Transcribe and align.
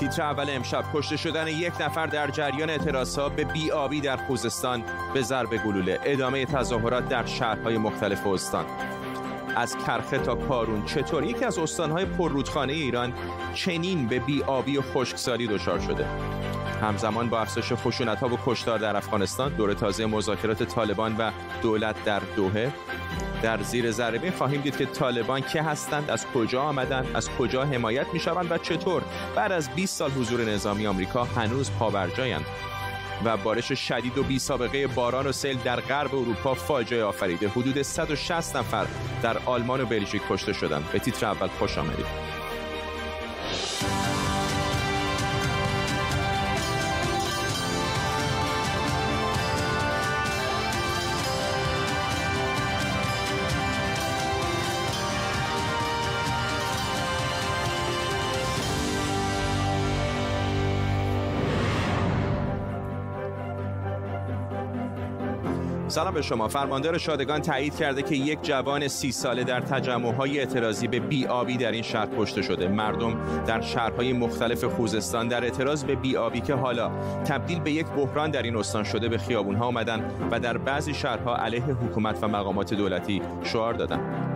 تیتر 0.00 0.22
اول 0.22 0.46
امشب 0.50 0.84
کشته 0.94 1.16
شدن 1.16 1.48
یک 1.48 1.72
نفر 1.80 2.06
در 2.06 2.30
جریان 2.30 2.70
اعتراضها 2.70 3.28
به 3.28 3.44
بیابی 3.44 4.00
در 4.00 4.16
خوزستان 4.16 4.84
به 5.14 5.22
ضرب 5.22 5.56
گلوله. 5.56 6.00
ادامه 6.04 6.46
تظاهرات 6.46 7.08
در 7.08 7.26
شهرهای 7.26 7.78
مختلف 7.78 8.26
استان. 8.26 8.64
از 9.56 9.76
کرخه 9.76 10.18
تا 10.18 10.34
کارون 10.34 10.84
چطور؟ 10.84 11.24
یکی 11.24 11.44
از 11.44 11.58
استانهای 11.58 12.04
پررودخانه 12.04 12.72
ایران 12.72 13.12
چنین 13.54 14.06
به 14.06 14.18
بیابی 14.18 14.76
و 14.76 14.82
خشکسالی 14.82 15.46
دچار 15.46 15.78
شده. 15.78 16.06
همزمان 16.82 17.28
با 17.28 17.40
افزایش 17.40 17.72
خشونت 17.72 18.18
ها 18.18 18.28
و 18.28 18.38
کشتار 18.46 18.78
در 18.78 18.96
افغانستان 18.96 19.52
دور 19.52 19.74
تازه 19.74 20.06
مذاکرات 20.06 20.62
طالبان 20.62 21.16
و 21.16 21.30
دولت 21.62 22.04
در 22.04 22.22
دوهه 22.36 22.72
در 23.42 23.62
زیر 23.62 23.90
ذره 23.90 24.30
خواهیم 24.30 24.60
دید 24.60 24.76
که 24.76 24.86
طالبان 24.86 25.40
که 25.40 25.62
هستند 25.62 26.10
از 26.10 26.26
کجا 26.26 26.62
آمدند 26.62 27.16
از 27.16 27.30
کجا 27.30 27.64
حمایت 27.64 28.06
می 28.12 28.20
شوند 28.20 28.52
و 28.52 28.58
چطور. 28.58 29.02
بعد 29.36 29.52
از 29.52 29.70
20 29.70 29.96
سال 29.96 30.10
حضور 30.10 30.44
نظامی 30.44 30.86
آمریکا 30.86 31.24
هنوز 31.24 31.70
پابرجایند. 31.70 32.46
و 33.24 33.36
بارش 33.36 33.72
شدید 33.72 34.18
و 34.18 34.22
بی 34.22 34.38
سابقه 34.38 34.86
باران 34.86 35.26
و 35.26 35.32
سیل 35.32 35.58
در 35.64 35.80
غرب 35.80 36.14
اروپا 36.14 36.54
فاجعه 36.54 37.04
آفریده. 37.04 37.48
حدود 37.48 37.82
160 37.82 38.56
نفر 38.56 38.86
در 39.22 39.38
آلمان 39.46 39.80
و 39.80 39.86
بلژیک 39.86 40.22
کشته 40.30 40.52
شدند. 40.52 40.88
به 40.92 40.98
تیتر 40.98 41.26
اول 41.26 41.48
خوش 41.48 41.78
آمدید. 41.78 42.37
سلام 65.98 66.14
به 66.14 66.22
شما. 66.22 66.48
فرماندار 66.48 66.98
شادگان 66.98 67.42
تایید 67.42 67.76
کرده 67.76 68.02
که 68.02 68.14
یک 68.14 68.38
جوان 68.42 68.88
سی 68.88 69.12
ساله 69.12 69.44
در 69.44 69.60
تجمعهای 69.60 70.38
اعتراضی 70.38 70.88
به 70.88 71.00
بیابی 71.00 71.56
در 71.56 71.72
این 71.72 71.82
شهر 71.82 72.08
کشته 72.18 72.42
شده. 72.42 72.68
مردم 72.68 73.44
در 73.46 73.60
شهرهای 73.60 74.12
مختلف 74.12 74.64
خوزستان 74.64 75.28
در 75.28 75.44
اعتراض 75.44 75.84
به 75.84 75.94
بیابی 75.94 76.40
که 76.40 76.54
حالا 76.54 76.90
تبدیل 77.24 77.60
به 77.60 77.72
یک 77.72 77.86
بحران 77.86 78.30
در 78.30 78.42
این 78.42 78.56
استان 78.56 78.84
شده 78.84 79.08
به 79.08 79.18
خیابونها 79.18 79.66
آمدن 79.66 80.10
و 80.30 80.40
در 80.40 80.58
بعضی 80.58 80.94
شهرها 80.94 81.36
علیه 81.36 81.62
حکومت 81.62 82.18
و 82.22 82.28
مقامات 82.28 82.74
دولتی 82.74 83.22
شعار 83.44 83.74
دادند 83.74 84.28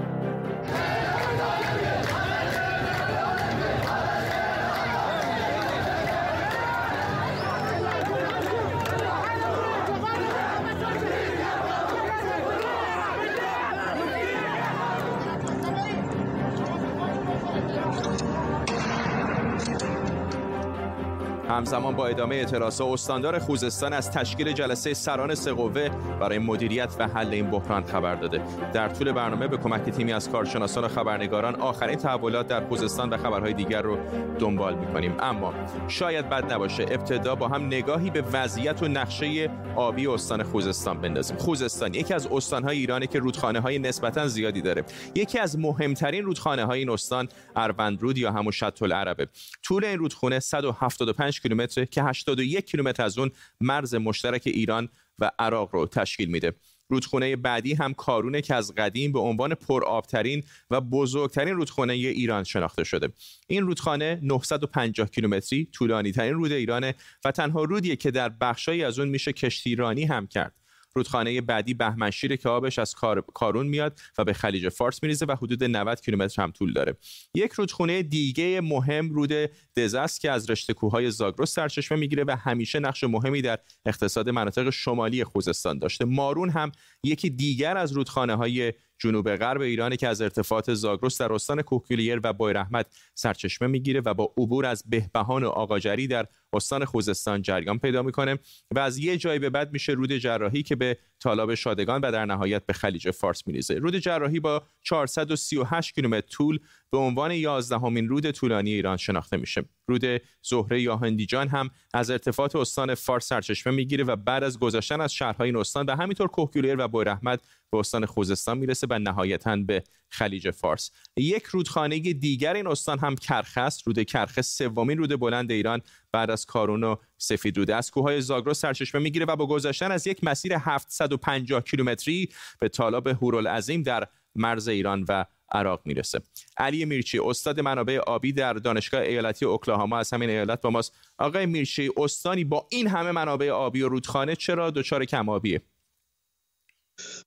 همزمان 21.62 21.96
با 21.96 22.06
ادامه 22.06 22.34
اعتراض 22.34 22.80
استاندار 22.80 23.38
خوزستان 23.38 23.92
از 23.92 24.10
تشکیل 24.10 24.52
جلسه 24.52 24.94
سران 24.94 25.34
سقوه 25.34 25.88
برای 26.20 26.38
مدیریت 26.38 26.96
و 26.98 27.08
حل 27.08 27.28
این 27.28 27.50
بحران 27.50 27.84
خبر 27.84 28.14
داده. 28.14 28.42
در 28.72 28.88
طول 28.88 29.12
برنامه 29.12 29.48
به 29.48 29.56
کمک 29.56 29.90
تیمی 29.90 30.12
از 30.12 30.30
کارشناسان 30.30 30.84
و 30.84 30.88
خبرنگاران 30.88 31.54
آخرین 31.54 31.98
تحولات 31.98 32.48
در 32.48 32.68
خوزستان 32.68 33.10
و 33.10 33.16
خبرهای 33.16 33.52
دیگر 33.52 33.82
رو 33.82 33.98
دنبال 34.38 34.74
می‌کنیم. 34.74 35.14
اما 35.20 35.54
شاید 35.88 36.28
بد 36.28 36.52
نباشه 36.52 36.82
ابتدا 36.82 37.34
با 37.34 37.48
هم 37.48 37.66
نگاهی 37.66 38.10
به 38.10 38.22
وضعیت 38.32 38.82
و 38.82 38.88
نقشه 38.88 39.50
آبی 39.76 40.06
استان 40.06 40.42
خوزستان 40.42 41.00
بندازیم. 41.00 41.36
خوزستان 41.36 41.94
یکی 41.94 42.14
از 42.14 42.26
استانهای 42.26 42.78
ایرانه 42.78 43.06
که 43.06 43.18
رودخانه 43.18 43.60
های 43.60 43.78
نسبتا 43.78 44.26
زیادی 44.26 44.62
داره. 44.62 44.84
یکی 45.14 45.38
از 45.38 45.58
مهمترین 45.58 46.24
رودخانه 46.24 46.64
های 46.64 46.78
این 46.78 46.90
استان 46.90 47.28
اروندرود 47.56 48.18
یا 48.18 48.32
همون 48.32 48.52
شط 48.52 48.82
العربه 48.82 49.28
طول 49.62 49.84
این 49.84 49.98
رودخونه 49.98 50.40
175 50.40 51.40
کیلومتر 51.40 51.51
که 51.90 52.02
81 52.02 52.64
کیلومتر 52.64 53.04
از 53.04 53.18
اون 53.18 53.30
مرز 53.60 53.94
مشترک 53.94 54.42
ایران 54.44 54.88
و 55.18 55.30
عراق 55.38 55.68
رو 55.72 55.86
تشکیل 55.86 56.28
میده. 56.28 56.52
رودخونه 56.88 57.36
بعدی 57.36 57.74
هم 57.74 57.94
کارونه 57.94 58.40
که 58.40 58.54
از 58.54 58.74
قدیم 58.74 59.12
به 59.12 59.18
عنوان 59.18 59.54
پرآبترین 59.54 60.42
و 60.70 60.80
بزرگترین 60.80 61.54
رودخانه 61.54 61.92
ایران 61.92 62.44
شناخته 62.44 62.84
شده. 62.84 63.08
این 63.46 63.62
رودخانه 63.62 64.18
950 64.22 65.10
کیلومتری 65.10 65.68
طولانی 65.72 66.12
ترین 66.12 66.34
رود 66.34 66.52
ایرانه 66.52 66.94
و 67.24 67.30
تنها 67.30 67.64
رودیه 67.64 67.96
که 67.96 68.10
در 68.10 68.28
بخشایی 68.28 68.84
از 68.84 68.98
اون 68.98 69.08
میشه 69.08 69.32
کشتیرانی 69.32 70.04
هم 70.04 70.26
کرد. 70.26 70.61
رودخانه 70.94 71.40
بعدی 71.40 71.74
بهمنشیره 71.74 72.36
که 72.36 72.48
آبش 72.48 72.78
از 72.78 72.94
کارون 73.34 73.66
میاد 73.66 73.98
و 74.18 74.24
به 74.24 74.32
خلیج 74.32 74.68
فارس 74.68 75.02
میریزه 75.02 75.26
و 75.26 75.36
حدود 75.36 75.64
90 75.64 76.00
کیلومتر 76.00 76.42
هم 76.42 76.50
طول 76.50 76.72
داره. 76.72 76.96
یک 77.34 77.52
رودخونه 77.52 78.02
دیگه 78.02 78.60
مهم 78.60 79.10
رود 79.10 79.32
دزاست 79.76 80.20
که 80.20 80.30
از 80.30 80.50
رشته 80.50 80.74
کوههای 80.74 81.10
زاگرس 81.10 81.54
سرچشمه 81.54 81.98
می‌گیره 81.98 82.24
و 82.24 82.36
همیشه 82.36 82.78
نقش 82.78 83.04
مهمی 83.04 83.42
در 83.42 83.58
اقتصاد 83.86 84.28
مناطق 84.28 84.70
شمالی 84.70 85.24
خوزستان 85.24 85.78
داشته. 85.78 86.04
مارون 86.04 86.50
هم 86.50 86.72
یکی 87.04 87.30
دیگر 87.30 87.76
از 87.76 87.92
رودخانه 87.92 88.34
های 88.34 88.72
جنوب 88.98 89.36
غرب 89.36 89.60
ایرانی 89.60 89.96
که 89.96 90.08
از 90.08 90.20
ارتفاعات 90.20 90.74
زاگرس 90.74 91.20
در 91.20 91.32
استان 91.32 91.62
کوکیلیر 91.62 92.20
و 92.24 92.48
رحمت 92.48 92.86
سرچشمه 93.14 93.68
می‌گیره 93.68 94.02
و 94.04 94.14
با 94.14 94.32
عبور 94.36 94.66
از 94.66 94.84
بهبهان 94.86 95.44
و 95.44 95.48
آقاجری 95.48 96.06
در 96.06 96.26
استان 96.52 96.84
خوزستان 96.84 97.42
جریان 97.42 97.78
پیدا 97.78 98.02
می‌کنه 98.02 98.38
و 98.74 98.78
از 98.78 98.98
یه 98.98 99.16
جایی 99.16 99.38
به 99.38 99.50
بعد 99.50 99.72
میشه 99.72 99.92
رود 99.92 100.12
جراحی 100.12 100.62
که 100.62 100.76
به 100.76 100.98
تالاب 101.20 101.54
شادگان 101.54 102.00
و 102.00 102.12
در 102.12 102.26
نهایت 102.26 102.66
به 102.66 102.72
خلیج 102.72 103.10
فارس 103.10 103.46
میریزه. 103.46 103.74
رود 103.74 103.96
جراحی 103.96 104.40
با 104.40 104.62
438 104.82 105.94
کیلومتر 105.94 106.26
طول 106.26 106.58
به 106.92 106.98
عنوان 106.98 107.30
یازدهمین 107.30 108.08
رود 108.08 108.30
طولانی 108.30 108.70
ایران 108.70 108.96
شناخته 108.96 109.36
میشه. 109.36 109.64
رود 109.86 110.22
زهره 110.42 110.82
یا 110.82 110.96
هندیجان 110.96 111.48
هم 111.48 111.70
از 111.94 112.10
ارتفاعات 112.10 112.56
استان 112.56 112.94
فارس 112.94 113.26
سرچشمه 113.26 113.72
می‌گیره 113.72 114.04
و 114.04 114.16
بعد 114.16 114.44
از 114.44 114.58
گذشتن 114.58 115.00
از 115.00 115.12
شهرهای 115.12 115.48
این 115.48 115.56
استان 115.56 115.86
و 115.86 115.96
همینطور 115.96 116.28
کوهگیلیر 116.28 116.76
و 116.78 116.88
بویرحمت 116.88 117.40
به 117.70 117.78
استان 117.78 118.06
خوزستان 118.06 118.58
می‌رسه 118.58 118.86
و 118.90 118.98
نهایتا 118.98 119.56
به 119.56 119.84
خلیج 120.10 120.50
فارس. 120.50 120.90
یک 121.16 121.44
رودخانه 121.44 121.98
دیگر 121.98 122.54
این 122.54 122.66
استان 122.66 122.98
هم 122.98 123.16
کرخ 123.16 123.58
رود 123.86 124.02
کرخه 124.02 124.42
سومین 124.42 124.98
رود 124.98 125.20
بلند 125.20 125.52
ایران 125.52 125.80
بعد 126.12 126.30
از 126.30 126.46
کارون 126.46 126.84
و 126.84 126.96
سفید 127.18 127.58
روده 127.58 127.74
از 127.74 127.90
کوههای 127.90 128.20
زاگرس 128.20 128.60
سرچشمه 128.60 129.00
می‌گیره 129.00 129.26
و 129.26 129.36
با 129.36 129.46
گذشتن 129.46 129.92
از 129.92 130.06
یک 130.06 130.24
مسیر 130.24 130.54
750 130.54 131.60
کیلومتری 131.60 132.28
به 132.60 132.68
تالاب 132.68 133.06
هورالعظیم 133.06 133.82
در 133.82 134.08
مرز 134.34 134.68
ایران 134.68 135.04
و 135.08 135.24
عراق 135.52 135.82
می‌رسه. 135.84 136.20
علی 136.56 136.84
میرچی 136.84 137.18
استاد 137.18 137.60
منابع 137.60 137.98
آبی 137.98 138.32
در 138.32 138.52
دانشگاه 138.52 139.00
ایالتی 139.00 139.44
اوکلاهاما 139.44 139.98
از 139.98 140.12
همین 140.12 140.30
ایالت 140.30 140.60
با 140.60 140.70
ماست. 140.70 140.96
آقای 141.18 141.46
میرچی 141.46 141.90
استانی 141.96 142.44
با 142.44 142.66
این 142.70 142.86
همه 142.86 143.10
منابع 143.10 143.50
آبی 143.50 143.82
و 143.82 143.88
رودخانه 143.88 144.36
چرا 144.36 144.70
دچار 144.70 145.04
کم 145.04 145.28
آبیه 145.28 145.62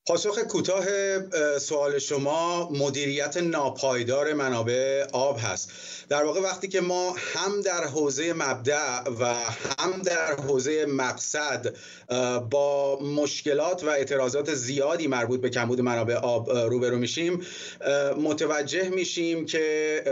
پاسخ 0.06 0.38
کوتاه 0.38 0.84
سوال 1.58 1.98
شما 1.98 2.70
مدیریت 2.70 3.36
ناپایدار 3.36 4.32
منابع 4.32 5.04
آب 5.12 5.38
هست. 5.42 5.70
در 6.08 6.24
واقع 6.24 6.40
وقتی 6.40 6.68
که 6.68 6.80
ما 6.80 7.14
هم 7.34 7.60
در 7.60 7.84
حوزه 7.84 8.32
مبدع 8.32 9.00
و 9.20 9.24
هم 9.78 10.02
در 10.04 10.34
حوزه 10.34 10.86
مقصد 10.86 11.74
با 12.50 12.98
مشکلات 13.00 13.84
و 13.84 13.88
اعتراضات 13.88 14.54
زیادی 14.54 15.06
مربوط 15.06 15.40
به 15.40 15.50
کمبود 15.50 15.80
منابع 15.80 16.14
آب 16.14 16.50
روبرو 16.50 16.96
میشیم 16.96 17.46
متوجه 18.16 18.88
میشیم 18.88 19.46
که 19.46 20.02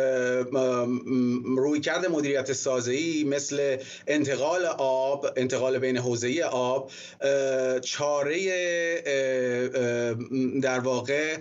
رویکرد 1.56 2.06
مدیریت 2.06 2.52
سازه‌ای 2.52 3.24
مثل 3.24 3.76
انتقال 4.06 4.64
آب 4.78 5.26
انتقال 5.36 5.78
بین 5.78 5.96
حوزه 5.96 6.42
آب 6.42 6.90
چاره 7.80 8.34
در 10.62 10.78
واقع 10.78 11.36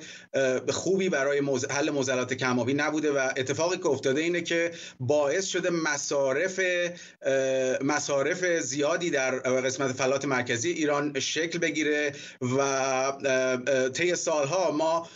خوبی 0.70 1.10
برای 1.10 1.42
حل 1.70 1.90
موزلات 1.90 2.34
کمابی 2.34 2.74
نبوده 2.74 3.12
و 3.12 3.30
اتفاقی 3.38 3.78
که 3.78 3.88
افتاده 3.88 4.22
اینه 4.22 4.42
که 4.42 4.72
باعث 5.00 5.46
شده 5.46 5.70
مصارف 5.70 6.60
مصارف 7.82 8.46
زیادی 8.46 9.10
در 9.10 9.32
قسمت 9.40 9.92
فلات 9.92 10.26
مرکزی 10.26 10.70
ایران 10.72 11.20
شکل 11.20 11.60
بگیره 11.60 12.12
و 12.42 13.14
طی 13.94 14.16
سالها 14.16 14.72
ما 14.72 15.08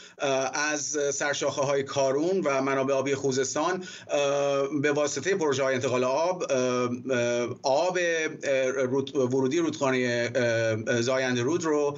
از 0.54 0.98
سرشاخه 1.14 1.62
های 1.62 1.84
کارون 1.84 2.42
و 2.42 2.62
منابع 2.62 2.94
آبی 2.94 3.16
خوزستان 3.16 3.84
به 4.82 4.92
واسطه 4.92 5.36
پروژه 5.36 5.64
های 5.64 5.76
انتقال 5.76 6.04
آب 6.04 6.44
آب 7.64 8.00
ورودی 9.16 9.60
رودخانه 9.60 10.32
زاینده 11.02 11.42
رود 11.42 11.64
رو 11.64 11.98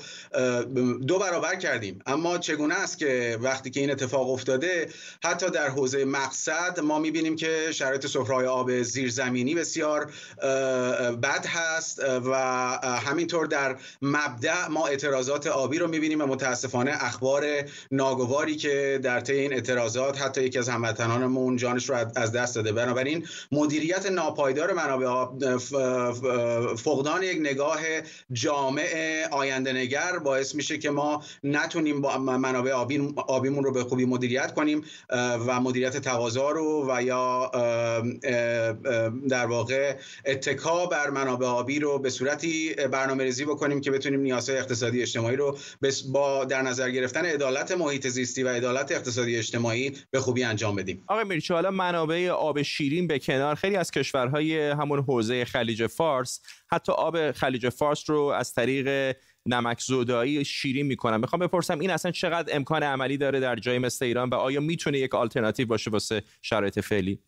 دو 0.94 1.20
برابر 1.20 1.56
کردیم. 1.56 2.00
اما 2.06 2.38
چگونه 2.38 2.76
است 2.76 2.98
که 2.98 3.38
وقتی 3.42 3.70
که 3.70 3.80
این 3.80 3.92
اتفاق 3.92 4.30
افتاده 4.30 4.90
حتی 5.24 5.50
در 5.50 5.70
حوزه 5.70 6.06
مقصد 6.06 6.80
ما 6.80 7.00
می‌بینیم 7.00 7.36
که 7.36 7.72
شرایط 7.72 8.08
سفرهای 8.08 8.46
آب 8.46 8.82
زیرزمینی 8.82 9.56
بسیار 9.56 10.12
بد 11.24 11.46
هست 11.46 12.00
و 12.26 12.34
همینطور 13.06 13.46
در 13.46 13.76
مبدع 14.02 14.68
ما 14.68 14.88
اعتراضات 14.88 15.48
آبی 15.48 15.78
رو 15.78 15.88
می‌بینیم 15.88 16.22
و 16.22 16.26
متاسفانه 16.26 16.92
اخبار 16.94 17.46
ناگواری 17.92 18.56
که 18.56 19.00
در 19.04 19.20
طی 19.20 19.34
این 19.34 19.54
اعتراضات 19.54 20.22
حتی 20.22 20.44
یکی 20.44 20.60
از 20.60 20.70
هموطنانمون 20.70 21.58
جانش 21.58 21.90
رو 21.90 21.96
از 22.16 22.32
دست 22.32 22.56
داده. 22.56 22.72
بنابراین 22.72 23.28
مدیریت 23.52 24.12
ناپایدار 24.12 24.74
منابع 24.74 25.06
آب 25.06 25.58
فقدان 26.76 27.24
یک 27.24 27.38
نگاه 27.40 27.80
جامع 28.32 29.28
آینده 29.32 29.74
نگر 29.74 30.20
باعث 30.20 30.56
میشه 30.56 30.69
که 30.78 30.90
ما 30.90 31.24
نتونیم 31.44 32.02
با 32.02 32.18
منابع 32.18 32.72
آبی 32.72 33.14
آبیمون 33.28 33.64
رو 33.64 33.72
به 33.72 33.84
خوبی 33.84 34.06
مدیریت 34.06 34.54
کنیم 34.54 34.84
و 35.48 35.60
مدیریت 35.62 35.98
تقاضا 35.98 36.52
رو 36.52 36.86
و 36.90 37.04
یا 37.04 37.52
در 39.30 39.46
واقع 39.46 39.96
اتکا 40.26 40.86
بر 40.86 41.10
منابع 41.10 41.46
آبی 41.46 41.80
رو 41.80 42.00
به 42.00 42.10
صورتی 42.10 42.74
برنامه 42.92 43.24
ریزی 43.24 43.46
بکنیم 43.46 43.82
که 43.82 43.92
بتونیم 43.92 44.20
نیازهای 44.20 44.60
اقتصادی 44.60 45.02
اجتماعی 45.02 45.36
رو 45.36 45.58
با 46.12 46.46
در 46.46 46.62
نظر 46.62 46.90
گرفتن 46.90 47.26
عدالت 47.26 47.72
محیط 47.72 48.08
زیستی 48.08 48.44
و 48.44 48.50
عدالت 48.50 48.92
اقتصادی 48.92 49.38
اجتماعی 49.38 49.98
به 50.12 50.20
خوبی 50.20 50.44
انجام 50.44 50.76
بدیم. 50.76 51.04
آقای 51.08 51.24
میرچی 51.24 51.54
حالا 51.54 51.72
منابع 51.72 52.30
آب 52.30 52.62
شیرین 52.62 53.08
به 53.08 53.20
کنار 53.20 53.56
خیلی 53.56 53.76
از 53.76 53.92
کشورهای 53.92 54.70
همون 54.70 55.00
حوزه 55.00 55.46
خلیج 55.46 55.88
فارس 55.88 56.42
حتی 56.72 56.92
آب 56.92 57.32
خلیج 57.32 57.70
فارس 57.70 58.10
رو 58.10 58.22
از 58.22 58.54
طریق 58.54 59.16
نمک 59.54 59.82
زودایی 59.82 60.46
شیرین 60.46 60.86
می‌کنن 60.86 61.18
می‌خوام 61.18 61.40
بپرسم 61.40 61.80
این 61.80 61.90
اصلا 61.90 62.12
چقدر 62.12 62.56
امکان 62.56 62.84
عملی 62.84 63.18
داره 63.18 63.40
در 63.40 63.56
جای 63.56 63.80
مثل 63.80 64.06
ایران 64.06 64.30
و 64.30 64.36
آیا 64.36 64.60
می‌تونه 64.60 65.00
یک 65.00 65.16
آلترناتیو 65.16 65.68
باشه 65.68 65.92
واسه 65.92 66.24
شرایط 66.42 66.80
فعلی؟ 66.80 67.20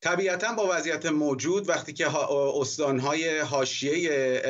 طبیعتا 0.00 0.52
با 0.52 0.68
وضعیت 0.76 1.06
موجود 1.06 1.68
وقتی 1.68 1.92
که 1.92 2.06
استانهای 2.60 3.38
حاشیه 3.38 4.40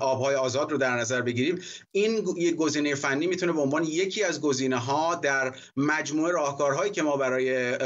آبهای 0.00 0.34
آزاد 0.34 0.72
رو 0.72 0.78
در 0.78 0.96
نظر 0.96 1.22
بگیریم 1.22 1.62
این 1.92 2.24
یک 2.36 2.56
گزینه 2.56 2.94
فنی 2.94 3.26
می‌تونه 3.26 3.52
به 3.52 3.60
عنوان 3.60 3.84
یکی 3.84 4.24
از 4.24 4.40
گزینه 4.40 4.76
ها 4.76 5.14
در 5.14 5.54
مجموعه 5.76 6.32
راهکارهایی 6.32 6.90
که 6.92 7.02
ما 7.02 7.16
برای 7.16 7.78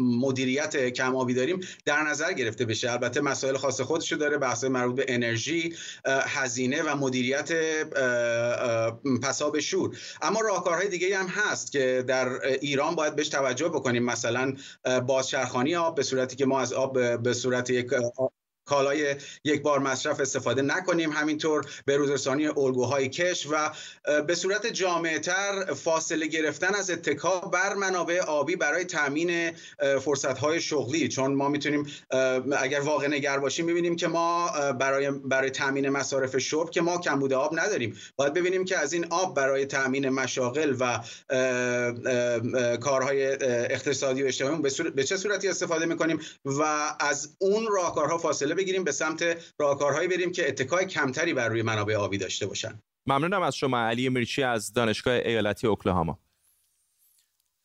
مدیریت 0.00 0.88
کم 0.88 1.16
آبی 1.16 1.34
داریم 1.34 1.60
در 1.84 2.02
نظر 2.02 2.32
گرفته 2.32 2.64
بشه. 2.64 2.90
البته 2.90 3.20
مسائل 3.20 3.56
خاص 3.56 3.80
خودشو 3.80 4.16
داره 4.16 4.38
بحث 4.38 4.64
مربوط 4.64 4.96
به 4.96 5.04
انرژی 5.08 5.74
هزینه 6.06 6.82
و 6.82 6.96
مدیریت 6.96 7.52
پساب 9.22 9.60
شور. 9.60 9.96
اما 10.22 10.40
راهکارهای 10.40 10.88
دیگه 10.88 11.18
هم 11.18 11.26
هست 11.26 11.72
که 11.72 12.04
در 12.06 12.28
ایران 12.60 12.94
باید 12.94 13.16
بهش 13.16 13.28
توجه 13.28 13.68
بکنیم. 13.68 14.04
مثلا 14.04 14.54
بازچرخ 15.06 15.49
خانی 15.50 15.76
آب 15.76 15.94
به 15.94 16.02
صورتی 16.02 16.36
که 16.36 16.46
ما 16.46 16.60
از 16.60 16.72
آب 16.72 17.22
به 17.22 17.32
صورت 17.32 17.70
یک 17.70 17.86
کالای 18.70 19.16
یک 19.44 19.62
بار 19.62 19.78
مصرف 19.78 20.20
استفاده 20.20 20.62
نکنیم. 20.62 21.12
همینطور 21.12 21.66
به 21.84 21.96
روزرسانی 21.96 22.46
الگوهای 22.46 23.08
کش 23.08 23.46
و 23.50 23.70
به 24.22 24.34
صورت 24.34 24.66
جامعتر 24.66 25.74
فاصله 25.74 26.26
گرفتن 26.26 26.74
از 26.74 26.90
اتکا 26.90 27.40
بر 27.40 27.74
منابع 27.74 28.20
آبی 28.20 28.56
برای 28.56 28.84
تامین 28.84 29.52
فرصتهای 30.00 30.60
شغلی. 30.60 31.08
چون 31.08 31.34
ما 31.34 31.48
می‌تونیم 31.48 31.86
اگر 32.58 32.80
واقع 32.80 33.06
نگر 33.06 33.38
باشیم 33.38 33.66
می‌بینیم 33.66 33.96
که 33.96 34.08
ما 34.08 34.50
برای 34.72 35.10
برای 35.10 35.50
تامین 35.50 35.88
مصارف 35.88 36.38
شرب 36.38 36.70
که 36.70 36.80
ما 36.80 36.98
کمبود 36.98 37.32
آب 37.32 37.58
نداریم. 37.58 37.96
باید 38.16 38.32
ببینیم 38.32 38.64
که 38.64 38.78
از 38.78 38.92
این 38.92 39.06
آب 39.10 39.36
برای 39.36 39.66
تامین 39.66 40.08
مشاغل 40.08 40.76
و 40.80 41.00
کارهای 42.76 43.26
اقتصادی 43.72 44.22
و 44.22 44.26
اجتماعی 44.26 44.62
به 44.94 45.04
چه 45.04 45.16
صورتی 45.16 45.48
استفاده 45.48 45.86
می‌کنیم 45.86 46.20
و 46.44 46.62
از 47.00 47.28
اون 47.38 47.66
راهکارها 47.72 48.18
فاصله 48.18 48.54
بگیریم 48.60 48.84
به 48.84 48.92
سمت 48.92 49.36
راهکارهایی 49.58 50.08
بریم 50.08 50.32
که 50.32 50.48
اتکای 50.48 50.86
کمتری 50.86 51.34
بر 51.34 51.48
روی 51.48 51.62
منابع 51.62 51.94
آبی 51.94 52.18
داشته 52.18 52.46
باشن. 52.46 52.82
ممنونم 53.06 53.42
از 53.42 53.56
شما 53.56 53.78
علی 53.78 54.08
میرچی 54.08 54.42
از 54.42 54.72
دانشگاه 54.72 55.14
ایالتی 55.14 55.66
اوکلاهاما. 55.66 56.18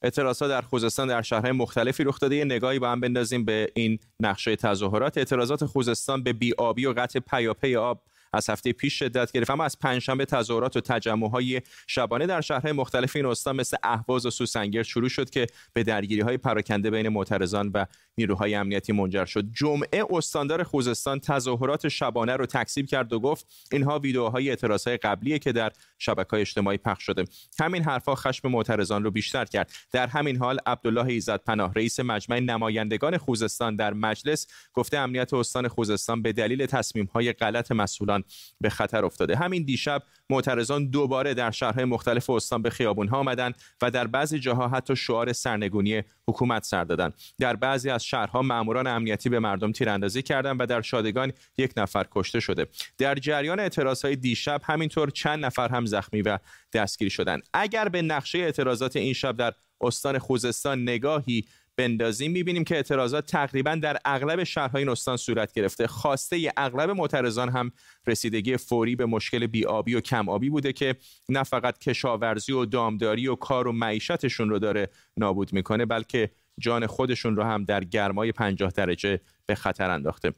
اعتراضات 0.01 0.49
در 0.49 0.61
خوزستان 0.61 1.07
در 1.07 1.21
شهرهای 1.21 1.51
مختلفی 1.51 2.03
رخ 2.03 2.19
داده. 2.19 2.35
یه 2.35 2.45
نگاهی 2.45 2.79
با 2.79 2.91
هم 2.91 2.99
بندازیم 2.99 3.45
به 3.45 3.71
این 3.75 3.99
نقشه 4.19 4.55
تظاهرات. 4.55 5.17
اعتراضات 5.17 5.65
خوزستان 5.65 6.23
به 6.23 6.33
بیابی 6.33 6.85
و 6.85 6.93
قطع 6.93 7.19
پیاپی 7.19 7.75
آب 7.75 8.01
از 8.33 8.49
هفته 8.49 8.71
پیش 8.73 8.99
شدت 8.99 9.31
گرفت. 9.31 9.49
اما 9.49 9.65
از 9.65 9.79
پنجشنبه 9.79 10.25
تظاهرات 10.25 10.77
و 10.77 10.81
تجمعهای 10.81 11.61
شبانه 11.87 12.25
در 12.25 12.41
شهرهای 12.41 12.71
مختلف 12.71 13.15
این 13.15 13.25
استان 13.25 13.55
مثل 13.55 13.77
اهواز 13.83 14.25
و 14.25 14.29
سوسنگر 14.29 14.83
شروع 14.83 15.09
شد 15.09 15.29
که 15.29 15.47
به 15.73 15.83
درگیری 15.83 16.21
های 16.21 16.37
پراکنده 16.37 16.91
بین 16.91 17.09
معترضان 17.09 17.71
و 17.73 17.85
نیروهای 18.17 18.55
امنیتی 18.55 18.93
منجر 18.93 19.25
شد. 19.25 19.45
جمعه 19.53 20.05
استاندار 20.09 20.63
خوزستان 20.63 21.19
تظاهرات 21.19 21.87
شبانه 21.87 22.35
رو 22.35 22.45
تکذیب 22.45 22.85
کرد 22.85 23.13
و 23.13 23.19
گفت 23.19 23.47
اینها 23.71 23.99
ویدیوهای 23.99 24.49
اعتراضهای 24.49 24.97
قبلیه 24.97 25.39
که 25.39 25.51
در 25.51 25.71
شبکه‌های 25.97 26.41
اجتماعی 26.41 26.77
پخش 26.77 27.03
شده. 27.03 27.23
همین 27.59 27.83
حرفها 27.83 28.15
خشم 28.15 28.47
معترضان 28.47 29.03
رو 29.03 29.11
بیشتر 29.11 29.45
کرد. 29.45 29.71
در 29.91 30.07
همین 30.07 30.37
حال 30.37 30.59
عبدالله 30.65 31.05
ایزد 31.05 31.43
پناه 31.43 31.73
رئیس 31.73 31.99
مجمع 31.99 32.39
نمایندگان 32.39 33.17
خوزستان 33.17 33.75
در 33.75 33.93
مجلس 33.93 34.47
گفته 34.73 34.97
امنیت 34.97 35.33
استان 35.33 35.67
خوزستان 35.67 36.21
به 36.21 36.33
دلیل 36.33 36.65
تصمیم‌های 36.65 37.33
غلط 37.33 37.71
مسئولان 37.71 38.23
به 38.61 38.69
خطر 38.69 39.05
افتاده. 39.05 39.35
همین 39.35 39.63
دیشب 39.63 40.03
معترضان 40.29 40.89
دوباره 40.89 41.33
در 41.33 41.51
شهرهای 41.51 41.85
مختلف 41.85 42.29
استان 42.29 42.61
به 42.61 42.69
خیابونها 42.69 43.17
آمدند 43.17 43.55
و 43.81 43.91
در 43.91 44.07
بعضی 44.07 44.39
جاها 44.39 44.67
حتی 44.67 44.95
شعار 44.95 45.33
سرنگونی 45.33 46.03
حکومت 46.29 46.63
سر 46.63 46.83
دادند 46.83 47.13
در 47.39 47.55
بعضی 47.55 47.89
از 47.89 48.05
شهرها 48.05 48.41
ماموران 48.41 48.87
امنیتی 48.87 49.29
به 49.29 49.39
مردم 49.39 49.71
تیراندازی 49.71 50.21
کردند 50.21 50.61
و 50.61 50.65
در 50.65 50.81
شادگان 50.81 51.33
یک 51.57 51.73
نفر 51.77 52.05
کشته 52.11 52.39
شده. 52.39 52.67
در 52.97 53.15
جریان 53.15 53.59
اعتراضهای 53.59 54.15
دیشب 54.15 54.61
همینطور 54.63 55.09
چند 55.09 55.45
نفر 55.45 55.69
هم 55.69 55.85
زخمی 55.85 56.21
و 56.21 56.39
دستگیری 56.73 57.09
شدند. 57.09 57.43
اگر 57.53 57.89
به 57.89 58.01
نقشه 58.01 58.37
اعتراضات 58.37 58.95
این 58.95 59.13
شب 59.13 59.37
در 59.37 59.53
استان 59.81 60.19
خوزستان 60.19 60.81
نگاهی 60.81 61.45
بندازیم 61.77 62.31
می‌بینیم 62.31 62.63
که 62.63 62.75
اعتراضات 62.75 63.25
تقریبا 63.25 63.75
در 63.75 63.97
اغلب 64.05 64.43
شهرهای 64.43 64.81
این 64.81 64.89
استان 64.89 65.17
صورت 65.17 65.53
گرفته. 65.53 65.87
خواسته 65.87 66.51
اغلب 66.57 66.89
معترضان 66.89 67.49
هم 67.49 67.71
رسیدگی 68.07 68.57
فوری 68.57 68.95
به 68.95 69.05
مشکل 69.05 69.47
بیابی 69.47 69.95
و 69.95 70.01
کم 70.01 70.29
آبی 70.29 70.49
بوده 70.49 70.73
که 70.73 70.95
نه 71.29 71.43
فقط 71.43 71.77
کشاورزی 71.77 72.51
و 72.51 72.65
دامداری 72.65 73.27
و 73.27 73.35
کار 73.35 73.67
و 73.67 73.71
معیشتشون 73.71 74.49
رو 74.49 74.59
داره 74.59 74.89
نابود 75.17 75.53
می‌کنه 75.53 75.85
بلکه 75.85 76.31
جان 76.59 76.87
خودشون 76.87 77.35
رو 77.35 77.43
هم 77.43 77.63
در 77.63 77.83
گرمای 77.83 78.31
50 78.31 78.71
درجه 78.71 79.19
به 79.45 79.55
خطر 79.55 79.89
انداخته. 79.89 80.33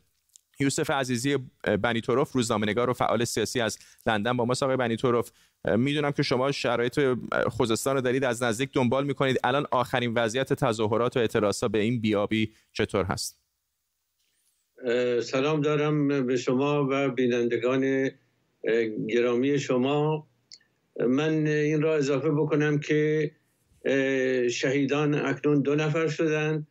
یوسف 0.59 0.89
عزیزی 0.89 1.37
بنیتوروف 1.81 2.31
روزنامه‌نگار 2.31 2.89
و 2.89 2.93
فعال 2.93 3.25
سیاسی 3.25 3.61
از 3.61 3.77
لندن 4.05 4.37
با 4.37 4.45
ما. 4.45 4.53
آقای 4.61 4.77
بنیتوروف 4.77 5.31
می‌دونم 5.75 6.11
که 6.11 6.23
شما 6.23 6.51
شرایط 6.51 6.99
خوزستان 7.47 7.95
رو 7.95 8.01
دارید 8.01 8.23
از 8.23 8.43
نزدیک 8.43 8.69
دنبال 8.73 9.05
می‌کنید. 9.05 9.39
الان 9.43 9.65
آخرین 9.71 10.13
وضعیت 10.13 10.53
تظاهرات 10.53 11.17
و 11.17 11.19
اعتراضات 11.19 11.71
به 11.71 11.79
این 11.79 12.01
بیابی 12.01 12.51
چطور 12.73 13.05
هست؟ 13.05 13.39
سلام 15.23 15.61
دارم 15.61 16.25
به 16.25 16.37
شما 16.37 16.87
و 16.91 17.09
بینندگان 17.09 18.09
گرامی 19.09 19.59
شما. 19.59 20.27
من 21.07 21.47
این 21.47 21.81
را 21.81 21.95
اضافه 21.95 22.31
بکنم 22.31 22.79
که 22.79 23.31
شهیدان 24.51 25.13
اکنون 25.13 25.61
دو 25.61 25.75
نفر 25.75 26.07
شدند. 26.07 26.67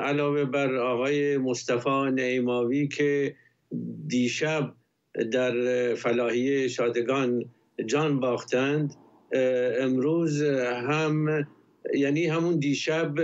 علاوه 0.00 0.44
بر 0.44 0.76
آقای 0.76 1.36
مصطفی 1.36 2.10
نعیماوی 2.14 2.88
که 2.88 3.36
دیشب 4.06 4.74
در 5.32 5.94
فلاحی 5.94 6.68
شادگان 6.68 7.44
جان 7.86 8.20
باختند 8.20 8.94
امروز 9.80 10.42
هم 10.42 11.46
یعنی 11.94 12.26
همون 12.26 12.58
دیشب 12.58 13.18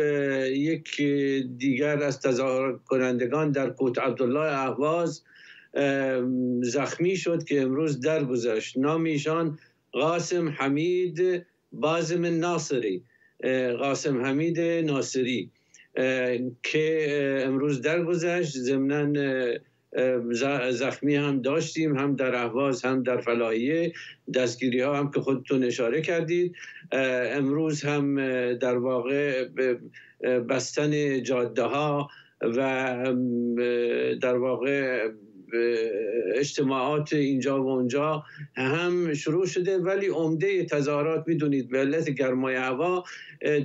یک 0.53 1.03
دیگر 1.59 2.03
از 2.03 2.21
تظاهر 2.21 2.73
کنندگان 2.73 3.51
در 3.51 3.71
کوت 3.71 3.99
عبدالله 3.99 4.41
اهواز 4.41 5.23
زخمی 6.63 7.17
شد 7.17 7.45
که 7.45 7.61
امروز 7.61 8.01
درگذشت. 8.01 8.79
نام 8.79 9.05
ایشان 9.05 9.59
قاسم 9.93 10.49
حمید 10.49 11.47
بازم 11.73 12.25
ناصری 12.25 13.03
قاسم 13.79 14.25
حمید 14.25 14.61
ناصری 14.61 15.51
که 16.63 17.09
امروز 17.47 17.83
درگذشت. 17.83 18.57
ضمنا 18.57 19.13
زخمی 20.71 21.15
هم 21.15 21.43
داشتیم 21.43 21.97
هم 21.97 22.17
در 22.17 22.35
اهواز 22.35 22.85
هم 22.85 23.03
در 23.03 23.21
فلاحیه. 23.21 23.93
دستگیری 24.35 24.81
ها 24.81 24.97
هم 24.97 25.11
که 25.11 25.21
خودتون 25.21 25.65
اشاره 25.65 26.01
کردید. 26.01 26.55
امروز 26.93 27.83
هم 27.83 28.15
در 28.55 28.77
واقع 28.77 29.49
بستن 30.49 31.23
جاده 31.23 31.63
ها 31.63 32.09
و 32.43 32.97
در 34.23 34.37
واقع 34.37 35.09
اجتماعات 36.35 37.13
اینجا 37.13 37.63
و 37.63 37.69
اونجا 37.69 38.25
هم 38.57 39.15
شروع 39.15 39.47
شده. 39.47 39.79
ولی 39.79 40.07
عمده 40.07 40.65
تظاهرات 40.65 41.25
می‌دونید 41.27 41.69
به 41.69 41.79
علت 41.79 42.11
گرمای 42.11 42.55
هوا 42.55 43.05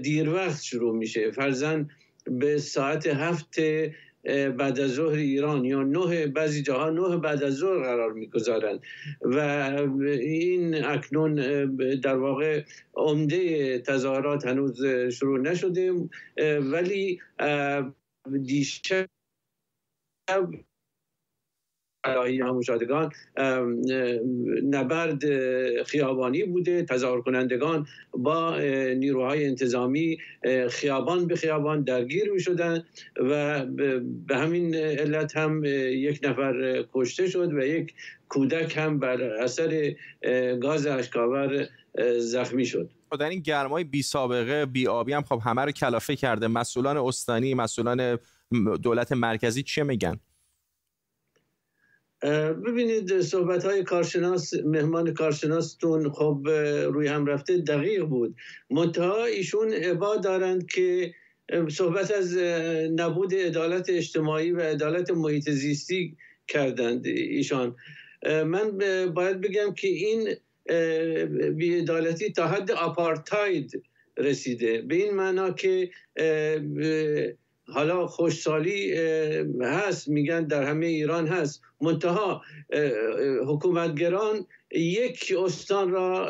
دیر 0.01 0.29
وقت 0.29 0.63
شروع 0.63 0.97
میشه. 0.97 1.31
فرزن 1.31 1.89
به 2.25 2.57
ساعت 2.57 3.07
هفت 3.07 3.59
بعد 4.57 4.79
از 4.79 4.91
ظهر 4.91 5.15
ایران 5.15 5.65
یا 5.65 5.83
نه 5.83 6.27
بعضی 6.27 6.61
جاها 6.61 6.89
نه 6.89 7.17
بعد 7.17 7.43
از 7.43 7.53
ظهر 7.53 7.79
قرار 7.79 8.13
می‌گذارند 8.13 8.79
و 9.21 9.39
این 10.05 10.85
اکنون 10.85 11.35
در 11.95 12.15
واقع 12.15 12.63
عمده 12.93 13.79
تظاهرات 13.79 14.45
هنوز 14.47 14.85
شروع 15.11 15.39
نشده 15.39 15.93
ولی 16.59 17.19
دیشب 18.43 19.09
علاهی 22.03 22.41
هموشادگان 22.41 23.11
نبرد 24.69 25.23
خیابانی 25.83 26.43
بوده 26.43 26.83
تظاهر 26.83 27.21
کنندگان 27.21 27.87
با 28.11 28.57
نیروهای 28.93 29.45
انتظامی 29.45 30.17
خیابان 30.69 31.27
به 31.27 31.35
خیابان 31.35 31.83
درگیر 31.83 32.31
می 32.31 32.39
شدن 32.39 32.83
و 33.15 33.65
به 34.27 34.37
همین 34.37 34.75
علت 34.75 35.37
هم 35.37 35.63
یک 35.65 36.19
نفر 36.23 36.85
کشته 36.93 37.29
شد 37.29 37.53
و 37.53 37.59
یک 37.59 37.93
کودک 38.29 38.77
هم 38.77 38.99
بر 38.99 39.23
اثر 39.23 39.95
گاز 40.61 40.87
اشکاور 40.87 41.67
زخمی 42.17 42.65
شد. 42.65 42.89
خب، 43.09 43.19
در 43.19 43.29
این 43.29 43.39
گرمای 43.39 43.83
بی 43.83 44.01
سابقه 44.01 44.65
بی 44.65 44.87
آبی 44.87 45.13
هم 45.13 45.21
خب 45.21 45.41
همه 45.45 45.61
رو 45.61 45.71
کلافه 45.71 46.15
کرده. 46.15 46.47
مسئولان 46.47 46.97
استانی 46.97 47.53
مسئولان 47.53 48.19
دولت 48.83 49.11
مرکزی 49.11 49.63
چه 49.63 49.83
میگن؟ 49.83 50.19
ببینید 52.65 53.21
صحبت 53.21 53.65
های 53.65 53.83
کارشناس 53.83 54.53
مهمان 54.53 55.13
کارشناستون 55.13 56.11
خب 56.11 56.47
روی 56.93 57.07
هم 57.07 57.25
رفته 57.25 57.57
دقیق 57.57 58.03
بود. 58.03 58.35
منتها 58.69 59.25
ایشون 59.25 59.73
عبا 59.73 60.15
دارند 60.15 60.65
که 60.65 61.13
صحبت 61.69 62.11
از 62.11 62.37
نبود 62.95 63.33
عدالت 63.33 63.89
اجتماعی 63.89 64.51
و 64.51 64.59
عدالت 64.59 65.11
محیط 65.11 65.49
زیستی 65.49 66.17
کردند 66.47 67.05
ایشان. 67.07 67.75
من 68.25 68.77
باید 69.13 69.41
بگم 69.41 69.73
که 69.73 69.87
این 69.87 70.29
بیعدالتی 71.57 72.31
تا 72.31 72.47
حد 72.47 72.71
آپارتاید 72.71 73.83
رسیده. 74.17 74.81
به 74.81 74.95
این 74.95 75.13
معنا 75.13 75.51
که 75.51 75.89
حالا 77.67 78.07
خوشسالی 78.07 78.93
هست 79.61 80.07
میگن 80.07 80.43
در 80.43 80.63
همه 80.63 80.85
ایران 80.85 81.27
هست. 81.27 81.61
منتها 81.81 82.41
حکومتگران 83.47 84.45
یک 84.71 85.33
استان 85.45 85.91
را 85.91 86.25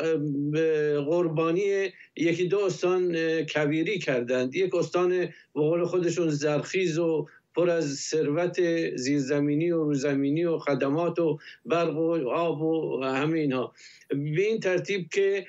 قربانی 1.04 1.92
یکی 2.16 2.48
دو 2.48 2.58
استان 2.58 3.16
کبیری 3.42 3.98
کردند. 3.98 4.54
یک 4.54 4.74
استان 4.74 5.08
به 5.18 5.30
قول 5.54 5.84
خودشون 5.84 6.28
زرخیز 6.28 6.98
و 6.98 7.26
پر 7.56 7.70
از 7.70 7.94
ثروت 7.94 8.60
زیرزمینی 8.96 9.70
و 9.70 9.84
روزمینی 9.84 10.44
و 10.44 10.58
خدمات 10.58 11.18
و 11.18 11.38
برق 11.66 11.96
و 11.96 12.28
آب 12.28 12.62
و 12.62 13.04
همه 13.04 13.38
اینها. 13.38 13.72
به 14.08 14.46
این 14.46 14.60
ترتیب 14.60 15.08
که 15.12 15.46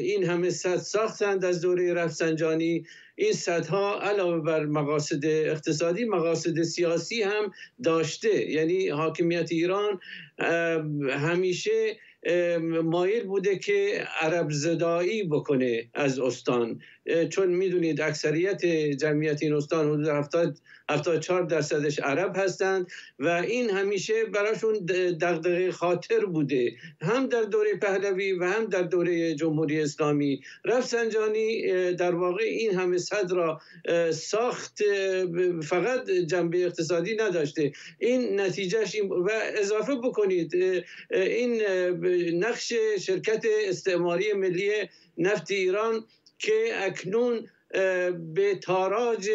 این 0.00 0.24
همه 0.24 0.50
صد 0.50 0.76
ساختند 0.76 1.44
از 1.44 1.60
دوره 1.60 1.94
رفسنجانی 1.94 2.86
این 3.16 3.32
صدها 3.32 4.00
علاوه 4.00 4.40
بر 4.44 4.66
مقاصد 4.66 5.24
اقتصادی 5.24 6.04
مقاصد 6.04 6.62
سیاسی 6.62 7.22
هم 7.22 7.52
داشته. 7.82 8.50
یعنی 8.50 8.88
حاکمیت 8.88 9.52
ایران 9.52 10.00
همیشه 11.10 11.96
مایل 12.84 13.26
بوده 13.26 13.58
که 13.58 14.04
عرب 14.20 14.50
زدایی 14.50 15.24
بکنه 15.24 15.90
از 15.94 16.18
استان. 16.18 16.80
چون 17.30 17.48
می‌دونید 17.48 18.00
اکثریت 18.00 18.66
جمعیت 19.00 19.42
این 19.42 19.54
استان 19.54 19.88
حدود 19.88 20.08
70 20.08 20.58
74 20.90 21.42
درصدش 21.42 21.98
عرب 21.98 22.36
هستند 22.36 22.86
و 23.18 23.28
این 23.28 23.70
همیشه 23.70 24.24
براشون 24.24 24.72
دغدغه 25.20 25.72
خاطر 25.72 26.24
بوده. 26.24 26.72
هم 27.00 27.26
در 27.26 27.42
دوره 27.42 27.74
پهلوی 27.76 28.32
و 28.32 28.44
هم 28.44 28.66
در 28.66 28.82
دوره 28.82 29.34
جمهوری 29.34 29.80
اسلامی. 29.80 30.40
رفسنجانی 30.64 31.62
در 31.92 32.14
واقع 32.14 32.44
این 32.44 32.74
همه 32.74 32.98
صد 32.98 33.32
را 33.32 33.60
ساخت 34.12 34.78
فقط 35.62 36.10
جنبه 36.10 36.64
اقتصادی 36.64 37.16
نداشته. 37.16 37.72
این 37.98 38.40
نتیجهش 38.40 38.96
و 39.10 39.30
اضافه 39.54 39.94
بکنید 39.94 40.54
این 41.10 41.62
نقش 42.38 42.72
شرکت 43.00 43.44
استعماری 43.68 44.32
ملی 44.32 44.70
نفت 45.18 45.50
ایران 45.50 46.04
که 46.44 46.70
اکنون 46.74 47.48
به 48.34 48.54
تاراج 48.62 49.30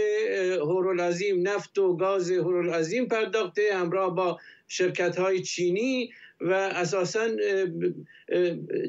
هورالعظیم 0.57 1.47
نفت 1.47 1.77
و 1.77 1.97
گاز 1.97 2.31
هورالعظیم 2.31 3.05
پرداخته 3.05 3.61
همراه 3.73 4.15
با 4.15 4.39
شرکت 4.67 5.19
های 5.19 5.41
چینی 5.41 6.09
و 6.41 6.53
اساسا 6.53 7.27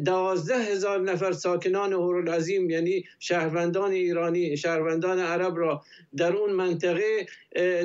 دوازده 0.04 0.58
هزار 0.58 1.00
نفر 1.00 1.32
ساکنان 1.32 1.92
هورالعظیم 1.92 2.70
یعنی 2.70 3.04
شهروندان 3.18 3.90
ایرانی 3.90 4.56
شهروندان 4.56 5.18
عرب 5.18 5.58
را 5.58 5.82
در 6.16 6.32
اون 6.32 6.52
منطقه 6.52 7.26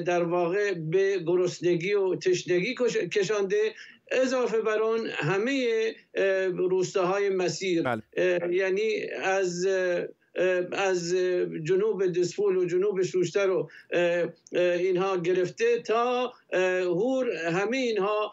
در 0.05 0.23
واقع 0.23 0.73
به 0.73 1.19
گرسنگی 1.25 1.93
و 1.93 2.15
تشنگی 2.15 2.75
کشانده 3.11 3.73
اضافه 4.11 4.61
بر 4.61 4.81
آن 4.81 5.07
همه 5.07 5.95
روستاهای 6.55 7.29
مسیر 7.29 7.83
بله. 7.83 8.01
یعنی 8.51 9.03
از 9.23 9.67
از 10.71 11.15
جنوب 11.63 12.05
دسپول 12.05 12.57
و 12.57 12.65
جنوب 12.65 13.01
شوشتر 13.01 13.49
و 13.49 13.69
اینها 14.51 15.17
گرفته 15.17 15.81
تا 15.81 16.33
هور 16.83 17.31
همه 17.31 17.77
اینها 17.77 18.31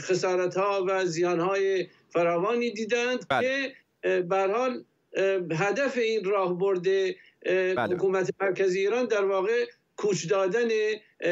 خسارت 0.00 0.56
ها 0.56 0.84
و 0.88 1.06
زیان 1.06 1.40
های 1.40 1.86
فراوانی 2.08 2.70
دیدند 2.70 3.26
بله. 3.28 3.48
که 3.48 3.74
حال 4.30 4.84
هدف 5.52 5.98
این 5.98 6.24
راه 6.24 6.58
برده 6.58 7.16
بله. 7.46 7.94
حکومت 7.94 8.30
مرکزی 8.40 8.78
ایران 8.78 9.06
در 9.06 9.24
واقع 9.24 9.66
کوچ 9.96 10.28
دادن 10.28 10.68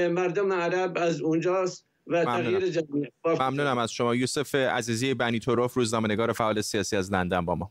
مردم 0.08 0.52
عرب 0.52 0.98
از 0.98 1.20
اونجاست 1.20 1.86
و 2.06 2.24
تغییر 2.24 2.68
جمعیت 2.68 3.12
ممنونم 3.24 3.78
از 3.78 3.92
شما 3.92 4.14
یوسف 4.14 4.54
عزیزی 4.54 5.14
بنی 5.14 5.38
طرف 5.38 5.74
روزنامه‌نگار 5.74 6.32
فعال 6.32 6.60
سیاسی 6.60 6.96
از 6.96 7.12
لندن 7.12 7.44
با 7.44 7.54
ما 7.54 7.70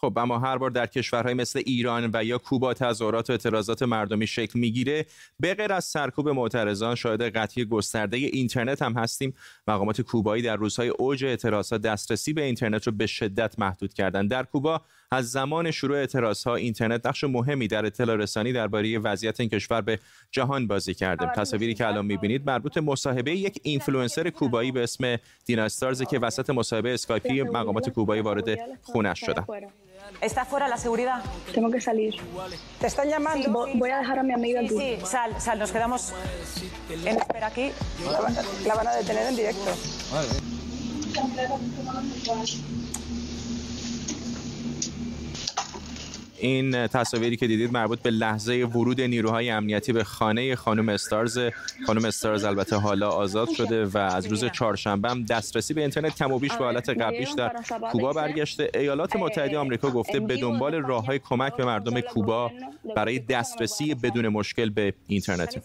خب 0.00 0.18
اما 0.18 0.38
هر 0.38 0.58
بار 0.58 0.70
در 0.70 0.86
کشورهای 0.86 1.34
مثل 1.34 1.62
ایران 1.66 2.10
و 2.12 2.24
یا 2.24 2.38
کوبا 2.38 2.74
تظاهرات 2.74 3.30
و 3.30 3.32
اعتراضات 3.32 3.82
مردمی 3.82 4.26
شکل 4.26 4.58
می‌گیره 4.58 5.06
به 5.40 5.54
غیر 5.54 5.72
از 5.72 5.84
سرکوب 5.84 6.28
معترضان 6.28 6.94
شاهد 6.94 7.22
قطعی 7.22 7.64
گسترده 7.64 8.16
اینترنت 8.16 8.82
هم 8.82 8.92
هستیم. 8.92 9.34
مقامات 9.68 10.00
کوبایی 10.00 10.42
در 10.42 10.56
روزهای 10.56 10.88
اوج 10.88 11.24
اعتراضات 11.24 11.82
دسترسی 11.82 12.32
به 12.32 12.42
اینترنت 12.42 12.86
رو 12.86 12.92
به 12.92 13.06
شدت 13.06 13.58
محدود 13.58 13.94
کردن 13.94 14.26
در 14.26 14.42
کوبا 14.42 14.80
از 15.10 15.30
زمان 15.30 15.70
شروع 15.70 15.96
اعتراضها 15.96 16.54
اینترنت 16.54 17.06
نقش 17.06 17.24
مهمی 17.24 17.68
در 17.68 17.86
اطلاع 17.86 18.16
رسانی 18.16 18.52
درباره 18.52 18.98
وضعیت 18.98 19.40
این 19.40 19.48
کشور 19.48 19.80
به 19.80 19.98
جهان 20.30 20.66
بازی 20.66 20.94
کرده. 20.94 21.26
تصاویری 21.36 21.74
که 21.74 21.86
الان 21.86 22.06
می‌بینید 22.06 22.46
مربوط 22.46 22.78
مصاحبه 22.78 23.30
یک 23.36 23.60
اینفلوئنسر 23.62 24.30
کوبایی 24.30 24.72
به 24.72 24.82
اسم 24.82 25.16
دینا 25.44 25.68
که 26.10 26.18
وسط 26.18 26.50
مصاحبه 26.50 26.94
اسکایپی 26.94 27.42
مقامات 27.42 27.90
کوبایی 27.90 28.22
وارد 28.22 28.58
خونش 28.82 29.20
شدن. 29.20 29.44
Está 30.20 30.44
fuera 30.44 30.68
la 30.68 30.76
seguridad. 30.76 31.22
Tengo 31.52 31.70
que 31.70 31.80
salir. 31.80 32.14
Te 32.78 32.86
están 32.86 33.08
llamando. 33.08 33.66
Sí, 33.66 33.72
voy 33.74 33.90
a 33.90 33.98
dejar 33.98 34.18
a 34.18 34.22
mi 34.22 34.32
amiga 34.32 34.60
aquí. 34.60 34.68
Sí, 34.68 34.98
sal, 35.04 35.40
sal, 35.40 35.58
nos 35.58 35.72
quedamos 35.72 36.12
en 36.90 37.16
espera 37.18 37.46
aquí. 37.46 37.72
La, 38.04 38.20
la 38.66 38.74
van 38.74 38.88
a 38.88 38.94
detener 38.94 39.26
en 39.26 39.36
directo. 39.36 39.70
Vale. 40.12 40.28
این 46.40 46.86
تصاویری 46.86 47.36
که 47.36 47.46
دیدید 47.46 47.72
مربوط 47.72 48.02
به 48.02 48.10
لحظه 48.10 48.64
ورود 48.64 49.00
نیروهای 49.00 49.50
امنیتی 49.50 49.92
به 49.92 50.04
خانه 50.04 50.56
خانم 50.56 50.88
استارز. 50.88 51.38
خانم 51.86 52.04
استارز 52.04 52.44
البته 52.44 52.76
حالا 52.76 53.10
آزاد 53.10 53.50
شده 53.50 53.84
و 53.84 53.98
از 53.98 54.26
روز 54.26 54.44
چهارشنبه 54.44 55.10
هم 55.10 55.24
دسترسی 55.24 55.74
به 55.74 55.80
اینترنت 55.80 56.16
کم 56.16 56.32
و 56.32 56.38
بیش 56.38 56.52
به 56.52 56.64
حالت 56.64 56.88
قبلیش 56.88 57.30
در 57.30 57.52
کوبا 57.92 58.12
برگشته. 58.12 58.70
ایالات 58.74 59.16
متحده 59.16 59.58
آمریکا 59.58 59.90
گفته 59.90 60.20
به 60.20 60.36
دنبال 60.36 60.74
راههای 60.74 61.18
کمک 61.18 61.56
به 61.56 61.64
مردم 61.64 62.00
کوبا 62.00 62.50
برای 62.96 63.18
دسترسی 63.18 63.94
بدون 63.94 64.28
مشکل 64.28 64.70
به 64.70 64.94
اینترنت. 65.06 65.62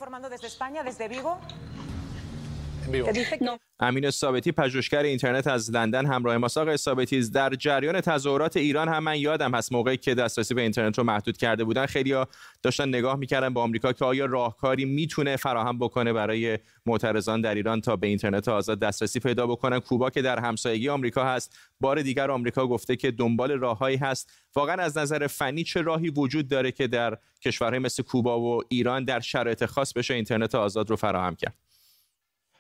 امین 3.79 4.09
ثابتی 4.09 4.51
پژوهشگر 4.51 5.03
اینترنت 5.03 5.47
از 5.47 5.71
لندن 5.71 6.05
همراه 6.05 6.37
ما. 6.37 6.47
آقای 6.57 6.77
ثابتی 6.77 7.29
در 7.29 7.49
جریان 7.49 8.01
تظاهرات 8.01 8.57
ایران 8.57 8.89
هم 8.89 9.03
من 9.03 9.19
یادم 9.19 9.55
هست 9.55 9.71
موقعی 9.71 9.97
که 9.97 10.15
دسترسی 10.15 10.53
به 10.53 10.61
اینترنت 10.61 10.97
رو 10.97 11.03
محدود 11.03 11.37
کرده 11.37 11.63
بودن. 11.63 11.85
خیلیا 11.85 12.27
داشتن 12.63 12.89
نگاه 12.89 13.15
می‌کردن 13.15 13.53
با 13.53 13.63
آمریکا 13.63 13.93
که 13.93 14.05
آیا 14.05 14.25
راهکاری 14.25 14.85
می‌تونه 14.85 15.35
فراهم 15.35 15.79
بکنه 15.79 16.13
برای 16.13 16.59
معترضان 16.85 17.41
در 17.41 17.55
ایران 17.55 17.81
تا 17.81 17.95
به 17.95 18.07
اینترنت 18.07 18.47
آزاد 18.47 18.79
دسترسی 18.79 19.19
پیدا 19.19 19.47
بکنن. 19.47 19.79
کوبا 19.79 20.09
که 20.09 20.21
در 20.21 20.39
همسایگی 20.39 20.89
آمریکا 20.89 21.25
هست 21.25 21.57
بار 21.79 22.01
دیگر 22.01 22.31
آمریکا 22.31 22.67
گفته 22.67 22.95
که 22.95 23.11
دنبال 23.11 23.51
راههایی 23.51 23.97
هست. 23.97 24.31
واقعا 24.55 24.75
از 24.75 24.97
نظر 24.97 25.27
فنی 25.27 25.63
چه 25.63 25.81
راهی 25.81 26.09
وجود 26.09 26.47
داره 26.47 26.71
که 26.71 26.87
در 26.87 27.17
کشورهای 27.41 27.79
مثل 27.79 28.03
کوبا 28.03 28.39
و 28.39 28.61
ایران 28.69 29.05
در 29.05 29.19
شرایط 29.19 29.65
خاص 29.65 29.93
بشه 29.93 30.13
اینترنت 30.13 30.55
آزاد 30.55 30.89
رو 30.89 30.95
فراهم 30.95 31.35
کرد؟ 31.35 31.64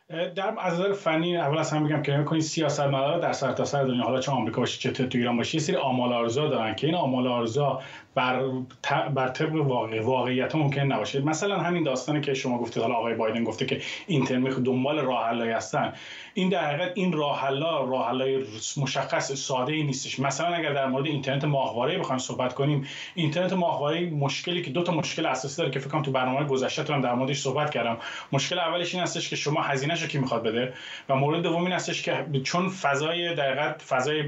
در 0.09 0.53
از 0.59 0.73
نظر 0.73 0.93
فنی 0.93 1.37
اول 1.37 1.57
از 1.57 1.73
هم 1.73 1.83
بگم 1.83 2.01
که 2.01 2.23
کنید 2.23 2.41
سیاست 2.41 2.81
مدارا 2.81 3.19
در 3.19 3.33
سرتاسر 3.33 3.77
سر 3.77 3.83
دنیا. 3.83 4.03
حالا 4.03 4.19
چه 4.19 4.31
آمریکا 4.31 4.61
باشه 4.61 4.93
چه 4.93 5.07
تو 5.07 5.17
ایران 5.17 5.37
باشه 5.37 5.55
یه 5.55 5.61
سری 5.61 5.75
آمال 5.75 6.13
آرزو 6.13 6.47
دارن 6.47 6.75
که 6.75 6.87
این 6.87 6.95
آمال 6.95 7.27
آرزو 7.27 7.79
بر 8.15 8.43
بر 9.15 9.27
طبق 9.27 9.55
واقع 9.55 10.01
واقعیت 10.01 10.55
ممکن 10.55 10.81
نباشه. 10.81 11.21
مثلا 11.21 11.59
همین 11.59 11.83
داستانی 11.83 12.21
که 12.21 12.33
شما 12.33 12.57
گفتید 12.57 12.83
حالا 12.83 12.95
آقای 12.95 13.13
بایدن 13.13 13.43
گفته 13.43 13.65
که 13.65 13.81
اینترنت 14.07 14.59
دنبال 14.59 14.99
راه 14.99 15.53
هستن. 15.53 15.93
این 16.33 16.49
در 16.49 16.65
حقیقت 16.65 16.91
این 16.95 17.13
راه 17.13 17.41
حلا 17.41 17.85
مشخص 18.77 19.31
ساده 19.31 19.73
ای 19.73 19.83
نیستش. 19.83 20.19
مثلا 20.19 20.47
اگر 20.47 20.73
در 20.73 20.87
مورد 20.87 21.05
اینترنت 21.05 21.45
ماهواره 21.45 21.97
بخوایم 21.97 22.19
صحبت 22.19 22.53
کنیم 22.53 22.87
اینترنت 23.15 23.53
ماهواره 23.53 24.09
مشکلی 24.09 24.61
که 24.61 24.71
دو 24.71 24.83
تا 24.83 24.93
مشکل 24.93 25.25
اساسی 25.25 25.57
داره 25.57 25.71
که 25.71 25.79
فکر 25.79 25.89
کنم 25.89 26.01
تو 26.01 26.11
برنامه 26.11 26.45
گذشته 26.45 26.93
هم 26.93 27.01
در 27.01 27.13
موردش 27.13 27.39
صحبت 27.39 27.69
کردم. 27.69 27.97
مشکل 28.31 28.59
اولش 28.59 28.93
این 28.93 29.03
هستش 29.03 29.29
که 29.29 29.35
شما 29.35 29.61
هزینه‌ش 29.61 30.01
رو 30.01 30.07
کی 30.07 30.17
می‌خواد 30.17 30.43
بده؟ 30.43 30.73
و 31.09 31.15
مورد 31.15 31.41
دوم 31.41 31.63
این 31.63 31.71
هستش 31.71 32.01
که 32.01 32.25
چون 32.43 32.69
فضای 32.69 33.35
در 33.35 33.73
فضای 33.77 34.23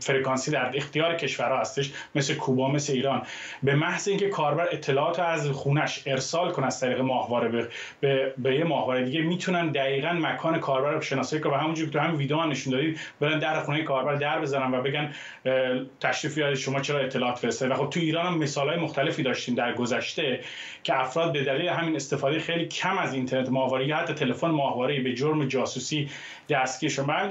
فرکانسی 0.00 0.50
در 0.50 0.72
اختیار 0.74 1.14
کشورها 1.14 1.60
هستش 1.60 1.92
مثل 2.26 2.34
کوبا 2.34 2.68
مثل 2.68 2.92
ایران. 2.92 3.22
به 3.62 3.74
محض 3.74 4.08
اینکه 4.08 4.28
کاربر 4.28 4.68
اطلاعات 4.72 5.20
از 5.20 5.48
خونش 5.48 6.02
ارسال 6.06 6.52
کنه 6.52 6.66
از 6.66 6.80
طریق 6.80 7.00
ماهواره 7.00 7.48
به, 7.48 7.68
به, 8.00 8.34
به 8.38 8.54
یه 8.54 8.64
ماهواره 8.64 9.04
دیگه 9.04 9.20
می‌تونن 9.20 9.68
دقیقا 9.68 10.12
مکان 10.12 10.60
کاربر 10.60 10.90
رو 10.90 11.00
شناسایی 11.00 11.42
کنن. 11.42 11.52
و 11.52 11.56
همونجوری 11.56 11.90
که 11.90 11.98
تو 11.98 12.16
ویدیو 12.16 12.36
هم 12.36 12.50
نشون 12.50 12.72
دادید 12.72 13.00
برن 13.20 13.38
در 13.38 13.60
خونه 13.60 13.82
کاربر 13.82 14.14
در 14.14 14.40
بزنن 14.40 14.74
و 14.74 14.82
بگن 14.82 15.12
تشریف 16.00 16.34
بیارید 16.34 16.56
شما 16.56 16.80
چرا 16.80 16.98
اطلاعات 16.98 17.38
فرستادید؟ 17.38 17.76
و 17.76 17.82
خب 17.82 17.90
تو 17.90 18.00
ایران 18.00 18.26
هم 18.26 18.38
مثالای 18.38 18.78
مختلفی 18.78 19.22
داشتیم 19.22 19.54
در 19.54 19.74
گذشته 19.74 20.40
که 20.82 21.00
افراد 21.00 21.32
به 21.32 21.44
دلیل 21.44 21.68
همین 21.68 21.96
استفاده 21.96 22.38
خیلی 22.38 22.66
کم 22.68 22.98
از 22.98 23.14
اینترنت 23.14 23.48
ماهواره 23.48 23.86
یا 23.86 23.96
حتی 23.96 24.14
تلفن 24.14 24.50
ماهواره 24.50 25.00
به 25.00 25.14
جرم 25.14 25.44
جاسوسی 25.44 26.10
دستگیر 26.48 26.90
شدن 26.90 27.30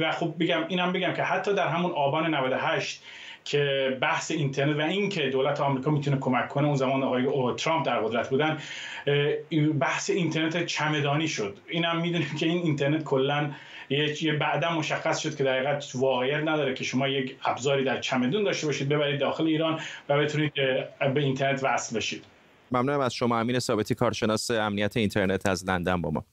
و 0.00 0.12
خب 0.12 0.34
بگم 0.40 0.64
اینم 0.68 0.92
بگم 0.92 1.12
که 1.14 1.22
حتی 1.22 1.54
در 1.54 1.68
همون 1.68 1.92
آبان 1.92 2.34
98 2.34 3.02
که 3.44 3.96
بحث 4.00 4.30
اینترنت 4.30 4.76
و 4.76 4.80
اینکه 4.80 5.30
دولت 5.30 5.60
آمریکا 5.60 5.90
می‌تونه 5.90 6.16
کمک 6.16 6.48
کنه 6.48 6.66
اون 6.66 6.76
زمان 6.76 7.02
آقای 7.02 7.54
ترامپ 7.56 7.86
در 7.86 8.00
قدرت 8.00 8.30
بودن 8.30 8.58
بحث 9.80 10.10
اینترنت 10.10 10.66
چمدانی 10.66 11.28
شد. 11.28 11.58
اینم 11.68 12.00
می‌دونیم 12.00 12.34
که 12.38 12.46
این 12.46 12.62
اینترنت 12.62 13.04
کلا 13.04 13.50
یه 13.90 14.32
بعدا 14.32 14.70
مشخص 14.70 15.18
شد 15.18 15.36
که 15.36 15.44
در 15.44 15.80
واقعیت 15.94 16.40
نداره 16.40 16.74
که 16.74 16.84
شما 16.84 17.08
یک 17.08 17.36
ابزاری 17.44 17.84
در 17.84 18.00
چمدون 18.00 18.44
داشته 18.44 18.66
باشید 18.66 18.88
ببرید 18.88 19.20
داخل 19.20 19.46
ایران 19.46 19.80
و 20.08 20.18
بتونید 20.18 20.52
به 21.14 21.20
اینترنت 21.20 21.64
وصل 21.64 21.96
بشید. 21.96 22.24
ممنونم 22.72 23.00
از 23.00 23.14
شما 23.14 23.40
امین 23.40 23.58
ثابتی 23.58 23.94
کارشناس 23.94 24.50
امنیت 24.50 24.96
اینترنت 24.96 25.46
از 25.46 25.68
لندن 25.68 26.02
با 26.02 26.10
ما. 26.10 26.24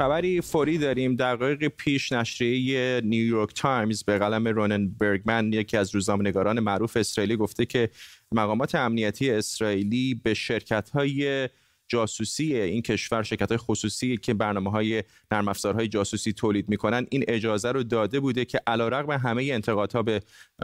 خبری 0.00 0.40
فوری 0.40 0.78
داریم 0.78 1.16
دقایق 1.16 1.68
پیش 1.68 2.12
نشریه 2.12 3.00
نیویورک 3.04 3.54
تایمز 3.54 4.04
به 4.04 4.18
قلم 4.18 4.48
رونن 4.48 4.88
برگمن 4.88 5.52
یکی 5.52 5.76
از 5.76 5.94
روزنامه‌نگاران 5.94 6.60
معروف 6.60 6.96
اسرائیلی 6.96 7.36
گفته 7.36 7.66
که 7.66 7.90
مقامات 8.32 8.74
امنیتی 8.74 9.30
اسرائیلی 9.30 10.14
به 10.14 10.34
شرکت 10.34 10.90
های 10.90 11.48
جاسوسی 11.88 12.56
این 12.56 12.82
کشور 12.82 13.22
شرکت 13.22 13.48
های 13.48 13.58
خصوصی 13.58 14.16
که 14.16 14.34
برنامه 14.34 14.70
های 14.70 15.04
نرم 15.30 15.48
افزارهای 15.48 15.88
جاسوسی 15.88 16.32
تولید 16.32 16.68
می‌کنن 16.68 17.06
این 17.10 17.24
اجازه 17.28 17.72
رو 17.72 17.82
داده 17.82 18.20
بوده 18.20 18.44
که 18.44 18.60
علیرغم 18.66 19.10
همه 19.10 19.44
انتقادها 19.44 20.02
به 20.02 20.20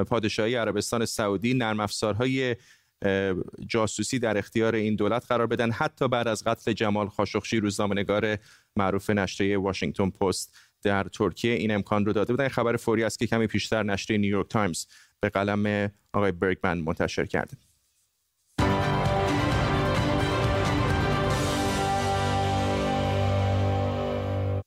پادشاهی 0.06 0.54
عربستان 0.54 1.04
سعودی 1.04 1.54
نرم 1.54 1.80
افزارهای 1.80 2.56
جاسوسی 3.66 4.18
در 4.18 4.38
اختیار 4.38 4.74
این 4.74 4.96
دولت 4.96 5.26
قرار 5.28 5.46
بدن. 5.46 5.70
حتی 5.70 6.08
بعد 6.08 6.28
از 6.28 6.44
قتل 6.44 6.72
جمال 6.72 7.08
خاشقچی 7.08 7.60
روزنامه‌نگار 7.60 8.38
معروف 8.76 9.10
نشریه 9.10 9.58
واشنگتن 9.58 10.10
پست 10.10 10.56
در 10.82 11.04
ترکیه 11.04 11.52
این 11.52 11.70
امکان 11.70 12.06
رو 12.06 12.12
داده 12.12 12.32
بودن 12.32 12.48
خبر 12.48 12.76
فوری 12.76 13.04
است 13.04 13.18
که 13.18 13.26
کمی 13.26 13.46
پیشتر 13.46 13.82
نشریه 13.82 14.18
نیویورک 14.18 14.48
تایمز 14.48 14.86
به 15.20 15.28
قلم 15.28 15.90
آقای 16.12 16.32
برگمن 16.32 16.78
منتشر 16.78 17.26
کرده. 17.26 17.56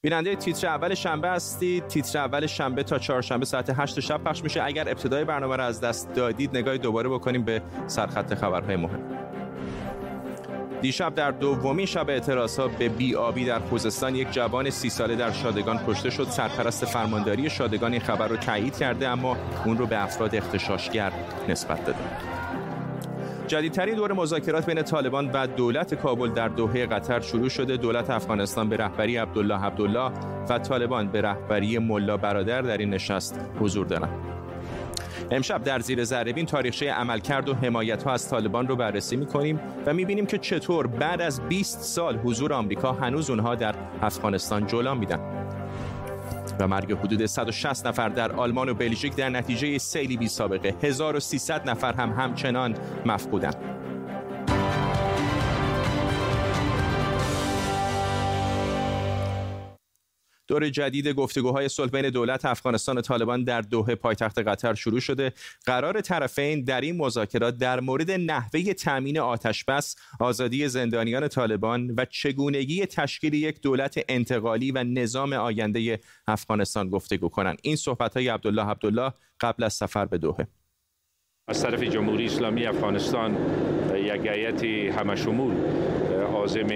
بیننده 0.04 0.36
تیتر 0.36 0.68
اول 0.68 0.94
شنبه 0.94 1.30
هستید 1.30 1.88
تیتر 1.88 2.20
اول 2.20 2.46
شنبه 2.46 2.84
تا 2.84 3.00
چهارشنبه 3.00 3.46
ساعت 3.46 3.80
8 3.80 4.00
شب 4.00 4.24
پخش 4.24 4.44
میشه. 4.44 4.64
اگر 4.64 4.90
ابتدای 4.90 5.26
برنامه 5.26 5.56
را 5.56 5.66
از 5.66 5.82
دست 5.82 6.14
دادید 6.14 6.58
نگاهی 6.58 6.78
دوباره 6.78 7.10
بکنیم 7.10 7.44
به 7.44 7.62
سرخط 7.88 8.34
خبرهای 8.34 8.76
مهم. 8.76 9.00
دیشب 10.82 11.16
در 11.16 11.32
دومین 11.32 11.86
شب 11.86 12.10
اعتراض 12.10 12.60
ها 12.60 12.68
به 12.68 12.90
بیابی 12.90 13.46
در 13.46 13.60
خوزستان 13.60 14.16
یک 14.16 14.32
جوان 14.32 14.70
سی 14.70 14.90
ساله 14.90 15.16
در 15.16 15.32
شادگان 15.32 15.80
کشته 15.88 16.10
شد. 16.10 16.28
سرپرست 16.30 16.86
فرمانداری 16.86 17.50
شادگان 17.50 17.92
این 17.92 18.02
خبر 18.02 18.28
رو 18.28 18.38
تایید 18.38 18.78
کرده 18.78 19.08
اما 19.08 19.38
اون 19.66 19.78
رو 19.78 19.86
به 19.86 20.04
افراد 20.04 20.36
اختشاشگر 20.36 21.12
نسبت 21.50 21.86
داده. 21.86 22.38
جدیدترین 23.50 23.96
دور 23.96 24.14
مذاکرات 24.14 24.66
بین 24.66 24.82
طالبان 24.82 25.32
و 25.32 25.48
دولت 25.48 25.94
کابل 25.94 26.30
در 26.30 26.48
دوحه 26.48 26.86
قطر 26.86 27.20
شروع 27.20 27.50
شده. 27.50 27.78
دولت 27.78 28.10
افغانستان 28.10 28.70
به 28.70 28.78
رهبری 28.78 29.18
عبدالله 29.18 29.66
عبدالله 29.66 30.12
و 30.50 30.60
طالبان 30.60 31.08
به 31.08 31.22
رهبری 31.22 31.78
ملا 31.78 32.18
برادر 32.18 32.62
در 32.62 32.78
این 32.78 32.90
نشست 32.90 33.40
حضور 33.60 33.86
دارند. 33.86 34.12
امشب 35.32 35.64
در 35.64 35.80
زیر 35.80 36.04
ذرهبین 36.04 36.46
تاریخچه 36.46 36.92
عملکرد 36.92 37.50
و 37.50 37.54
حمایت 37.54 38.04
ها 38.04 38.12
از 38.12 38.30
طالبان 38.30 38.68
رو 38.68 38.76
بررسی 38.76 39.16
می 39.16 39.26
کنیم 39.26 39.60
و 39.86 39.94
می 39.94 40.06
بینیم 40.06 40.26
که 40.26 40.38
چطور 40.38 40.88
بعد 40.88 41.22
از 41.22 41.42
20 41.42 41.80
سال 41.80 42.18
حضور 42.18 42.54
آمریکا 42.54 42.92
هنوز 42.92 43.30
اونها 43.30 43.56
در 43.56 43.76
افغانستان 44.02 44.68
جولان 44.68 44.98
میدن. 44.98 45.49
و 46.60 46.67
مرگ 46.67 46.91
حدود 46.91 47.26
160 47.26 47.88
نفر 47.88 48.10
در 48.10 48.32
آلمان 48.32 48.69
و 48.69 48.74
بلژیک 48.74 49.15
در 49.15 49.30
نتیجه 49.30 49.78
سیلی 49.78 50.17
بی 50.17 50.28
سابقه. 50.28 50.76
1300 50.82 51.69
نفر 51.69 51.93
هم 51.93 52.10
همچنان 52.10 52.76
مفقودند. 53.06 53.56
دور 60.50 60.70
جدید 60.70 61.08
گفتگوهای 61.08 61.70
صلح 61.70 61.92
بین 61.92 62.10
دولت 62.10 62.46
افغانستان 62.46 62.98
و 62.98 63.02
طالبان 63.02 63.44
در 63.44 63.62
دوحه 63.62 63.96
پایتخت 63.96 64.40
قطر 64.40 64.74
شروع 64.74 65.00
شده. 65.00 65.34
قرار 65.66 66.02
طرفین 66.02 66.64
در 66.64 66.82
این 66.82 66.98
مذاکرات 66.98 67.58
در 67.58 67.80
مورد 67.80 68.12
نحوه 68.12 68.74
تامین 68.74 69.20
آتش 69.20 69.64
بس 69.64 69.96
آزادی 70.20 70.68
زندانیان 70.68 71.28
طالبان 71.28 71.92
و 71.98 72.06
چگونگی 72.06 72.86
تشکیل 72.86 73.34
یک 73.34 73.62
دولت 73.62 74.00
انتقالی 74.10 74.72
و 74.72 74.84
نظام 74.84 75.34
آینده 75.34 76.00
افغانستان 76.28 76.90
گفتگو 76.90 77.30
کنند. 77.30 77.60
این 77.62 77.76
صحبت 77.76 78.18
های 78.18 78.28
عبدالله 78.28 78.66
عبدالله 78.66 79.14
قبل 79.42 79.64
از 79.64 79.74
سفر 79.74 80.06
به 80.06 80.18
دوحه. 80.18 80.48
از 81.48 81.62
طرف 81.62 81.84
جمهوری 81.84 82.26
اسلامی 82.26 82.66
افغانستان 82.66 83.38
یک 83.96 84.26
هیئت 84.26 84.64
همشمول 84.98 85.54
عازم 86.34 86.68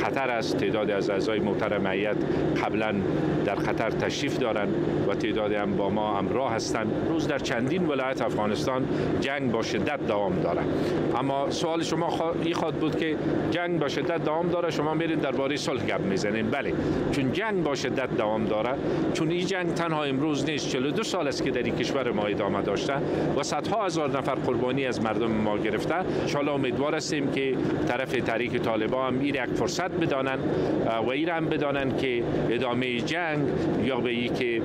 خطر 0.00 0.30
است. 0.30 0.56
تعداد 0.56 0.90
از 0.90 1.10
اعضای 1.10 1.40
محترم 1.40 1.86
هیئت 1.86 2.16
قبلا 2.64 2.94
در 3.44 3.54
خطر 3.54 3.90
تشریف 3.90 4.38
دارند 4.38 4.74
و 5.08 5.14
تعدادی 5.14 5.54
هم 5.54 5.76
با 5.76 5.90
ما 5.90 6.18
همراه 6.18 6.52
هستند. 6.52 6.92
روز 7.08 7.28
در 7.28 7.38
چندین 7.38 7.86
ولایت 7.86 8.22
افغانستان 8.22 8.88
جنگ 9.20 9.52
با 9.52 9.62
شدت 9.62 10.06
دوام 10.06 10.40
دارد. 10.40 10.66
اما 11.16 11.50
سوال 11.50 11.82
شما 11.82 12.34
این 12.42 12.54
خواد 12.54 12.74
بود 12.74 12.96
که 12.96 13.16
جنگ 13.50 13.80
با 13.80 13.88
شدت 13.88 14.24
دوام 14.24 14.48
داره 14.48 14.70
شما 14.70 14.94
میرین 14.94 15.18
درباره 15.18 15.56
صلح 15.56 15.86
گپ 15.86 16.00
می‌زنین 16.00 16.50
بله 16.50 16.72
چون 17.12 17.32
جنگ 17.32 17.62
با 17.62 17.74
شدت 17.74 18.16
دوام 18.16 18.44
داره 18.44 18.70
چون 19.12 19.30
این 19.30 19.46
جنگ 19.46 19.74
تنها 19.74 20.04
امروز 20.04 20.44
نیست 20.44 20.68
42 20.68 21.02
سال 21.02 21.28
است 21.28 21.44
که 21.44 21.50
در 21.50 21.62
این 21.62 21.76
کشور 21.76 22.10
ما 22.12 22.22
ادامه 22.22 22.62
داشته 22.62 22.94
و 23.36 23.42
صدها 23.42 23.84
هزار 23.84 24.18
نفر 24.18 24.34
قربانی 24.34 24.86
از 24.86 25.02
مردم 25.02 25.30
ما 25.30 25.58
گرفته. 25.58 25.94
ان 26.40 26.48
امیدوار 26.48 26.94
هستیم 26.94 27.30
که 27.30 27.54
طرف 27.88 28.10
تحریک 28.10 28.56
طالبان 28.56 29.14
هم 29.14 29.24
یک 29.24 29.44
فرصت 29.54 29.89
بدانند 29.90 30.40
و 31.06 31.10
این 31.10 31.28
هم 31.28 31.46
بدانند 31.46 31.98
که 31.98 32.22
ادامه 32.50 33.00
جنگ 33.00 33.48
یا 33.84 34.00
به 34.00 34.10
ای 34.10 34.28
که 34.28 34.62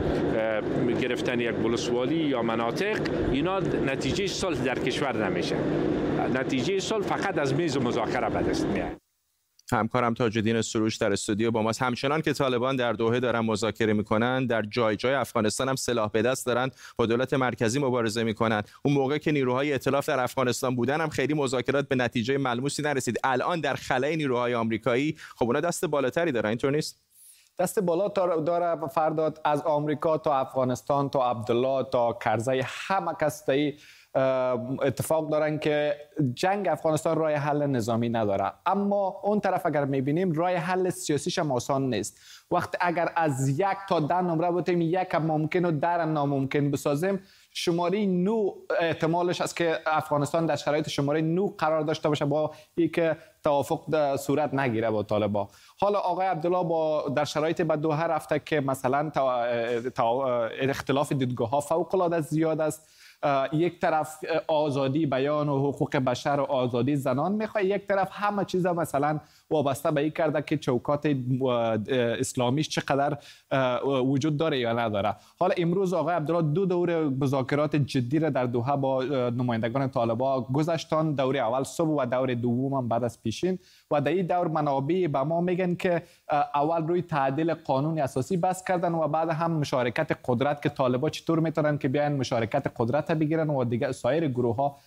گرفتن 1.02 1.40
یک 1.40 1.52
بلسوالی 1.52 2.16
یا 2.16 2.42
مناطق 2.42 2.98
اینا 3.32 3.60
نتیجه 3.60 4.28
صلح 4.28 4.64
در 4.64 4.80
کشور 4.80 5.30
نمیشه. 5.30 5.56
نتیجه 6.34 6.80
صلح 6.80 7.04
فقط 7.04 7.38
از 7.38 7.56
میز 7.56 7.78
مذاکره 7.78 8.30
به 8.30 8.50
دست 8.50 8.66
میاد. 8.68 9.05
همکارم 9.72 10.14
تاج 10.14 10.38
الدین 10.38 10.62
سروش 10.62 10.98
در 10.98 11.12
استودیو 11.14 11.52
با 11.52 11.62
ماست. 11.62 11.82
همچنان 11.82 12.22
که 12.22 12.34
طالبان 12.34 12.76
در 12.76 12.94
دوحه 12.94 13.20
دارن 13.20 13.40
مذاکره 13.40 13.94
می‌کنن 13.94 14.46
در 14.46 14.62
جای 14.62 14.96
جای 14.96 15.14
افغانستان 15.14 15.70
هم 15.70 15.76
سلاح 15.76 16.10
به 16.12 16.22
دست 16.22 16.46
دارن 16.46 16.72
با 16.98 17.06
دولت 17.06 17.34
مرکزی 17.34 17.80
مبارزه 17.80 18.24
می‌کنن. 18.24 18.64
اون 18.86 18.94
موقع 18.94 19.18
که 19.18 19.32
نیروهای 19.32 19.72
ائتلاف 19.72 20.10
در 20.10 20.20
افغانستان 20.20 20.76
بودن 20.76 21.02
هم 21.02 21.10
خیلی 21.10 21.34
مذاکرات 21.34 21.88
به 21.88 21.96
نتیجه 21.96 22.38
ملموسی 22.38 22.82
نرسید. 22.82 23.20
الان 23.24 23.60
در 23.60 23.74
خلای 23.74 24.16
نیروهای 24.16 24.56
آمریکایی 24.56 25.18
خب 25.36 25.46
اونا 25.46 25.60
دست 25.60 25.86
بالاتری 25.86 26.32
دارن 26.32 26.50
اینطور 26.50 26.72
نیست؟ 26.72 27.06
دست 27.60 27.80
بالا 27.80 28.08
داره 28.38 28.88
فرداد 28.88 29.42
از 29.46 29.62
آمریکا 29.62 30.18
تا 30.18 30.40
افغانستان 30.40 31.10
تا 31.10 31.30
عبدالله 31.30 31.86
تا 31.92 32.14
کرزی 32.14 32.62
همه 32.66 33.12
کس 33.22 33.46
اتفاق 34.16 35.30
دارن 35.30 35.60
که 35.60 35.96
جنگ 36.34 36.68
افغانستان 36.68 37.18
رای 37.18 37.34
حل 37.34 37.66
نظامی 37.66 38.10
نداره. 38.10 38.52
اما 38.66 39.22
اون 39.24 39.40
طرف 39.40 39.66
اگر 39.66 39.86
می‌بینیم 39.86 40.32
رای 40.32 40.56
حل 40.56 40.90
سیاسیش 40.90 41.40
هم 41.40 41.52
آسان 41.52 41.90
نیست. 41.90 42.20
وقت 42.52 42.76
اگر 42.80 43.12
از 43.16 43.50
یک 43.60 43.78
تا 43.90 44.00
ده 44.00 44.22
نمره 44.22 44.52
بودیم 44.52 44.82
یک 44.82 45.16
ممکن 45.16 45.66
و 45.66 45.72
در 45.72 46.06
ناممکن 46.06 46.72
بسازیم 46.72 47.20
شماره 47.54 48.06
نو 48.06 48.52
احتمالش 48.80 49.42
است 49.42 49.56
که 49.56 49.80
افغانستان 49.86 50.46
در 50.46 50.56
شرایط 50.56 50.90
شماره 50.90 51.22
نو 51.22 51.48
قرار 51.58 51.82
داشته 51.82 52.10
باشه 52.10 52.26
با 52.26 52.52
که 52.94 53.18
توافق 53.44 54.16
صورت 54.16 54.54
نگیره 54.54 54.90
با 54.90 55.04
طالبا. 55.04 55.50
حالا 55.80 56.00
آقای 56.00 56.28
عبدالله 56.28 56.64
با 56.64 57.10
در 57.16 57.26
شرایط 57.26 57.62
به 57.62 57.76
دوحه 57.76 58.04
رفته 58.04 58.40
که 58.40 58.62
مثلا 58.62 59.12
اختلاف 60.62 61.12
دیدگاه 61.12 61.50
ها 61.50 61.60
فوق 61.60 61.96
العاده 61.96 62.22
زیاد 62.22 62.62
است. 62.62 62.90
یک 63.54 63.80
طرف 63.80 64.18
آزادی 64.48 65.06
بیان 65.06 65.50
و 65.50 65.60
حقوق 65.70 65.96
بشر 65.96 66.40
و 66.40 66.44
آزادی 66.44 66.96
زنان 66.96 67.32
می‌خواد 67.32 67.64
یک 67.64 67.88
طرف 67.88 68.10
همه 68.12 68.46
چیز 68.46 68.66
مثلا 68.66 69.20
وابسته 69.50 69.92
به 69.92 70.02
این 70.02 70.10
کرده 70.10 70.42
که 70.42 70.58
چوکات 70.58 71.16
اسلامیش 72.20 72.70
چقدر 72.70 73.18
وجود 73.86 74.38
داره 74.38 74.60
یا 74.60 74.74
نداره. 74.74 75.16
حالا 75.40 75.54
امروز 75.58 75.94
آقای 75.94 76.16
عبدالله 76.16 76.54
دو 76.54 76.66
دور 76.66 77.10
مذاکرات 77.10 77.76
جدی 77.76 78.20
را 78.20 78.30
در 78.30 78.46
دوحه 78.46 78.76
با 78.76 79.04
نمایندگان 79.30 79.90
طالبا 79.90 80.42
گذاشتن. 80.42 81.12
دور 81.12 81.38
اول 81.38 81.64
صبح 81.64 81.90
و 81.90 82.06
دور 82.06 82.34
دوم 82.34 82.88
بعد 82.88 83.04
از 83.04 83.24
پیشین. 83.24 83.60
و 83.92 84.02
در 84.02 84.12
این 84.12 84.26
دور 84.26 84.48
منابع 84.48 85.08
به 85.08 85.24
ما 85.24 85.42
میگن 85.42 85.76
که 85.76 86.04
اول 86.56 86.88
روی 86.88 87.02
تعدیل 87.02 87.54
قانون 87.54 88.00
اساسی 88.00 88.38
بس 88.38 88.64
کردن 88.64 88.92
و 88.92 89.08
بعد 89.08 89.30
هم 89.30 89.52
مشارکت 89.52 90.18
قدرت 90.26 90.62
که 90.62 90.70
طالبا 90.70 91.10
چطور 91.10 91.40
می‌تونن 91.40 91.78
که 91.78 91.88
بیان 91.88 92.12
مشارکت 92.12 92.72
قدرت 92.78 93.12
بگیرن 93.12 93.50
و 93.50 93.64
دیگه 93.64 93.92
سایر 93.92 94.28
گروه 94.28 94.56
ها 94.56 94.78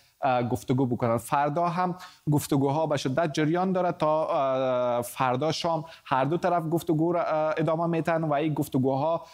گفتگو 0.51 0.85
بکنن. 0.85 1.17
فردا 1.17 1.67
هم 1.67 1.95
گفتگوها 2.31 2.87
به 2.87 2.97
شدت 2.97 3.33
جریان 3.33 3.71
داره 3.71 3.91
تا 3.91 5.01
فردا 5.01 5.51
شام 5.51 5.85
هر 6.05 6.25
دو 6.25 6.37
طرف 6.37 6.63
گفتگو 6.71 7.11
را 7.11 7.51
ادامه 7.51 7.87
میتن 7.87 8.23
و 8.23 8.33
این 8.33 8.53
گفتگوها 8.53 9.25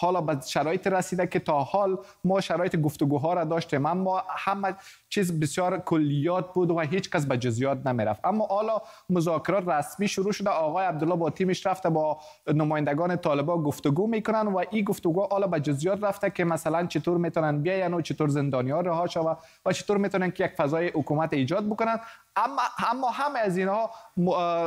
حالا 0.00 0.20
به 0.20 0.40
شرایط 0.46 0.86
رسیده 0.86 1.26
که 1.26 1.38
تا 1.38 1.62
حال 1.62 1.98
ما 2.24 2.40
شرایط 2.40 2.76
گفتگوها 2.76 3.34
را 3.34 3.44
داشتیم. 3.44 3.86
اما 3.86 4.22
همه 4.28 4.74
چیز 5.08 5.40
بسیار 5.40 5.78
کلیات 5.78 6.52
بود 6.52 6.70
و 6.70 6.80
هیچ 6.80 7.10
کس 7.10 7.26
به 7.26 7.38
جزئیات 7.38 7.86
نمی‌رفت. 7.86 8.20
اما 8.24 8.46
حالا 8.46 8.82
مذاکرات 9.10 9.68
رسمی 9.68 10.08
شروع 10.08 10.32
شده. 10.32 10.50
آقای 10.50 10.86
عبدالله 10.86 11.16
با 11.16 11.30
تیمش 11.30 11.66
رفته 11.66 11.90
با 11.90 12.18
نمایندگان 12.46 13.16
طالبان 13.16 13.62
گفتگو 13.62 14.06
می‌کنن 14.06 14.46
و 14.46 14.64
این 14.70 14.84
گفتگو 14.84 15.26
حالا 15.30 15.46
به 15.46 15.60
جزئیات 15.60 16.04
رفته 16.04 16.30
که 16.30 16.44
مثلا 16.44 16.86
چطور 16.86 17.18
می‌تونن 17.18 17.62
بیاین 17.62 17.94
و 17.94 18.00
چطور 18.00 18.28
زندانی 18.28 18.70
ها 18.70 18.80
رها 18.80 19.06
شوه 19.06 19.36
و 19.66 19.72
چطور 19.72 19.96
می‌تونن 19.96 20.30
که 20.30 20.44
یک 20.44 20.52
فضای 20.52 20.88
حکومت 20.88 21.32
ایجاد 21.32 21.66
بکنن. 21.66 22.00
اما 22.36 22.62
اما 22.90 23.10
همه 23.10 23.38
از 23.38 23.56
اینها 23.56 23.90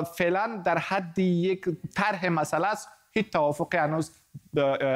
فعلا 0.03 0.61
در 0.65 0.77
حد 0.77 1.19
یک 1.19 1.65
طرح 1.95 2.29
مسئله 2.29 2.67
است. 2.67 2.89
هیچ 3.11 3.31
توافقی 3.31 3.77
هنوز 3.77 4.11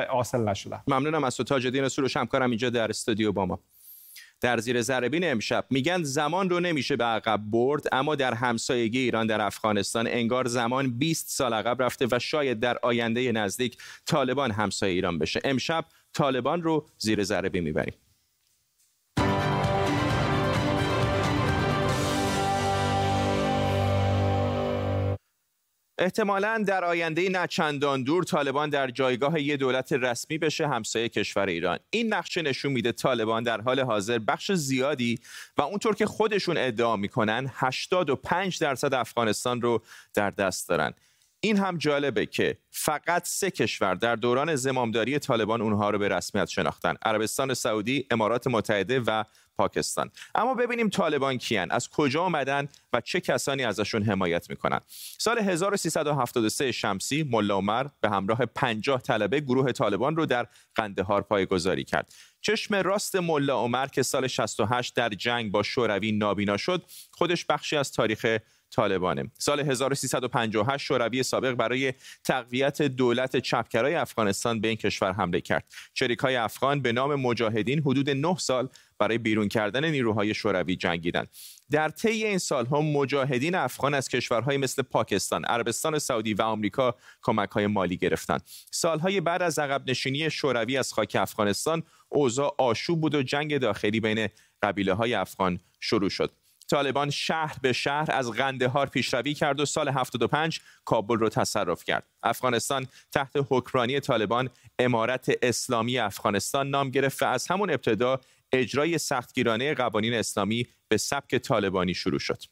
حاصل 0.10 0.41
نشده 0.50 0.80
ممنونم 0.88 1.24
از 1.24 1.38
تو 1.38 1.43
تاج 1.43 1.65
الدین 1.65 1.88
سروش 1.88 2.17
همکارم 2.17 2.50
اینجا 2.50 2.69
در 2.69 2.89
استودیو 2.89 3.32
با 3.32 3.46
ما. 3.46 3.60
در 4.41 4.58
زیر 4.58 4.82
زربین 4.82 5.32
امشب 5.32 5.65
میگن 5.69 6.04
زمان 6.04 6.50
رو 6.50 6.60
نمیشه 6.60 6.96
به 6.96 7.04
عقب 7.04 7.41
برد 7.52 7.84
اما 7.91 8.15
در 8.15 8.34
همسایگی 8.34 9.00
ایران 9.00 9.28
در 9.28 9.41
افغانستان 9.41 10.08
انگار 10.08 10.48
زمان 10.48 10.98
20 10.98 11.30
سال 11.30 11.54
عقب 11.54 11.82
رفته 11.82 12.08
و 12.12 12.19
شاید 12.19 12.60
در 12.60 12.78
آینده 12.82 13.32
نزدیک 13.32 13.78
طالبان 14.06 14.52
همسایه 14.52 14.93
ایران 14.93 15.19
بشه. 15.19 15.41
امشب 15.43 15.86
طالبان 16.13 16.62
رو 16.62 16.86
زیر 16.98 17.24
ذره 17.24 17.60
می‌بریم. 17.60 17.93
احتمالا 26.04 26.63
در 26.68 26.86
آینده 26.86 27.30
نه 27.30 27.48
چندان 27.48 28.04
دور 28.04 28.24
طالبان 28.24 28.70
در 28.70 28.92
جایگاه 28.92 29.42
یک 29.42 29.60
دولت 29.60 29.94
رسمی 29.94 30.38
بشه 30.38 30.68
همسایه 30.68 31.10
کشور 31.10 31.46
ایران. 31.46 31.80
این 31.89 32.13
نقشه 32.13 32.42
نشون 32.42 32.72
میده 32.72 32.92
طالبان 32.92 33.44
در 33.44 33.62
حال 33.62 33.80
حاضر 33.80 34.20
بخش 34.20 34.52
زیادی 34.52 35.20
و 35.58 35.62
اونطور 35.62 35.96
که 35.96 36.06
خودشون 36.06 36.58
ادعا 36.58 36.96
می‌کنن 36.96 37.52
85 37.54 38.60
درصد 38.60 38.94
افغانستان 38.94 39.62
رو 39.62 39.84
در 40.13 40.30
دست 40.30 40.70
دارن. 40.70 40.94
این 41.39 41.58
هم 41.58 41.78
جالبه 41.78 42.26
که 42.26 42.58
فقط 42.70 43.28
سه 43.28 43.52
کشور 43.52 43.96
در 43.96 44.16
دوران 44.16 44.56
زمامداری 44.56 45.20
طالبان 45.20 45.62
اونها 45.62 45.89
رو 45.89 46.00
به 46.00 46.08
رسمیت 46.08 46.50
شناختن. 46.50 46.96
عربستان 47.06 47.54
سعودی، 47.54 48.08
امارات 48.12 48.48
متحده 48.48 49.00
و 49.00 49.24
پاکستان. 49.58 50.12
اما 50.36 50.54
ببینیم 50.54 50.89
طالبان 50.89 51.38
کیان. 51.38 51.72
از 51.72 51.89
کجا 51.89 52.24
آمدن 52.24 52.68
و 52.94 53.02
چه 53.02 53.20
کسانی 53.20 53.63
ازشون 53.63 54.04
حمایت 54.04 54.50
می‌کنن؟ 54.50 54.80
سال 55.18 55.39
1373 55.39 56.72
شمسی 56.72 57.24
ملا 57.24 57.56
عمر 57.56 57.86
به 58.02 58.10
همراه 58.10 58.46
50 58.46 59.02
طلبه 59.02 59.39
گروه 59.39 59.72
طالبان 59.72 60.16
رو 60.16 60.26
در 60.26 60.48
قندهار 60.76 61.22
پایگذاری 61.22 61.84
کرد. 61.84 62.13
چشم 62.42 62.76
راست 62.76 63.16
ملا 63.16 63.60
عمر 63.60 63.88
که 63.88 64.04
سال 64.04 64.28
68 64.28 64.96
در 64.96 65.10
جنگ 65.10 65.52
با 65.52 65.63
شوروی 65.63 66.12
نابینا 66.12 66.58
شد 66.58 66.84
خودش 67.12 67.46
بخشی 67.46 67.78
از 67.78 67.92
تاریخ 67.92 68.38
طالبانه. 68.74 69.32
سال 69.38 69.60
1358 69.60 70.86
شوروی 70.86 71.24
سابق 71.24 71.52
برای 71.52 71.94
تقویت 72.24 72.82
دولت 72.82 73.38
چپکرای 73.38 73.96
افغانستان 73.96 74.62
به 74.62 74.68
این 74.68 74.78
کشور 74.78 75.12
حمله 75.12 75.42
کرد. 75.42 75.74
چریک 75.94 76.20
های 76.20 76.36
افغان 76.36 76.82
به 76.82 76.92
نام 76.92 77.16
مجاهدین 77.16 77.80
حدود 77.80 78.10
9 78.10 78.36
سال 78.38 78.70
برای 79.04 79.18
بیرون 79.18 79.48
کردن 79.48 79.86
نیروهای 79.86 80.34
شوروی 80.34 80.76
جنگیدند 80.76 81.30
در 81.72 81.89
طی 81.89 82.26
این 82.26 82.38
سالها 82.38 82.82
مجاهدین 82.82 83.56
افغان 83.56 83.94
از 83.94 84.10
کشورهای 84.10 84.58
مثل 84.58 84.82
پاکستان، 84.82 85.46
عربستان 85.46 86.00
سعودی 86.00 86.34
و 86.34 86.42
آمریکا 86.42 86.96
کمک 87.22 87.50
های 87.50 87.68
مالی 87.68 87.98
گرفتند. 87.98 88.42
سالهای 88.72 89.22
بعد 89.22 89.42
از 89.42 89.60
عقب 89.60 89.89
نشینی 89.89 90.30
شوروی 90.32 90.78
از 90.78 90.94
خاک 90.94 91.18
افغانستان، 91.20 91.84
اوضاع 92.10 92.56
آشوب 92.58 93.02
بود 93.02 93.16
و 93.16 93.24
جنگ 93.24 93.58
داخلی 93.58 94.00
بین 94.00 94.28
قبیله 94.62 94.94
های 94.94 95.13
افغان 95.13 95.60
شروع 95.80 96.10
شد. 96.10 96.32
طالبان 96.70 97.10
شهر 97.10 97.56
به 97.62 97.74
شهر 97.74 98.12
از 98.12 98.32
غندهار 98.32 98.88
پیشروی 98.88 99.34
کرد 99.34 99.60
و 99.60 99.66
سال 99.66 99.89
75 99.89 100.60
کابل 100.86 101.18
رو 101.18 101.30
تصرف 101.30 101.84
کرد. 101.84 102.08
افغانستان 102.24 102.88
تحت 103.12 103.32
حکمرانی 103.50 104.00
طالبان 104.00 104.50
امارت 104.80 105.32
اسلامی 105.42 106.00
افغانستان 106.00 106.70
نام 106.70 106.89
گرفت 106.89 107.24
و 107.24 107.26
از 107.26 107.48
همون 107.48 107.70
ابتدا 107.70 108.20
اجرای 108.54 108.98
سختگیرانه 108.98 109.74
قوانین 109.74 110.13
اسلامی 110.13 110.68
به 110.88 110.98
سبک 110.98 111.38
طالبانی 111.38 111.94
شروع 111.94 112.20
شد. 112.20 112.44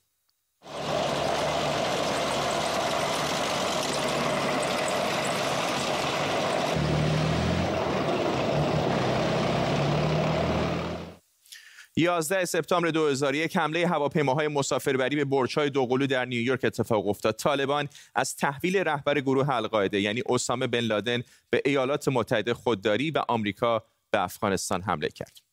یازده 11.95 12.45
سپتامبر 12.45 12.89
2001 12.89 13.57
حمله 13.57 13.87
هواپیماهای 13.87 14.47
مسافربری 14.47 15.15
به 15.15 15.25
برج‌های 15.25 15.69
دوقلو 15.69 16.07
در 16.07 16.25
نیویورک 16.25 16.59
اتفاق 16.63 17.07
افتاد. 17.07 17.35
طالبان 17.35 17.89
از 18.15 18.35
تحویل 18.35 18.77
رهبر 18.77 19.19
گروه 19.19 19.49
القاعده 19.49 20.01
یعنی 20.01 20.23
اسامه 20.29 20.67
بن 20.67 20.79
لادن 20.79 21.23
به 21.49 21.61
ایالات 21.65 22.07
متحده 22.07 22.53
خودداری 22.53 23.11
و 23.11 23.23
آمریکا 23.27 23.83
به 24.11 24.23
افغانستان 24.23 24.81
حمله 24.81 25.09
کرد. 25.09 25.50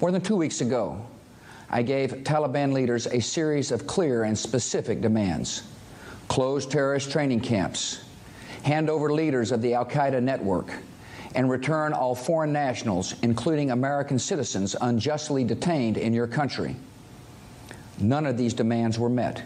More 0.00 0.10
than 0.10 0.20
two 0.20 0.36
weeks 0.36 0.60
ago, 0.60 1.04
I 1.70 1.82
gave 1.82 2.10
Taliban 2.24 2.72
leaders 2.72 3.06
a 3.06 3.20
series 3.20 3.72
of 3.72 3.86
clear 3.86 4.24
and 4.24 4.38
specific 4.38 5.00
demands 5.00 5.62
close 6.28 6.66
terrorist 6.66 7.10
training 7.10 7.40
camps, 7.40 8.02
hand 8.62 8.88
over 8.88 9.12
leaders 9.12 9.52
of 9.52 9.60
the 9.62 9.74
Al 9.74 9.84
Qaeda 9.84 10.22
network, 10.22 10.72
and 11.34 11.50
return 11.50 11.92
all 11.92 12.14
foreign 12.14 12.52
nationals, 12.52 13.14
including 13.22 13.70
American 13.70 14.18
citizens 14.18 14.74
unjustly 14.80 15.44
detained 15.44 15.96
in 15.96 16.12
your 16.14 16.26
country. 16.26 16.76
None 17.98 18.26
of 18.26 18.36
these 18.36 18.54
demands 18.54 18.98
were 18.98 19.08
met. 19.08 19.42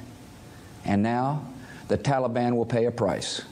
And 0.85 1.03
now 1.03 1.43
the 1.89 1.99
Taliban 1.99 2.57
will 2.57 2.67
pay 2.67 2.87
a 2.87 2.91
price. 2.91 3.43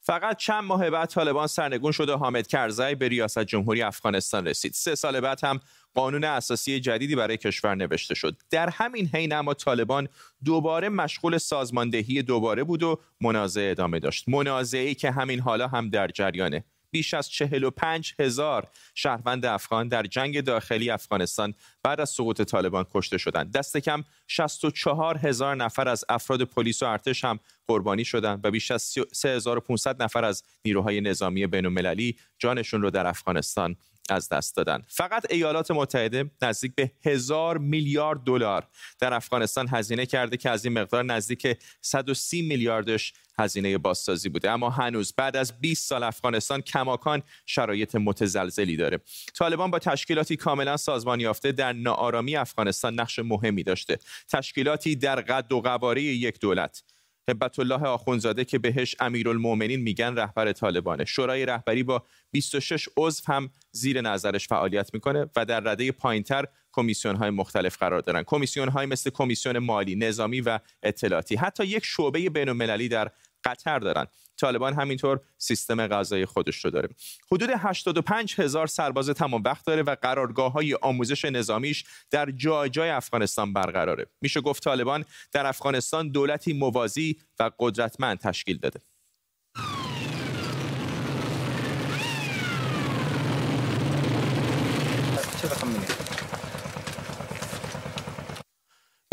فقط 0.00 0.36
چند 0.36 0.64
ماه 0.64 0.90
بعد 0.90 1.08
طالبان 1.08 1.46
سرنگون 1.46 1.92
شد 1.92 2.08
و 2.08 2.16
حامد 2.16 2.46
کرزی 2.46 2.94
به 2.94 3.08
ریاست 3.08 3.38
جمهوری 3.38 3.82
افغانستان 3.82 4.46
رسید. 4.46 4.72
سه 4.72 4.94
سال 4.94 5.20
بعد 5.20 5.44
هم 5.44 5.60
قانون 5.93 6.23
اساسی 6.23 6.79
جدیدی 6.79 7.15
برای 7.15 7.37
کشور 7.37 7.75
نوشته 7.75 8.15
شد. 8.15 8.37
در 8.49 8.69
همین 8.69 9.07
حین 9.13 9.33
اما 9.33 9.53
طالبان 9.53 10.07
دوباره 10.45 10.89
مشغول 10.89 11.37
سازماندهی 11.37 12.21
دوباره 12.21 12.63
بود 12.63 12.83
و 12.83 12.99
منازعه 13.21 13.71
ادامه 13.71 13.99
داشت. 13.99 14.29
منازعه‌ای 14.29 14.95
که 14.95 15.11
همین 15.11 15.39
حالا 15.39 15.67
هم 15.67 15.89
در 15.89 16.07
جریانه. 16.07 16.63
بیش 16.93 17.13
از 17.13 17.29
45 17.29 18.13
هزار 18.19 18.67
شهروند 18.95 19.45
افغان 19.45 19.87
در 19.87 20.03
جنگ 20.03 20.41
داخلی 20.41 20.89
افغانستان 20.89 21.53
بعد 21.83 22.01
از 22.01 22.09
سقوط 22.09 22.41
طالبان 22.41 22.85
کشته 22.93 23.17
شدند. 23.17 23.51
دست 23.51 23.77
کم 23.77 24.03
64 24.27 25.17
هزار 25.17 25.55
نفر 25.55 25.87
از 25.87 26.05
افراد 26.09 26.41
پلیس 26.41 26.83
و 26.83 26.85
ارتش 26.85 27.23
هم 27.23 27.39
قربانی 27.67 28.05
شدند 28.05 28.45
و 28.45 28.51
بیش 28.51 28.71
از 28.71 28.93
3500 29.13 30.03
نفر 30.03 30.25
از 30.25 30.43
نیروهای 30.65 31.01
نظامی 31.01 31.47
بین 31.47 32.13
جانشون 32.39 32.81
رو 32.81 32.89
در 32.89 33.07
افغانستان 33.07 33.75
از 34.09 34.29
دست 34.29 34.55
دادن. 34.55 34.83
فقط 34.87 35.25
ایالات 35.29 35.71
متحده 35.71 36.31
نزدیک 36.41 36.75
به 36.75 36.91
هزار 37.05 37.57
میلیارد 37.57 38.23
دلار 38.23 38.67
در 38.99 39.13
افغانستان 39.13 39.67
هزینه 39.67 40.05
کرده 40.05 40.37
که 40.37 40.49
از 40.49 40.65
این 40.65 40.79
مقدار 40.79 41.03
نزدیک 41.03 41.57
130 41.81 42.41
میلیاردش 42.41 43.13
هزینه 43.39 43.77
بازسازی 43.77 44.29
بوده. 44.29 44.51
اما 44.51 44.69
هنوز 44.69 45.13
بعد 45.17 45.35
از 45.35 45.61
20 45.61 45.87
سال 45.87 46.03
افغانستان 46.03 46.61
کماکان 46.61 47.23
شرایط 47.45 47.95
متزلزلی 47.95 48.77
داره. 48.77 48.99
طالبان 49.37 49.71
با 49.71 49.79
تشکیلاتی 49.79 50.35
کاملا 50.35 50.77
سازمان 50.77 51.19
یافته 51.19 51.51
در 51.51 51.73
ناآرامی 51.73 52.35
افغانستان 52.35 52.99
نقش 52.99 53.19
مهمی 53.19 53.63
داشته. 53.63 53.97
تشکیلاتی 54.29 54.95
در 54.95 55.21
قد 55.21 55.51
و 55.51 55.61
قواره 55.61 56.01
یک 56.01 56.39
دولت. 56.39 56.83
هبت 57.29 57.59
الله 57.59 57.85
آخونزاده 57.85 58.45
که 58.45 58.59
بهش 58.59 58.95
امیرالمؤمنین 58.99 59.81
میگن 59.81 60.15
رهبر 60.15 60.51
طالبانه. 60.51 61.05
شورای 61.05 61.45
رهبری 61.45 61.83
با 61.83 62.03
26 62.31 62.89
عضو 62.97 63.23
هم 63.27 63.49
زیر 63.71 64.01
نظرش 64.01 64.47
فعالیت 64.47 64.93
می‌کنه 64.93 65.29
و 65.35 65.45
در 65.45 65.59
رده 65.59 65.91
پایینتر 65.91 66.45
کمیسیون 66.71 67.15
های 67.15 67.29
مختلف 67.29 67.77
قرار 67.77 68.01
دارن. 68.01 68.23
کمیسیون 68.23 68.69
های 68.69 68.85
مثل 68.85 69.09
کمیسیون 69.09 69.57
مالی 69.57 69.95
نظامی 69.95 70.41
و 70.41 70.59
اطلاعاتی. 70.83 71.35
حتی 71.35 71.65
یک 71.65 71.85
شعبه 71.85 72.29
بین 72.29 72.87
در 72.87 73.11
قطر 73.43 73.79
دارن. 73.79 74.07
طالبان 74.37 74.73
همینطور 74.73 75.19
سیستم 75.37 75.87
غذایی 75.87 76.25
خودش 76.25 76.65
رو 76.65 76.71
داره. 76.71 76.89
حدود 77.31 77.49
85 77.57 78.35
هزار 78.39 78.67
سرباز 78.67 79.09
تمام 79.09 79.43
وقت 79.45 79.65
داره 79.65 79.83
و 79.83 79.95
قرارگاه 80.01 80.51
های 80.51 80.73
آموزش 80.73 81.25
نظامیش 81.25 81.83
در 82.11 82.31
جای 82.31 82.69
جای 82.69 82.89
افغانستان 82.89 83.53
برقراره. 83.53 84.05
میشه 84.21 84.41
گفت 84.41 84.63
طالبان 84.63 85.05
در 85.31 85.45
افغانستان 85.45 86.09
دولتی 86.09 86.53
موازی 86.53 87.17
و 87.39 87.51
قدرتمند 87.59 88.17
تشکیل 88.19 88.57
داده. 88.57 88.79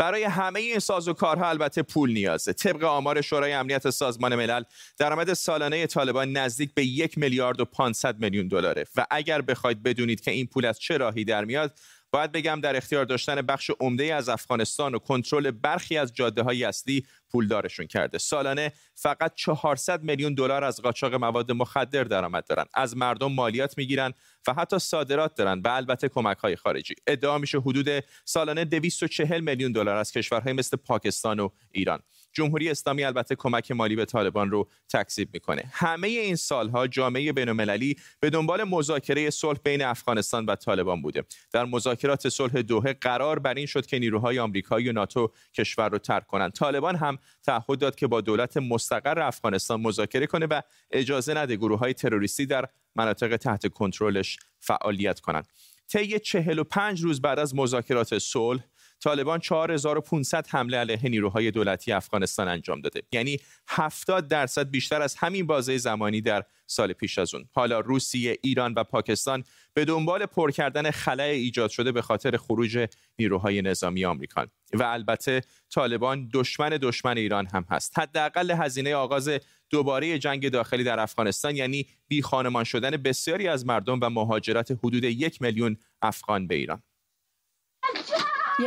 برای 0.01 0.23
همه 0.23 0.59
این 0.59 0.79
ساز 0.79 1.07
و 1.07 1.13
کارها 1.13 1.49
البته 1.49 1.81
پول 1.81 2.13
نیازه. 2.13 2.53
طبق 2.53 2.83
آمار 2.83 3.21
شورای 3.21 3.51
امنیت 3.51 3.89
سازمان 3.89 4.35
ملل 4.35 4.63
درآمد 4.97 5.33
سالانه 5.33 5.87
طالبان 5.87 6.31
نزدیک 6.31 6.73
به 6.73 6.85
یک 6.85 7.17
میلیارد 7.17 7.61
و 7.61 7.65
500 7.65 8.19
میلیون 8.19 8.47
دلاره. 8.47 8.85
و 8.95 9.05
اگر 9.11 9.41
بخواید 9.41 9.83
بدونید 9.83 10.21
که 10.21 10.31
این 10.31 10.47
پول 10.47 10.65
از 10.65 10.79
چه 10.79 10.97
راهی 10.97 11.23
در 11.23 11.45
میاد 11.45 11.79
باید 12.11 12.31
بگم 12.31 12.61
در 12.61 12.75
اختیار 12.77 13.05
داشتن 13.05 13.41
بخش 13.41 13.71
عمده 13.79 14.03
از 14.03 14.29
افغانستان 14.29 14.95
و 14.95 14.99
کنترل 14.99 15.51
برخی 15.51 15.97
از 15.97 16.13
جاده 16.13 16.43
های 16.43 16.63
اصلی 16.63 17.05
پولدارشون 17.31 17.87
کرده. 17.87 18.17
سالانه 18.17 18.71
فقط 18.95 19.35
400 19.35 20.03
میلیون 20.03 20.33
دلار 20.33 20.63
از 20.63 20.81
قاچاق 20.81 21.13
مواد 21.13 21.51
مخدر 21.51 22.03
درآمد 22.03 22.45
دارن. 22.47 22.65
از 22.73 22.97
مردم 22.97 23.31
مالیات 23.31 23.77
می‌گیرن 23.77 24.13
و 24.47 24.53
حتی 24.53 24.79
صادرات 24.79 25.35
دارن 25.35 25.61
و 25.61 25.67
البته 25.67 26.09
کمک 26.09 26.37
های 26.37 26.55
خارجی. 26.55 26.95
ادعا 27.07 27.37
میشه 27.37 27.59
حدود 27.59 28.03
سالانه 28.25 28.65
240 28.65 29.39
میلیون 29.39 29.71
دلار 29.71 29.95
از 29.95 30.11
کشورهای 30.11 30.53
مثل 30.53 30.77
پاکستان 30.77 31.39
و 31.39 31.49
ایران. 31.71 31.99
جمهوری 32.33 32.69
اسلامی 32.69 33.03
البته 33.03 33.35
کمک 33.35 33.71
مالی 33.71 33.95
به 33.95 34.05
طالبان 34.05 34.51
رو 34.51 34.67
تکذیب 34.89 35.29
می‌کنه. 35.33 35.63
همه 35.71 36.07
این 36.07 36.35
سالها 36.35 36.87
جامعه 36.87 37.33
بین‌المللی 37.33 37.95
به 38.19 38.29
دنبال 38.29 38.63
مذاکره 38.63 39.29
صلح 39.29 39.59
بین 39.63 39.81
افغانستان 39.81 40.45
و 40.45 40.55
طالبان 40.55 41.01
بوده. 41.01 41.23
در 41.51 41.65
مذاکرات 41.65 42.29
صلح 42.29 42.61
دوحه 42.61 42.93
قرار 42.93 43.39
بر 43.39 43.53
این 43.53 43.65
شد 43.65 43.85
که 43.85 43.99
نیروهای 43.99 44.39
آمریکایی 44.39 44.89
و 44.89 44.91
ناتو 44.91 45.31
کشور 45.53 45.89
رو 45.89 45.97
ترک 45.97 46.27
کنند. 46.27 46.51
طالبان 46.51 46.95
هم 46.95 47.17
تعهد 47.43 47.79
داد 47.79 47.95
که 47.95 48.07
با 48.07 48.21
دولت 48.21 48.57
مستقر 48.57 49.19
افغانستان 49.19 49.81
مذاکره 49.81 50.27
کنه 50.27 50.45
و 50.45 50.61
اجازه 50.91 51.33
نده 51.33 51.55
گروه 51.55 51.79
های 51.79 51.93
تروریستی 51.93 52.45
در 52.45 52.65
مناطق 52.95 53.37
تحت 53.37 53.67
کنترلش 53.67 54.39
فعالیت 54.59 55.19
کنند. 55.19 55.47
طی 55.87 56.19
45 56.19 57.01
روز 57.01 57.21
بعد 57.21 57.39
از 57.39 57.55
مذاکرات 57.55 58.17
صلح 58.17 58.61
طالبان 59.01 59.39
4500 59.39 60.47
حمله 60.47 60.77
علیه 60.77 60.99
نیروهای 61.03 61.51
دولتی 61.51 61.91
افغانستان 61.91 62.47
انجام 62.47 62.81
داده. 62.81 63.01
یعنی 63.11 63.39
70 63.67 64.27
درصد 64.27 64.69
بیشتر 64.69 65.01
از 65.01 65.15
همین 65.15 65.47
بازه 65.47 65.77
زمانی 65.77 66.21
در 66.21 66.43
سال 66.67 66.93
پیش 66.93 67.17
از 67.17 67.33
اون. 67.33 67.45
حالا 67.53 67.79
روسیه 67.79 68.37
ایران 68.43 68.73
و 68.73 68.83
پاکستان 68.83 69.43
به 69.73 69.85
دنبال 69.85 70.25
پر 70.25 70.51
کردن 70.51 70.91
خلای 70.91 71.35
ایجاد 71.35 71.69
شده 71.69 71.91
به 71.91 72.01
خاطر 72.01 72.37
خروج 72.37 72.87
نیروهای 73.19 73.61
نظامی 73.61 74.05
آمریکان. 74.05 74.47
و 74.73 74.83
البته 74.83 75.41
طالبان 75.69 76.29
دشمن 76.33 76.69
دشمن 76.69 77.17
ایران 77.17 77.45
هم 77.45 77.65
هست. 77.69 77.99
حداقل 77.99 78.51
هزینه 78.51 78.95
آغاز 78.95 79.29
دوباره 79.69 80.19
جنگ 80.19 80.49
داخلی 80.49 80.83
در 80.83 80.99
افغانستان 80.99 81.55
یعنی 81.55 81.87
بی 82.07 82.21
خانمان 82.21 82.63
شدن 82.63 82.91
بسیاری 82.91 83.47
از 83.47 83.65
مردم 83.65 83.99
و 84.01 84.09
مهاجرت 84.09 84.71
حدود 84.71 85.03
یک 85.03 85.41
میلیون 85.41 85.77
افغان 86.01 86.47
به 86.47 86.55
ایران. 86.55 86.83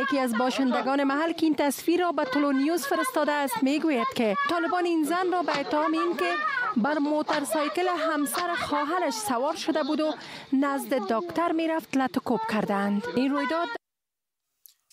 یکی 0.01 0.19
از 0.19 0.37
باشندگان 0.37 1.03
محل 1.03 1.31
که 1.31 1.45
این 1.45 1.55
تصویر 1.55 2.01
را 2.01 2.11
به 2.11 2.23
تولونیوز 2.23 2.85
فرستاده 2.85 3.31
است 3.31 3.63
می‌گوید 3.63 4.07
که 4.15 4.35
طالبان 4.49 4.85
این 4.85 5.03
زن 5.03 5.31
را 5.31 5.41
به 5.43 5.59
اتهام 5.59 5.91
اینکه 5.91 6.31
بر 6.77 6.97
موتورسایکل 6.97 7.87
همسر 7.87 8.53
خواهرش 8.55 9.13
سوار 9.13 9.55
شده 9.55 9.83
بود 9.83 10.01
و 10.01 10.13
نزد 10.53 10.93
دکتر 10.93 11.51
می‌رفت 11.51 11.97
لطکوب 11.97 12.39
کردند. 12.51 13.03
این 13.15 13.31
رویداد 13.31 13.67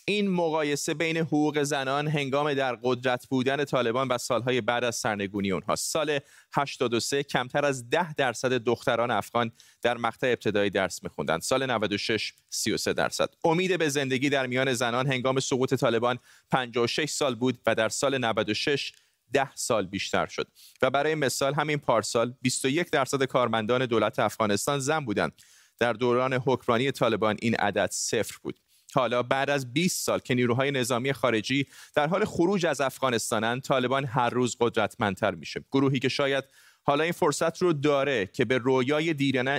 این 0.05 0.31
مقایسه 0.31 0.95
بین 0.95 1.17
حقوق 1.17 1.62
زنان 1.62 2.09
هنگام 2.09 2.55
در 2.55 2.79
قدرت 2.83 3.27
بودن 3.27 3.65
طالبان 3.65 4.09
و 4.09 4.19
سالهای 4.19 4.61
بعد 4.61 4.85
از 4.85 4.97
سرنگونی 4.97 5.51
اونها. 5.51 5.77
سال 5.77 6.19
83 6.53 7.23
کمتر 7.23 7.65
از 7.65 7.91
10 7.91 8.15
درصد 8.15 8.53
دختران 8.53 9.11
افغان 9.11 9.53
در 9.83 9.97
مقطع 9.97 10.27
ابتدایی 10.27 10.71
درس 10.71 11.03
میخوندند. 11.03 11.41
سال 11.41 11.71
96 11.71 12.33
33 12.51 12.93
درصد. 12.93 13.29
امید 13.45 13.79
به 13.79 13.88
زندگی 13.88 14.31
در 14.31 14.47
میان 14.47 14.75
زنان 14.75 15.07
هنگام 15.07 15.41
سقوط 15.41 15.75
طالبان 15.75 16.19
56 16.51 17.11
سال 17.11 17.35
بود 17.35 17.59
و 17.67 17.75
در 17.75 17.88
سال 17.88 18.19
96 18.19 18.93
ده 19.33 19.49
سال 19.55 19.87
بیشتر 19.87 20.27
شد. 20.27 20.49
و 20.83 20.91
برای 20.91 21.15
مثال 21.15 21.55
همین 21.55 21.79
پارسال 21.79 22.35
21 22.43 22.91
درصد 22.91 23.25
کارمندان 23.25 23.87
دولت 23.87 24.19
افغانستان 24.19 24.79
زن 24.79 25.01
بودند. 25.01 25.33
در 25.79 25.93
دوران 25.93 26.33
حکمرانی 26.33 26.93
طالبان 26.93 27.37
این 27.43 27.55
عدد 27.55 27.88
صفر 27.93 28.38
بود. 28.43 28.61
حالا 28.95 29.23
بعد 29.23 29.51
از 29.51 29.73
20 29.73 30.05
سال 30.05 30.19
که 30.19 30.35
نیروهای 30.35 30.71
نظامی 30.71 31.13
خارجی 31.13 31.67
در 31.95 32.07
حال 32.07 32.25
خروج 32.25 32.67
از 32.67 32.81
افغانستانن 32.81 33.61
طالبان 33.61 34.05
هر 34.05 34.31
روز 34.31 34.57
قدرتمندتر 34.61 35.35
میشه. 35.35 35.65
گروهی 35.73 35.99
که 35.99 36.09
شاید 36.09 36.45
حالا 36.83 37.05
این 37.05 37.13
فرصت 37.13 37.63
رو 37.63 37.73
داره 37.73 38.27
که 38.27 38.45
به 38.45 38.59
رویای 38.59 39.15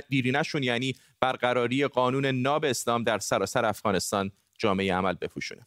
دیرینشون 0.08 0.62
یعنی 0.62 0.94
برقراری 1.20 1.86
قانون 1.86 2.26
ناب 2.26 2.64
اسلام 2.64 3.02
در 3.02 3.18
سراسر 3.18 3.64
افغانستان 3.64 4.30
جامعه 4.58 4.94
عمل 4.94 5.14
بپوشونه. 5.14 5.66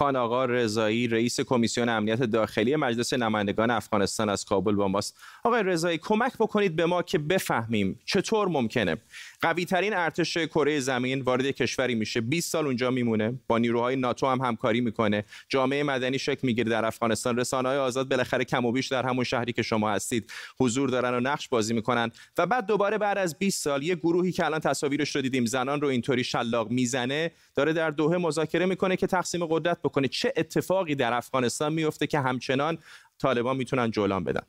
خان 0.00 0.16
آقا 0.16 0.44
رضایی 0.44 1.08
رئیس 1.08 1.40
کمیسیون 1.40 1.88
امنیت 1.88 2.22
داخلی 2.22 2.76
مجلس 2.76 3.12
نمایندگان 3.12 3.70
افغانستان 3.70 4.28
از 4.28 4.44
کابل 4.44 4.74
با 4.74 4.88
ماست. 4.88 5.16
آقای 5.44 5.62
رضایی 5.62 5.98
کمک 5.98 6.32
بکنید 6.34 6.76
به 6.76 6.86
ما 6.86 7.02
که 7.02 7.18
بفهمیم 7.18 8.00
چطور 8.04 8.48
ممکنه. 8.48 8.96
قوی 9.40 9.64
ترین 9.64 9.94
ارتش 9.94 10.36
کره 10.36 10.80
زمین 10.80 11.20
وارد 11.20 11.46
کشوری 11.46 11.94
میشه. 11.94 12.20
20 12.20 12.52
سال 12.52 12.66
اونجا 12.66 12.90
میمونه. 12.90 13.38
با 13.48 13.58
نیروهای 13.58 13.96
ناتو 13.96 14.26
هم 14.26 14.40
همکاری 14.40 14.80
می‌کنه. 14.80 15.24
جامعه 15.48 15.82
مدنی 15.82 16.18
شکل 16.18 16.40
می‌گیره 16.42 16.70
در 16.70 16.84
افغانستان. 16.84 17.38
رسانه‌های 17.38 17.78
آزاد 17.78 18.08
بالاخره 18.08 18.44
کم 18.44 18.64
و 18.64 18.72
بیش 18.72 18.88
در 18.88 19.06
همون 19.06 19.24
شهری 19.24 19.52
که 19.52 19.62
شما 19.62 19.90
هستید 19.90 20.32
حضور 20.60 20.88
دارن 20.88 21.14
و 21.14 21.20
نقش 21.20 21.48
بازی 21.48 21.74
می‌کنن. 21.74 22.10
و 22.38 22.46
بعد 22.46 22.66
دوباره 22.66 22.98
بعد 22.98 23.18
از 23.18 23.38
20 23.38 23.62
سال 23.62 23.82
یه 23.82 23.94
گروهی 23.94 24.32
که 24.32 24.44
الان 24.44 24.60
تصاویرش 24.60 25.16
رو 25.16 25.22
دیدیم 25.22 25.46
زنان 25.46 25.80
رو 25.80 25.88
اینطوری 25.88 26.24
شلاق 26.24 26.70
می‌زنه. 26.70 27.30
داره 27.60 27.72
در 27.72 27.90
دوحه 27.90 28.18
مذاکره 28.18 28.66
می‌کنه 28.66 28.96
که 28.96 29.06
تقسیم 29.06 29.46
قدرت 29.46 29.78
بکنه. 29.82 30.08
چه 30.08 30.32
اتفاقی 30.36 30.94
در 30.94 31.12
افغانستان 31.12 31.72
میفته 31.72 32.06
که 32.06 32.20
همچنان 32.20 32.78
طالبان 33.18 33.56
می‌تونن 33.56 33.90
جولان 33.90 34.24
بدن؟ 34.24 34.42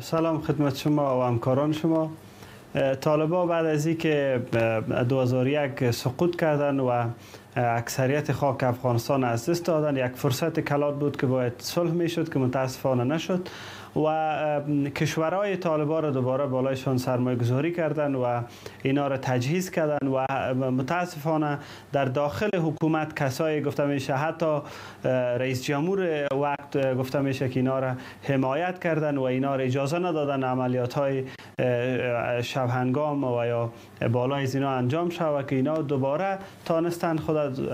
سلام 0.00 0.40
خدمت 0.40 0.76
شما 0.76 1.20
و 1.20 1.22
همکاران 1.22 1.72
شما. 1.72 2.12
طالبا 3.00 3.46
بعد 3.46 3.66
از 3.66 3.86
اینکه 3.86 4.42
2001 5.08 5.90
سقوط 5.90 6.36
کردن 6.36 6.80
و 6.80 7.08
اکثریت 7.56 8.32
خاک 8.32 8.62
افغانستان 8.62 9.24
از 9.24 9.48
دست 9.48 9.64
دادن 9.64 10.06
یک 10.06 10.16
فرصت 10.16 10.60
کلات 10.60 10.94
بود 10.98 11.16
که 11.20 11.26
باید 11.26 11.52
صلح 11.58 11.90
می‌شد 11.90 12.32
که 12.32 12.38
متاسفانه 12.38 13.04
نشد. 13.04 13.48
و 13.96 14.60
کشورهای 14.96 15.56
طالبان 15.56 16.02
را 16.02 16.10
دوباره 16.10 16.46
بالایشان 16.46 16.98
سرمایه 16.98 17.36
گذاری 17.36 17.72
کردن 17.72 18.14
و 18.14 18.42
اینا 18.82 19.08
را 19.08 19.16
تجهیز 19.16 19.70
کردن 19.70 20.08
و 20.08 20.24
متاسفانه 20.70 21.58
در 21.92 22.04
داخل 22.04 22.48
حکومت 22.54 23.16
کسایی 23.16 23.60
گفته 23.60 23.86
میشه 23.86 24.14
حتی 24.14 24.58
رئیس 25.38 25.64
جمهور 25.64 26.26
وقت 26.34 26.94
گفته 26.94 27.20
میشه 27.20 27.48
که 27.48 27.60
اینا 27.60 27.78
را 27.78 27.92
حمایت 28.22 28.78
کردن 28.78 29.16
و 29.16 29.22
اینا 29.22 29.56
را 29.56 29.64
اجازه 29.64 29.98
ندادن 29.98 30.44
عملیات 30.44 30.94
های 30.94 31.24
شبهنگام 32.42 33.24
و 33.24 33.44
یا 33.46 33.72
بالای 34.12 34.42
از 34.42 34.54
اینا 34.54 34.70
انجام 34.70 35.10
شود 35.10 35.46
که 35.46 35.56
اینا 35.56 35.82
دوباره 35.82 36.38
تانستن 36.64 37.16
خود 37.16 37.70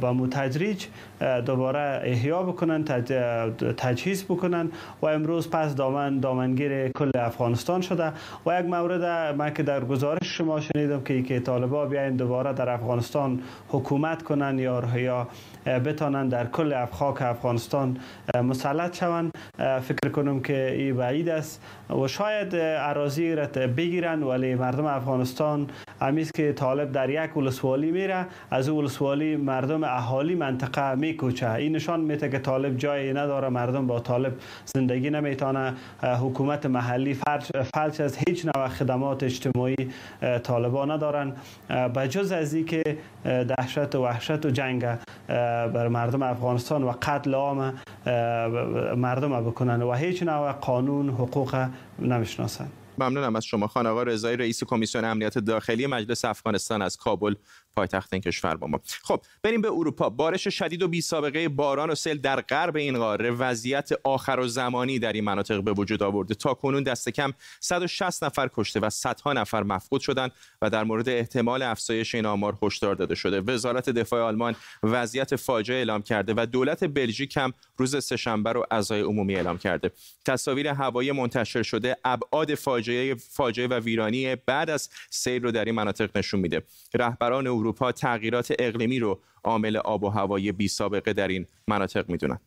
با 0.00 0.12
متدریج 0.12 0.86
دوباره 1.20 2.00
احیا 2.04 2.42
بکنن 2.42 2.84
تجهیز 3.76 4.24
بکنن 4.24 4.70
و 5.02 5.06
امروز 5.06 5.50
پس 5.50 5.74
دامن 5.74 6.20
دامنگیر 6.20 6.88
کل 6.88 7.10
افغانستان 7.14 7.80
شده 7.80 8.12
و 8.46 8.60
یک 8.60 8.66
مورد 8.66 9.34
من 9.34 9.54
که 9.54 9.62
در 9.62 9.84
گزارش 9.84 10.18
شما 10.22 10.60
شنیدم 10.60 11.00
که 11.00 11.22
که 11.22 11.40
طالبا 11.40 11.86
بیاین 11.86 12.16
دوباره 12.16 12.52
در 12.52 12.68
افغانستان 12.68 13.40
حکومت 13.68 14.22
کنن 14.22 14.58
یا 14.58 14.82
یا 14.96 15.28
بتانن 15.66 16.28
در 16.28 16.46
کل 16.46 16.72
افخاک 16.72 17.22
افغانستان 17.22 17.98
مسلط 18.44 18.96
شوند 18.96 19.32
فکر 19.58 20.10
کنم 20.12 20.40
که 20.40 20.72
این 20.72 20.96
بعید 20.96 21.28
است 21.28 21.62
و 21.90 22.08
شاید 22.08 22.54
اراضی 22.54 23.34
را 23.34 23.46
بگیرن 23.76 24.22
ولی 24.22 24.54
مردم 24.54 24.84
افغانستان 24.84 25.66
همیست 26.00 26.34
که 26.34 26.52
طالب 26.52 26.92
در 26.92 27.10
یک 27.10 27.36
ولسوالی 27.36 27.90
میره 27.90 28.26
از 28.50 28.68
اون 28.68 28.84
ولسوالی 28.84 29.36
مردم 29.36 29.84
اهالی 29.84 30.34
منطقه 30.34 30.94
میکوچه. 30.94 31.52
این 31.52 31.76
نشان 31.76 32.00
میده 32.00 32.28
که 32.28 32.38
طالب 32.38 32.76
جایی 32.76 33.12
نداره 33.12 33.48
مردم 33.48 33.86
با 33.86 34.00
طالب 34.00 34.32
زندگی 34.64 35.10
نمی‌تونه 35.10 35.74
حکومت 36.02 36.66
محلی 36.66 37.14
فلج 37.74 38.02
از 38.02 38.18
هیچ 38.28 38.46
نوع 38.46 38.68
خدمات 38.68 39.22
اجتماعی 39.22 39.76
طالبان 40.42 40.90
ندارن. 40.90 41.32
به 41.94 42.08
جز 42.08 42.32
از 42.32 42.54
این 42.54 42.66
که 42.66 42.82
دهشت 43.24 43.94
و 43.94 44.04
وحشت 44.04 44.46
و 44.46 44.50
جنگ 44.50 44.86
بر 45.28 45.88
مردم 45.88 46.22
افغانستان 46.22 46.82
و 46.82 46.92
قتل 47.02 47.34
عام 47.34 47.72
مردم 48.96 49.40
بکنن 49.40 49.82
و 49.82 49.92
هیچ 49.92 50.22
نوع 50.22 50.52
قانون 50.52 51.08
حقوق 51.08 51.66
نمی‌شناسن. 51.98 52.68
ممنونم 52.98 53.36
از 53.36 53.44
شما. 53.44 53.66
خان 53.66 53.86
آقا 53.86 54.02
رئیس 54.02 54.64
کمیسیون 54.64 55.04
امنیت 55.04 55.38
داخلی 55.38 55.86
مجلس 55.86 56.24
افغانستان 56.24 56.82
از 56.82 56.96
کابل 56.96 57.34
پایتخت 57.76 58.12
این 58.12 58.22
کشور 58.22 58.56
با 58.56 58.66
ما. 58.66 58.80
خب 59.02 59.22
بریم 59.42 59.60
به 59.60 59.68
اروپا. 59.68 60.10
بارش 60.10 60.48
شدید 60.48 60.82
و 60.82 60.88
بی 60.88 61.00
سابقه 61.00 61.48
باران 61.48 61.90
و 61.90 61.94
سیل 61.94 62.18
در 62.18 62.40
غرب 62.40 62.76
این 62.76 62.98
قاره. 62.98 63.30
وضعیت 63.30 63.90
آخر 64.04 64.40
و 64.40 64.48
زمانی 64.48 64.98
در 64.98 65.12
این 65.12 65.24
مناطق 65.24 65.62
به 65.62 65.72
وجود 65.72 66.02
آورده. 66.02 66.34
تا 66.34 66.54
کنون 66.54 66.82
دست 66.82 67.08
کم 67.08 67.32
160 67.60 68.24
نفر 68.24 68.50
کشته 68.54 68.80
و 68.80 68.90
صدها 68.90 69.32
نفر 69.32 69.62
مفقود 69.62 70.00
شدند 70.00 70.32
و 70.62 70.70
در 70.70 70.84
مورد 70.84 71.08
احتمال 71.08 71.62
افزایش 71.62 72.14
این 72.14 72.26
آمار 72.26 72.58
هشدار 72.62 72.94
داده 72.94 73.14
شده. 73.14 73.40
وزارت 73.40 73.90
دفاع 73.90 74.22
آلمان 74.22 74.56
وضعیت 74.82 75.36
فاجعه 75.36 75.76
اعلام 75.76 76.02
کرده 76.02 76.34
و 76.36 76.46
دولت 76.46 76.84
بلژیک 76.84 77.36
هم 77.36 77.52
روز 77.76 78.04
سهشنبه 78.04 78.52
رو 78.52 78.66
عزای 78.70 79.00
عمومی 79.00 79.36
اعلام 79.36 79.58
کرده. 79.58 79.90
تصاویر 80.26 80.68
هوایی 80.68 81.12
منتشر 81.12 81.62
شده 81.62 81.96
ابعاد 82.04 82.54
فاجعه 82.54 83.14
فاجعه 83.14 83.66
و 83.66 83.74
ویرانی 83.74 84.36
بعد 84.36 84.70
از 84.70 84.88
سیل 85.10 85.42
رو 85.42 85.50
در 85.50 85.64
این 85.64 85.74
مناطق 85.74 86.16
نشون 86.18 86.40
میده. 86.40 86.62
رهبران 86.94 87.46
اروپا 87.66 87.92
تغییرات 87.92 88.52
اقلیمی 88.58 88.98
رو 88.98 89.20
عامل 89.44 89.76
آب 89.76 90.04
و 90.04 90.08
هوایی 90.08 90.52
بی 90.52 90.68
سابقه 90.68 91.12
در 91.12 91.28
این 91.28 91.46
مناطق 91.68 92.10
می‌دونن. 92.10 92.38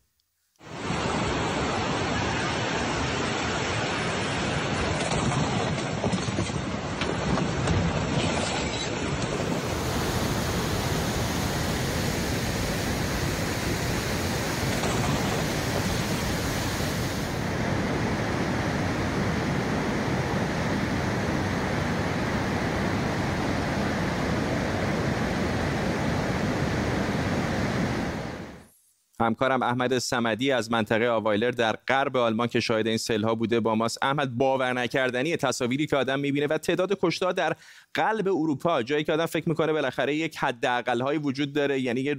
همکارم 29.30 29.62
احمد 29.62 29.98
سمدی 29.98 30.52
از 30.52 30.70
منطقه 30.70 31.08
آوایلر 31.08 31.50
در 31.50 31.76
غرب 31.88 32.16
آلمان 32.16 32.48
که 32.48 32.60
شاهد 32.60 32.86
این 32.86 32.96
سیلها 32.96 33.34
بوده 33.34 33.60
با 33.60 33.74
ماست. 33.74 33.98
احمد 34.02 34.38
باور 34.38 34.72
نکردنی 34.72 35.36
تصاویری 35.36 35.86
که 35.86 35.96
آدم 35.96 36.20
می‌بینه 36.20 36.46
و 36.46 36.58
تعداد 36.58 36.98
کشته 37.02 37.32
در 37.32 37.56
قلب 37.94 38.28
اروپا 38.28 38.82
جایی 38.82 39.04
که 39.04 39.12
آدم 39.12 39.26
فکر 39.26 39.48
می‌کنه 39.48 39.72
بالاخره 39.72 40.14
یک 40.14 40.36
حداقل 40.36 41.00
هایی 41.00 41.18
وجود 41.18 41.52
داره 41.52 41.80
یعنی 41.80 42.00
یه 42.00 42.16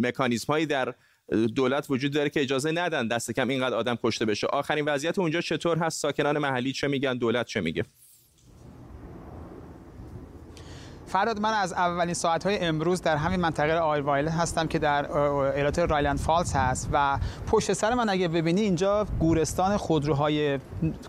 مکانیزم 0.00 0.52
هایی 0.52 0.66
در 0.66 0.94
دولت 1.54 1.86
وجود 1.90 2.12
داره 2.12 2.30
که 2.30 2.40
اجازه 2.40 2.72
ندن 2.72 3.08
دست 3.08 3.30
کم 3.30 3.48
اینقدر 3.48 3.76
آدم 3.76 3.98
کشته 4.04 4.24
بشه. 4.24 4.46
آخرین 4.46 4.84
وضعیت 4.84 5.18
اونجا 5.18 5.40
چطور 5.40 5.78
هست؟ 5.78 6.00
ساکنان 6.00 6.38
محلی 6.38 6.72
چه 6.72 6.88
میگن؟ 6.88 7.18
دولت 7.18 7.46
چه 7.46 7.60
میگه؟ 7.60 7.84
فراد 11.12 11.40
من 11.40 11.52
از 11.52 11.72
اولین 11.72 12.14
ساعت 12.14 12.46
های 12.46 12.58
امروز 12.58 13.02
در 13.02 13.16
همین 13.16 13.40
منطقه 13.40 13.72
آیروایل 13.72 14.28
هستم 14.28 14.66
که 14.66 14.78
در 14.78 15.16
ایالت 15.16 15.78
رایلند 15.78 16.18
فالز 16.18 16.52
هست 16.52 16.88
و 16.92 17.18
پشت 17.46 17.72
سر 17.72 17.94
من 17.94 18.08
اگه 18.08 18.28
ببینی 18.28 18.60
اینجا 18.60 19.06
گورستان 19.20 19.76
خودروهای 19.76 20.58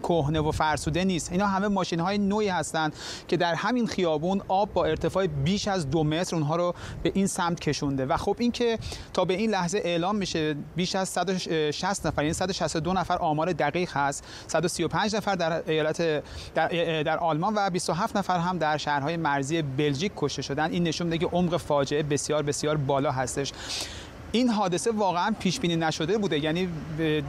کهنه 0.04 0.40
و 0.40 0.52
فرسوده 0.52 1.04
نیست. 1.04 1.32
اینا 1.32 1.48
همه 1.48 1.68
ماشین 1.68 2.00
های 2.00 2.18
نوعی 2.18 2.48
هستند 2.48 2.96
که 3.28 3.38
در 3.38 3.54
همین 3.54 3.88
خیابون 3.88 4.42
آب 4.48 4.74
با 4.74 4.86
ارتفاع 4.86 5.28
بیش 5.28 5.68
از 5.68 5.90
دو 5.90 6.04
متر 6.04 6.36
اونها 6.36 6.56
رو 6.56 6.76
به 7.04 7.12
این 7.16 7.28
سمت 7.28 7.60
کشونده 7.60 8.06
و 8.06 8.18
خب 8.18 8.36
این 8.40 8.52
که 8.52 8.80
تا 9.14 9.26
به 9.26 9.34
این 9.34 9.50
لحظه 9.50 9.82
اعلام 9.84 10.16
میشه 10.16 10.56
بیش 10.76 10.96
از 10.96 11.10
160 11.10 12.06
نفر 12.06 12.22
یعنی 12.24 12.34
162 12.34 12.94
نفر 12.94 13.18
آمار 13.18 13.54
دقیق 13.54 13.98
هست 13.98 14.24
135 14.48 15.16
نفر 15.16 15.36
در 15.36 15.70
ایالت 15.70 16.24
در, 16.56 17.04
در 17.04 17.18
آلمان 17.18 17.54
و 17.56 17.70
27 17.70 18.18
نفر 18.18 18.40
هم 18.40 18.58
در 18.58 18.78
شهرهای 18.78 19.18
مرزی 19.18 19.62
بل 19.62 19.93
بلژیک 19.94 20.12
کشته 20.18 20.42
شدن. 20.42 20.72
این 20.72 20.84
نشون 20.84 21.08
میده 21.08 21.26
که 21.26 21.32
عمق 21.32 21.58
فاجعه 21.58 22.04
بسیار 22.04 22.44
بسیار 22.44 22.78
بالا 22.78 23.12
هستش. 23.12 23.52
این 24.32 24.50
حادثه 24.50 24.92
واقعا 24.92 25.36
پیش 25.40 25.60
بینی 25.60 25.76
نشده 25.76 26.18
بوده. 26.18 26.40
یعنی 26.40 26.70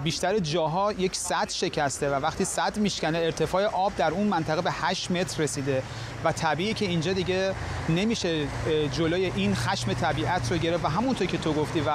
بیشتر 0.05 0.39
جاها 0.39 0.93
یک 0.93 1.17
سد 1.17 1.51
شکسته 1.51 2.11
و 2.11 2.15
وقتی 2.15 2.45
سد 2.45 2.77
میشکنه 2.77 3.19
ارتفاع 3.19 3.65
آب 3.65 3.93
در 3.97 4.11
اون 4.11 4.27
منطقه 4.27 4.63
به 4.63 4.71
8 4.73 5.11
متر 5.11 5.43
رسیده 5.43 5.83
و 6.25 6.33
طبیعی 6.33 6.75
که 6.75 6.85
اینجا 6.85 7.13
دیگه 7.13 7.55
نمیشه 7.89 8.47
جلوی 8.93 9.33
این 9.37 9.55
خشم 9.55 9.93
طبیعت 9.93 10.53
رو 10.53 10.59
گرفت. 10.59 10.85
و 10.85 10.89
همونطور 10.89 11.27
که 11.27 11.39
تو 11.39 11.53
گفتی 11.53 11.81
و 11.81 11.91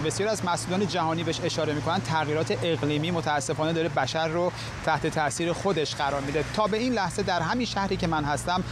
بسیار 0.00 0.28
از 0.28 0.44
مسئولان 0.44 0.88
جهانی 0.88 1.22
بهش 1.22 1.40
اشاره 1.44 1.72
می‌کنن 1.72 2.00
تغییرات 2.00 2.58
اقلیمی 2.62 3.10
متاسفانه 3.10 3.72
داره 3.72 3.88
بشر 3.88 4.28
رو 4.28 4.52
تحت 4.84 5.06
تاثیر 5.06 5.52
خودش 5.52 5.94
قرار 5.94 6.20
میده. 6.20 6.44
تا 6.56 6.66
به 6.66 6.76
این 6.76 6.92
لحظه 6.92 7.22
در 7.22 7.40
همین 7.40 7.66
شهری 7.66 7.96
که 7.96 8.06
من 8.06 8.24
هستم 8.24 8.64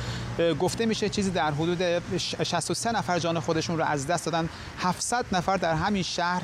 گفته 0.61 0.87
میشه 0.87 1.09
چیزی 1.09 1.31
در 1.31 1.51
حدود 1.51 1.79
63 2.19 2.93
نفر 2.93 3.19
جان 3.19 3.41
خودشون 3.41 3.79
رو 3.79 3.85
از 3.85 4.07
دست 4.07 4.27
دادن. 4.27 4.49
700 4.79 5.25
نفر 5.33 5.57
در 5.57 5.75
همین 5.75 6.03
شهر 6.03 6.43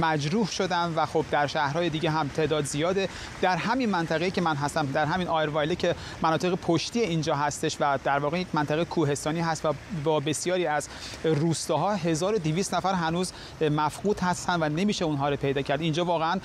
مجروح 0.00 0.46
شدن 0.46 0.92
و 0.96 1.06
خب 1.06 1.24
در 1.30 1.46
شهرهای 1.46 1.90
دیگه 1.90 2.10
هم 2.10 2.28
تعداد 2.28 2.64
زیاده. 2.64 3.08
در 3.40 3.56
همین 3.56 3.90
منطقه 3.90 4.30
که 4.30 4.40
من 4.40 4.56
هستم 4.56 4.86
در 4.86 5.04
همین 5.04 5.28
آیروایله 5.28 5.74
که 5.74 5.94
مناطق 6.22 6.54
پشتی 6.54 7.00
اینجا 7.00 7.34
هستش 7.34 7.76
و 7.80 7.98
در 8.04 8.18
واقع 8.18 8.40
یک 8.40 8.46
منطقه 8.52 8.84
کوهستانی 8.84 9.40
هست 9.40 9.64
و 9.64 9.74
با 10.04 10.20
بسیاری 10.20 10.66
از 10.66 10.88
روستاها 11.24 11.94
1200 11.94 12.74
نفر 12.74 12.94
هنوز 12.94 13.32
مفقود 13.60 14.20
هستن 14.20 14.62
و 14.62 14.68
نمیشه 14.68 15.04
اونها 15.04 15.28
رو 15.28 15.36
پیدا 15.36 15.62
کرد. 15.62 15.80
اینجا 15.80 16.04
واقعا 16.04 16.40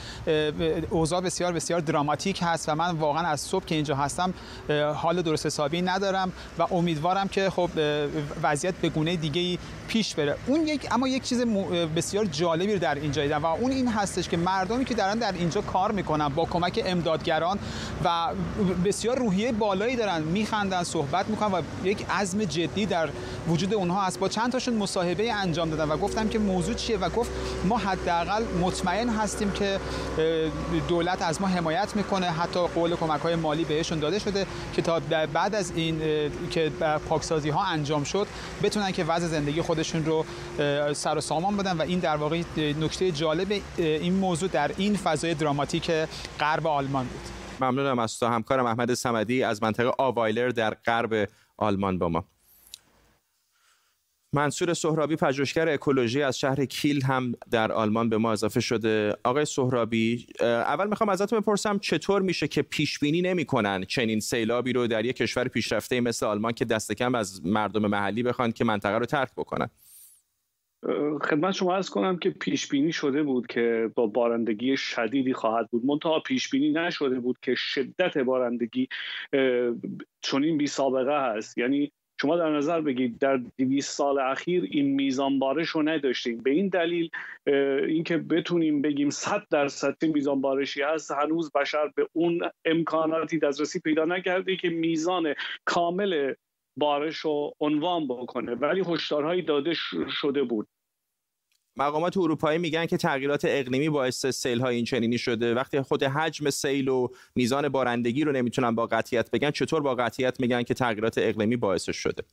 اوضاع 0.90 1.22
بسیار 1.22 1.54
بسیار 1.54 1.80
دراماتیک 1.80 2.40
هست 2.44 2.70
و 2.70 2.76
من 2.76 2.96
واقعا 2.96 3.28
از 3.28 3.42
صبح 3.42 3.66
که 3.66 3.76
اینجا 3.76 3.96
هستم 3.96 4.34
حال 4.96 5.22
درست 5.22 5.46
حسابی 5.46 5.82
ندارم. 5.82 6.32
و 6.60 6.68
امیدوارم 6.72 7.28
که 7.28 7.50
خب 7.50 7.70
وضعیت 8.44 8.74
به 8.76 8.90
گونه 8.90 9.16
دیگه 9.16 9.58
پیش 9.88 10.16
بره. 10.16 10.36
اون 10.48 10.68
یک 10.68 10.88
اما 10.92 11.08
یک 11.08 11.24
چیز 11.24 11.46
بسیار 11.96 12.26
جالبی 12.26 12.80
در 12.80 12.96
اینجا 12.96 13.22
دیدم 13.22 13.44
و 13.44 13.46
اون 13.46 13.72
این 13.72 13.88
هستش 13.88 14.30
که 14.30 14.38
مردمی 14.38 14.86
که 14.86 14.94
دارن 14.94 15.18
در 15.18 15.32
اینجا 15.32 15.62
کار 15.62 15.92
می‌کنن 15.92 16.28
با 16.28 16.46
کمک 16.46 16.84
امدادگران 16.86 17.60
و 18.04 18.28
بسیار 18.86 19.20
روحیه 19.20 19.52
بالایی 19.52 19.96
دارن 19.96 20.22
میخندن 20.22 20.84
صحبت 20.84 21.30
می‌کنن 21.30 21.52
و 21.52 21.62
یک 21.84 22.06
عزم 22.10 22.44
جدی 22.44 22.86
در 22.86 23.10
وجود 23.48 23.74
اونها 23.74 24.02
هست. 24.02 24.20
با 24.20 24.30
چند 24.30 24.52
تاشون 24.52 24.74
مصاحبه 24.74 25.34
انجام 25.34 25.70
دادن 25.70 25.92
و 25.92 25.98
گفتم 25.98 26.28
که 26.28 26.40
موضوع 26.40 26.76
چیه 26.76 26.98
و 26.98 27.10
گفت 27.10 27.32
ما 27.66 27.78
حداقل 27.78 28.44
مطمئن 28.62 29.10
هستیم 29.10 29.52
که 29.52 29.80
دولت 30.88 31.22
از 31.22 31.42
ما 31.42 31.48
حمایت 31.48 31.96
می‌کنه. 31.96 32.26
حتی 32.32 32.60
قول 32.60 32.96
کمک 32.96 33.22
های 33.22 33.36
مالی 33.36 33.66
بهشون 33.66 34.00
داده 34.00 34.20
شده 34.20 34.46
که 34.74 34.82
تا 34.82 35.02
بعد 35.34 35.56
از 35.56 35.72
این 35.76 36.02
که 36.48 36.72
پاکسازی 37.10 37.50
ها 37.50 37.64
انجام 37.64 38.04
شد 38.04 38.28
بتونن 38.64 38.92
که 38.92 39.04
وضع 39.04 39.28
زندگی 39.28 39.62
خودشون 39.62 40.06
رو 40.06 40.26
سر 40.94 41.18
و 41.18 41.22
سامان 41.22 41.58
بدن 41.58 41.78
و 41.78 41.82
این 41.82 42.00
در 42.00 42.16
واقع 42.16 42.44
نکته 42.58 43.12
جالب 43.12 43.62
این 43.78 44.14
موضوع 44.14 44.50
در 44.50 44.72
این 44.78 44.96
فضای 44.96 45.34
دراماتیک 45.34 45.92
غرب 46.40 46.68
آلمان 46.68 47.06
بود. 47.06 47.22
ممنونم 47.62 48.00
از 48.00 48.20
تو. 48.20 48.26
همکارم 48.26 48.66
احمد 48.66 48.94
سمدی 48.94 49.44
از 49.44 49.64
منطقه 49.64 49.92
آوایلر 49.98 50.50
در 50.50 50.74
غرب 50.74 51.30
آلمان 51.58 52.00
با 52.00 52.10
ما. 52.10 52.26
منصور 54.34 54.74
سهرابی 54.74 55.16
پژوهشگر 55.16 55.70
اکولوژی 55.70 56.22
از 56.22 56.40
شهر 56.40 56.66
کیل 56.66 57.04
هم 57.04 57.32
در 57.52 57.72
آلمان 57.72 58.10
به 58.10 58.18
ما 58.18 58.32
اضافه 58.32 58.60
شده. 58.60 59.16
آقای 59.24 59.46
سهرابی 59.46 60.28
اول 60.40 60.88
می‌خوام 60.88 61.10
ازتون 61.10 61.40
بپرسم 61.40 61.80
چطور 61.80 62.22
میشه 62.22 62.48
که 62.48 62.62
پیش 62.62 63.00
بینی 63.00 63.22
نمی‌کنن 63.22 63.84
چنین 63.84 64.20
سیلابی 64.20 64.74
رو 64.74 64.88
در 64.88 65.06
یک 65.06 65.16
کشور 65.16 65.48
پیشرفته 65.48 66.02
مثل 66.02 66.26
آلمان 66.26 66.52
که 66.52 66.66
دست 66.66 66.92
کم 66.92 67.16
از 67.16 67.46
مردم 67.46 67.88
محلی 67.88 68.24
بخوان 68.24 68.52
که 68.52 68.64
منطقه 68.64 68.98
رو 68.98 69.06
ترک 69.06 69.32
بکنن؟ 69.38 69.70
خدمت 71.22 71.52
شما 71.52 71.76
از 71.76 71.90
کنم 71.90 72.18
که 72.18 72.30
پیش 72.30 72.68
بینی 72.68 72.92
شده 72.92 73.24
بود 73.24 73.48
که 73.48 73.92
با 73.96 74.08
بارندگی 74.08 74.78
شدیدی 74.78 75.34
خواهد 75.34 75.70
بود. 75.72 75.86
منتها 75.86 76.20
پیش 76.20 76.50
بینی 76.50 76.72
نشده 76.72 77.20
بود 77.20 77.38
که 77.42 77.56
شدت 77.56 78.18
بارندگی 78.18 78.88
چنین 80.22 80.58
بی 80.58 80.68
سابقه 80.68 81.36
هست. 81.36 81.58
یعنی 81.58 81.92
شما 82.22 82.38
در 82.38 82.50
نظر 82.50 82.82
بگید 82.82 83.20
در 83.20 83.38
200 83.58 83.92
سال 83.92 84.20
اخیر 84.20 84.68
این 84.72 84.96
میزان 84.96 85.40
بارش 85.40 85.70
رو 85.70 85.84
نداشتیم. 85.84 86.38
به 86.38 86.50
این 86.52 86.68
دلیل 86.68 87.10
اینکه 87.88 88.18
بتونیم 88.18 88.82
بگیم 88.82 89.10
100 89.10 89.48
درصد 89.50 90.06
میزان 90.06 90.42
بارشی 90.42 90.82
هست 90.82 91.12
هنوز 91.12 91.52
بشر 91.52 91.92
به 91.96 92.08
اون 92.14 92.42
امکاناتی 92.66 93.40
دسترسی 93.40 93.80
پیدا 93.80 94.06
نکرده 94.06 94.56
که 94.56 94.70
میزان 94.70 95.34
کامل 95.66 96.34
بارش 96.78 97.18
رو 97.18 97.54
عنوان 97.60 98.08
بکنه. 98.08 98.56
ولی 98.56 98.84
هشدارهایی 98.88 99.42
داده 99.42 99.74
شده 100.10 100.44
بود. 100.44 100.68
مقامات 101.78 102.18
اروپایی 102.18 102.60
میگن 102.60 102.86
که 102.86 102.98
تغییرات 102.98 103.46
اقلیمی 103.46 103.90
باعث 103.90 104.26
سیل 104.26 104.60
های 104.60 104.76
این 104.76 104.86
چنینی 104.86 105.18
شده. 105.18 105.54
وقتی 105.54 105.82
خود 105.82 106.04
حجم 106.04 106.50
سیل 106.50 106.88
و 106.88 107.08
میزان 107.36 107.70
بارندگی 107.70 108.24
رو 108.24 108.32
نمی‌تونن 108.32 108.76
با 108.76 108.88
قطعیت 108.88 109.32
بگن 109.32 109.52
چطور 109.52 109.82
با 109.82 109.96
قطعیت 109.96 110.40
میگن 110.40 110.64
که 110.64 110.74
تغییرات 110.74 111.18
اقلیمی 111.18 111.58
باعثش 111.58 111.96
شده؟ 111.96 112.24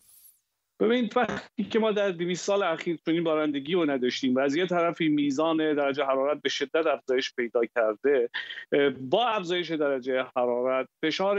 ببینید 0.80 1.16
وقتی 1.16 1.64
که 1.64 1.78
ما 1.78 1.92
در 1.92 2.10
200 2.10 2.44
سال 2.44 2.62
اخیر 2.62 2.98
چنین 3.06 3.24
بارندگی 3.24 3.74
رو 3.74 3.90
نداشتیم 3.90 4.34
و 4.34 4.38
از 4.38 4.56
یه 4.56 4.66
طرفی 4.66 5.08
میزان 5.08 5.74
درجه 5.74 6.04
حرارت 6.04 6.42
به 6.42 6.48
شدت 6.48 6.86
افزایش 6.86 7.34
پیدا 7.34 7.60
کرده 7.76 8.30
با 9.00 9.26
افزایش 9.26 9.70
درجه 9.70 10.26
حرارت 10.36 10.88
فشار 11.04 11.38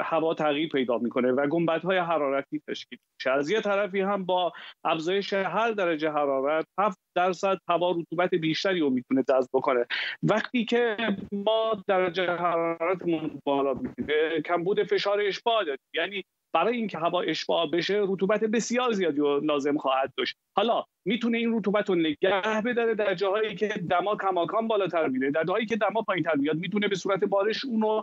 هوا 0.00 0.34
تغییر 0.34 0.68
پیدا 0.68 0.98
می‌کنه 0.98 1.32
و 1.32 1.46
گنبدهای 1.46 1.98
حرارتی 1.98 2.62
تشکیل 2.68 2.98
میشه. 3.18 3.30
از 3.30 3.50
یه 3.50 3.60
طرفی 3.60 4.00
هم 4.00 4.24
با 4.24 4.52
افزایش 4.84 5.32
هر 5.32 5.70
درجه 5.70 6.10
حرارت 6.10 6.66
7 6.78 6.98
درصد 7.16 7.58
هوا 7.68 7.90
رطوبت 7.90 8.34
بیشتری 8.34 8.80
رو 8.80 8.90
می‌تونه 8.90 9.24
جذب 9.28 9.48
بکنه. 9.52 9.86
وقتی 10.22 10.64
که 10.64 10.96
ما 11.32 11.82
درجه 11.86 12.30
حرارتمون 12.30 13.40
بالا 13.44 13.74
میره 13.74 14.42
کمبود 14.42 14.82
فشار 14.82 15.20
اشباع 15.20 15.64
داریم 15.64 15.86
یعنی 15.94 16.24
برای 16.54 16.76
اینکه 16.76 16.98
هوا 16.98 17.20
اشباع 17.20 17.66
بشه 17.66 18.00
رطوبت 18.08 18.44
بسیار 18.44 18.92
زیادی 18.92 19.18
رو 19.18 19.40
لازم 19.40 19.78
خواهد 19.78 20.12
داشت. 20.16 20.36
حالا 20.56 20.84
می‌تونه 21.04 21.38
این 21.38 21.58
رطوبت 21.58 21.88
رو 21.88 21.94
نگه 21.94 22.62
بداره 22.64 22.94
در 22.94 23.14
جاهایی 23.14 23.54
که 23.54 23.68
دما 23.68 24.16
کماکان 24.16 24.68
بالاتر 24.68 25.08
میره. 25.08 25.30
در 25.30 25.44
جاهایی 25.44 25.66
که 25.66 25.76
دما 25.76 26.02
پایینتر 26.02 26.34
میاد 26.34 26.56
می‌تونه 26.56 26.88
به 26.88 26.96
صورت 26.96 27.24
بارش 27.24 27.64
اونو 27.64 28.02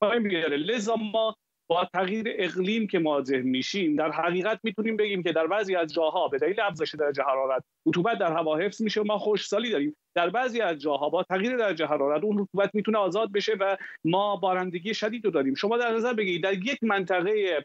پایین 0.00 0.22
بیاره. 0.22 0.56
لذا 0.56 0.96
ما 0.96 1.36
با 1.70 1.88
تغییر 1.92 2.26
اقلیم 2.28 2.86
که 2.86 2.98
مواجه 2.98 3.42
میشیم 3.42 3.96
در 3.96 4.10
حقیقت 4.10 4.60
می‌تونیم 4.62 4.96
بگیم 4.96 5.22
که 5.22 5.32
در 5.32 5.46
بعضی 5.46 5.76
از 5.76 5.94
جاها 5.94 6.28
به 6.28 6.38
دلیل 6.38 6.60
افزایش 6.60 6.94
درجه 6.94 7.22
حرارت 7.22 7.64
رطوبت 7.86 8.18
در 8.18 8.32
هوا 8.32 8.56
حفظ 8.56 8.82
میشه 8.82 9.00
و 9.00 9.04
ما 9.04 9.18
خشکسالی 9.18 9.70
داریم. 9.70 9.96
در 10.14 10.30
بعضی 10.30 10.60
از 10.60 10.78
جاها 10.78 11.08
با 11.08 11.22
تغییر 11.22 11.56
درجه 11.56 11.86
حرارت 11.86 12.24
اون 12.24 12.38
رطوبت 12.38 12.74
می‌تونه 12.74 12.98
آزاد 12.98 13.32
بشه 13.32 13.52
و 13.60 13.76
ما 14.04 14.36
بارندگی 14.36 14.94
شدید 14.94 15.24
رو 15.24 15.30
داریم. 15.30 15.54
شما 15.54 15.76
در 15.76 15.92
نظر 15.92 16.12
بگیرید 16.12 16.42
در 16.42 16.52
یک 16.52 16.78
منطقه 16.82 17.64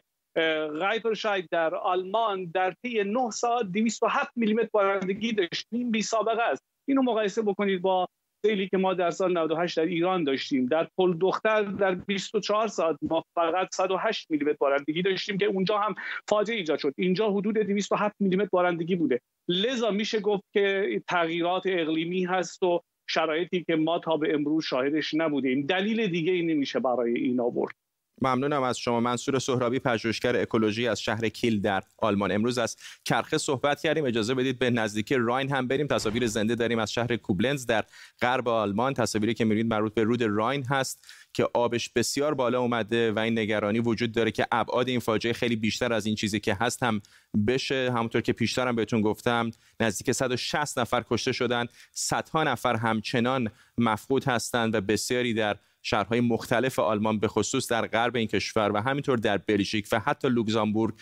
شاید 1.14 1.48
در 1.50 1.74
آلمان 1.74 2.44
در 2.44 2.74
طی 2.82 3.04
9 3.04 3.30
ساعت 3.30 3.66
207 3.66 4.30
میلیمتر 4.36 4.68
بارندگی 4.72 5.32
داشتیم 5.32 5.90
بی 5.90 6.02
سابقه 6.02 6.42
است. 6.42 6.62
اینو 6.88 7.02
مقایسه 7.02 7.42
بکنید 7.42 7.82
با 7.82 8.08
سیلی 8.46 8.68
که 8.68 8.76
ما 8.76 8.94
در 8.94 9.10
سال 9.10 9.38
98 9.38 9.76
در 9.76 9.84
ایران 9.84 10.24
داشتیم. 10.24 10.66
در 10.66 10.88
پل 10.98 11.14
دختر 11.20 11.62
در 11.62 11.94
24 11.94 12.68
ساعت 12.68 12.96
ما 13.02 13.24
فقط 13.34 13.68
108 13.72 14.30
میلیمتر 14.30 14.56
بارندگی 14.60 15.02
داشتیم 15.02 15.38
که 15.38 15.46
اونجا 15.46 15.78
هم 15.78 15.94
فاجعه 16.28 16.56
ایجاد 16.56 16.78
شد. 16.78 16.94
اینجا 16.96 17.30
حدود 17.30 17.58
207 17.58 18.14
میلیمتر 18.20 18.48
بارندگی 18.52 18.96
بوده. 18.96 19.20
لذا 19.48 19.90
میشه 19.90 20.20
گفت 20.20 20.44
که 20.52 21.02
تغییرات 21.08 21.62
اقلیمی 21.66 22.24
هست 22.24 22.62
و 22.62 22.80
شرایطی 23.06 23.64
که 23.64 23.76
ما 23.76 23.98
تا 23.98 24.16
به 24.16 24.34
امروز 24.34 24.64
شاهدش 24.64 25.14
نبودیم. 25.14 25.66
دلیل 25.66 26.06
دیگه 26.06 26.32
ای 26.32 26.42
نمیشه 26.42 26.80
برای 26.80 27.18
این 27.18 27.40
آورد. 27.40 27.74
ممنونم 28.22 28.62
از 28.62 28.78
شما. 28.78 29.00
منصور 29.00 29.38
سهرابی 29.38 29.78
پژوهشگر 29.78 30.36
اکولوژی 30.36 30.88
از 30.88 31.00
شهر 31.00 31.28
کیل 31.28 31.60
در 31.60 31.82
آلمان. 31.98 32.32
امروز 32.32 32.58
از 32.58 32.76
کرخه 33.04 33.38
صحبت 33.38 33.80
کردیم. 33.80 34.04
اجازه 34.04 34.34
بدید 34.34 34.58
به 34.58 34.70
نزدیکی 34.70 35.14
راین 35.14 35.50
هم 35.50 35.68
بریم. 35.68 35.86
تصاویر 35.86 36.26
زنده 36.26 36.54
داریم 36.54 36.78
از 36.78 36.92
شهر 36.92 37.16
کوبلنز 37.16 37.66
در 37.66 37.84
غرب 38.20 38.48
آلمان. 38.48 38.94
تصاویری 38.94 39.34
که 39.34 39.44
می‌بینید 39.44 39.72
مربوط 39.72 39.94
به 39.94 40.02
رود 40.02 40.22
راین 40.22 40.64
هست 40.64 41.08
که 41.32 41.48
آبش 41.54 41.88
بسیار 41.88 42.34
بالا 42.34 42.60
اومده 42.60 43.12
و 43.12 43.18
این 43.18 43.38
نگرانی 43.38 43.78
وجود 43.78 44.12
داره 44.12 44.30
که 44.30 44.46
ابعاد 44.52 44.88
این 44.88 45.00
فاجعه 45.00 45.32
خیلی 45.32 45.56
بیشتر 45.56 45.92
از 45.92 46.06
این 46.06 46.14
چیزی 46.14 46.40
که 46.40 46.56
هست 46.60 46.82
هم 46.82 47.02
بشه. 47.46 47.92
همونطور 47.94 48.20
که 48.20 48.32
پیشترم 48.32 48.76
بهتون 48.76 49.00
گفتم 49.00 49.50
نزدیک 49.80 50.12
160 50.12 50.78
نفر 50.78 51.04
کشته 51.10 51.32
شدن. 51.32 51.66
صدها 51.92 52.44
نفر 52.44 52.76
همچنان 52.76 53.50
مفقود 53.78 54.24
هستند 54.24 54.74
و 54.74 54.80
بسیاری 54.80 55.34
در 55.34 55.56
شهرهای 55.86 56.20
مختلف 56.20 56.78
آلمان 56.78 57.18
به 57.18 57.28
خصوص 57.28 57.70
در 57.72 57.86
غرب 57.86 58.16
این 58.16 58.26
کشور 58.26 58.72
و 58.74 58.76
همینطور 58.76 59.18
در 59.18 59.38
بلژیک 59.38 59.88
و 59.92 60.00
حتی 60.00 60.28
لوکزامبورگ 60.28 60.94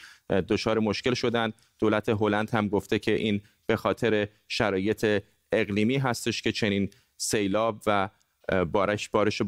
دچار 0.49 0.79
مشکل 0.79 1.15
شدن. 1.15 1.53
دولت 1.79 2.09
هلند 2.09 2.51
هم 2.51 2.69
گفته 2.69 2.99
که 2.99 3.15
این 3.15 3.41
به 3.67 3.77
خاطر 3.77 4.29
شرایط 4.49 5.23
اقلیمی 5.53 5.97
هستش 5.97 6.43
که 6.43 6.53
چنین 6.53 6.91
سیلاب 7.17 7.83
و 7.87 8.09
بارش 8.73 9.09
بارش 9.09 9.43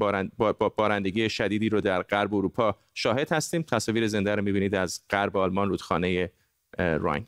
بارندگی 0.77 1.31
شدیدی 1.31 1.69
رو 1.69 1.81
در 1.81 2.03
غرب 2.03 2.35
اروپا 2.35 2.79
شاهد 2.95 3.33
هستیم. 3.33 3.63
تصاویر 3.63 4.07
زنده 4.07 4.35
رو 4.35 4.43
می‌بینید 4.43 4.75
از 4.75 5.01
غرب 5.11 5.37
آلمان 5.37 5.69
رودخانه 5.69 6.31
راین. 6.79 7.27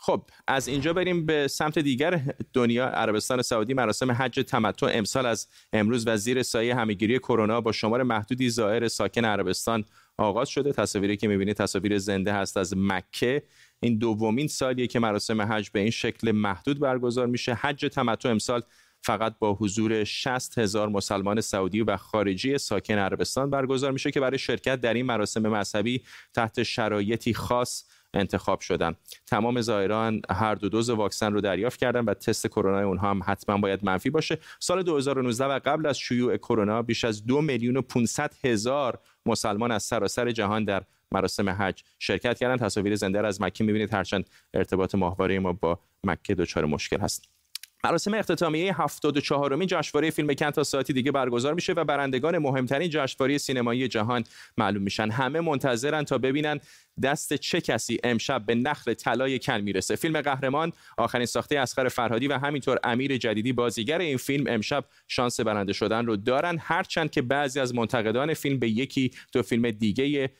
خب 0.00 0.22
از 0.46 0.68
اینجا 0.68 0.92
بریم 0.92 1.26
به 1.26 1.48
سمت 1.48 1.78
دیگر 1.78 2.20
دنیا 2.52 2.86
عربستان 2.86 3.42
سعودی 3.42 3.74
مراسم 3.74 4.12
حج 4.12 4.40
تمتع 4.48 4.90
امسال 4.92 5.26
از 5.26 5.48
امروز 5.72 6.06
و 6.06 6.16
زیر 6.16 6.42
سایه 6.42 6.74
همهگیری 6.74 7.18
کرونا 7.18 7.60
با 7.60 7.72
شمار 7.72 8.02
محدودی 8.02 8.50
زائر 8.50 8.88
ساکن 8.88 9.24
عربستان 9.24 9.84
آغاز 10.18 10.48
شده. 10.48 10.72
تصاویری 10.72 11.16
که 11.16 11.28
می‌بینید 11.28 11.56
تصاویر 11.56 11.98
زنده 11.98 12.32
هست 12.32 12.56
از 12.56 12.74
مکه. 12.76 13.42
این 13.80 13.98
دومین 13.98 14.48
سالیه 14.48 14.86
که 14.86 14.98
مراسم 14.98 15.42
حج 15.42 15.70
به 15.70 15.80
این 15.80 15.90
شکل 15.90 16.32
محدود 16.32 16.80
برگزار 16.80 17.26
میشه. 17.26 17.54
حج 17.54 17.86
تمتع 17.86 18.28
امسال 18.28 18.62
فقط 19.02 19.38
با 19.38 19.54
حضور 19.54 20.04
60 20.04 20.58
هزار 20.58 20.88
مسلمان 20.88 21.40
سعودی 21.40 21.82
و 21.82 21.96
خارجی 21.96 22.58
ساکن 22.58 22.94
عربستان 22.94 23.50
برگزار 23.50 23.92
میشه 23.92 24.10
که 24.10 24.20
برای 24.20 24.38
شرکت 24.38 24.80
در 24.80 24.94
این 24.94 25.06
مراسم 25.06 25.48
مذهبی 25.48 26.02
تحت 26.34 26.62
شرایطی 26.62 27.34
خاص 27.34 27.84
انتخاب 28.14 28.60
شدن 28.60 28.94
تمام 29.26 29.60
زائران 29.60 30.22
هر 30.30 30.54
دو 30.54 30.68
دوز 30.68 30.90
واکسن 30.90 31.32
رو 31.32 31.40
دریافت 31.40 31.80
کردن 31.80 32.04
و 32.04 32.14
تست 32.14 32.46
کرونا 32.46 32.80
اونها 32.80 33.10
هم 33.10 33.20
حتما 33.26 33.58
باید 33.58 33.84
منفی 33.84 34.10
باشه. 34.10 34.38
سال 34.60 34.82
2019 34.82 35.44
و 35.44 35.60
قبل 35.64 35.86
از 35.86 35.98
شیوع 35.98 36.36
کرونا 36.36 36.82
بیش 36.82 37.04
از 37.04 37.26
دو 37.26 37.40
میلیون 37.40 37.76
و 37.76 37.82
500 37.82 38.34
هزار 38.44 38.98
مسلمان 39.26 39.70
از 39.70 39.82
سراسر 39.82 40.30
جهان 40.30 40.64
در 40.64 40.82
مراسم 41.12 41.50
حج 41.50 41.82
شرکت 41.98 42.38
کردن 42.38 42.56
تصاویر 42.56 42.94
زنده 42.94 43.26
از 43.26 43.40
مکه 43.40 43.64
می‌بینید. 43.64 43.94
هرچند 43.94 44.30
ارتباط 44.54 44.94
ماهواره 44.94 45.38
ما 45.38 45.52
با 45.52 45.78
مکه 46.04 46.34
دچار 46.34 46.64
مشکل 46.64 47.00
هست. 47.00 47.37
مراسم 47.84 48.14
اختتامیه 48.14 48.82
74 48.82 49.56
مین 49.56 49.68
جشنواره 49.68 50.10
فیلم 50.10 50.34
کن 50.34 50.50
تا 50.50 50.64
ساعتی 50.64 50.92
دیگه 50.92 51.12
برگزار 51.12 51.54
میشه 51.54 51.72
و 51.72 51.84
برندگان 51.84 52.38
مهمترین 52.38 52.88
جشنواره 52.90 53.38
سینمایی 53.38 53.88
جهان 53.88 54.24
معلوم 54.56 54.82
میشن. 54.82 55.10
همه 55.10 55.40
منتظرن 55.40 56.04
تا 56.04 56.18
ببینن 56.18 56.60
دست 57.02 57.34
چه 57.34 57.60
کسی 57.60 57.98
امشب 58.04 58.46
به 58.46 58.54
نخل 58.54 58.94
طلای 58.94 59.38
کن 59.38 59.60
می‌رسه. 59.60 59.96
فیلم 59.96 60.20
قهرمان 60.20 60.72
آخرین 60.96 61.26
ساخته 61.26 61.58
اسخر 61.58 61.88
فرهادی 61.88 62.28
و 62.28 62.38
همینطور 62.38 62.78
امیر 62.84 63.16
جدیدی 63.16 63.52
بازیگر 63.52 63.98
این 63.98 64.16
فیلم 64.16 64.44
امشب 64.48 64.84
شانس 65.08 65.40
برنده 65.40 65.72
شدن 65.72 66.06
رو 66.06 66.16
دارن. 66.16 66.58
هرچند 66.60 67.10
که 67.10 67.22
بعضی 67.22 67.60
از 67.60 67.74
منتقدان 67.74 68.34
فیلم 68.34 68.58
به 68.58 68.68
یکی 68.68 69.10
دو 69.32 69.42
فیلم 69.42 69.70
دیگه 69.70 70.30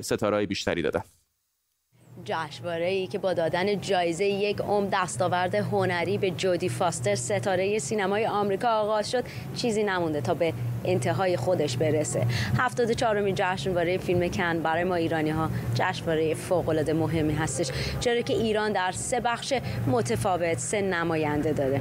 ستاره 0.00 0.46
بیشتری 0.46 0.82
دادن. 0.82 1.02
جشنواره 2.24 2.86
ای 2.86 3.06
که 3.06 3.18
با 3.18 3.32
دادن 3.32 3.80
جایزه 3.80 4.24
یک 4.24 4.60
عمر 4.60 4.88
دستاورد 4.92 5.54
هنری 5.54 6.18
به 6.18 6.30
جودی 6.30 6.68
فاستر 6.68 7.14
ستاره 7.14 7.78
سینمای 7.78 8.26
آمریکا 8.26 8.68
آغاز 8.68 9.10
شد 9.10 9.24
چیزی 9.56 9.82
نمونده 9.82 10.20
تا 10.20 10.34
به 10.34 10.52
انتهای 10.84 11.36
خودش 11.36 11.76
برسه. 11.76 12.26
74 12.58 13.20
می 13.20 13.32
جشنواره 13.36 13.98
فیلم 13.98 14.28
کن 14.28 14.58
برای 14.58 14.84
ما 14.84 14.94
ایرانی 14.94 15.30
ها 15.30 15.50
جشنواره 15.74 16.34
فوق 16.34 16.68
العاده 16.68 16.92
مهمی 16.92 17.34
هستش 17.34 17.70
چرا 18.00 18.20
که 18.20 18.34
ایران 18.34 18.72
در 18.72 18.92
سه 18.92 19.20
بخش 19.20 19.54
متفاوت 19.86 20.58
سه 20.58 20.82
نماینده 20.82 21.52
داره. 21.52 21.80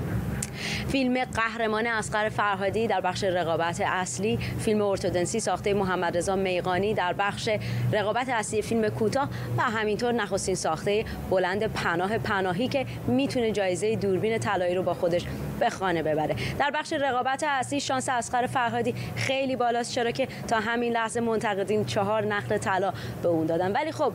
فیلم 0.88 1.26
قهرمان 1.26 1.88
اسقر 1.88 2.30
فرهادی 2.30 2.88
در 2.88 3.01
بخش 3.01 3.24
رقابت 3.24 3.82
اصلی 3.82 4.39
فیلم 4.60 4.82
ارتودنسی 4.82 5.39
ساخته 5.39 5.74
محمد 5.74 6.18
رضا 6.18 6.36
میقانی 6.36 6.93
در 6.93 7.14
بخش 7.14 7.49
رقابت 7.93 8.30
اصلی 8.30 8.62
فیلم 8.62 8.89
کوتاه 8.89 9.30
و 9.57 9.62
همینطور 9.62 10.12
نخستین 10.12 10.55
ساخته 10.55 11.05
بلند 11.30 11.64
پناه 11.64 12.18
پناهی 12.18 12.68
که 12.68 12.86
می‌تونه 13.07 13.51
جایزه 13.51 13.95
دوربین 13.95 14.38
طلایی 14.38 14.76
رو 14.76 14.84
با 14.84 14.93
خودش 14.93 15.26
به 15.60 15.70
خانه 15.70 16.03
ببره. 16.03 16.36
در 16.60 16.72
بخش 16.72 16.93
رقابت 16.93 17.43
اصلی 17.47 17.80
شانس 17.80 18.10
اسقر 18.10 18.45
فرهادی 18.45 18.93
خیلی 19.16 19.55
بالاست 19.55 19.91
چرا 19.91 20.12
که 20.12 20.28
تا 20.47 20.60
همین 20.60 20.93
لحظه 20.93 21.20
منتقدین 21.20 21.86
چهار 21.86 22.26
نقل 22.26 22.57
طلا 22.57 22.93
به 23.24 23.30
اون 23.30 23.45
دادن. 23.45 23.72
ولی 23.72 23.91
خب 23.91 24.14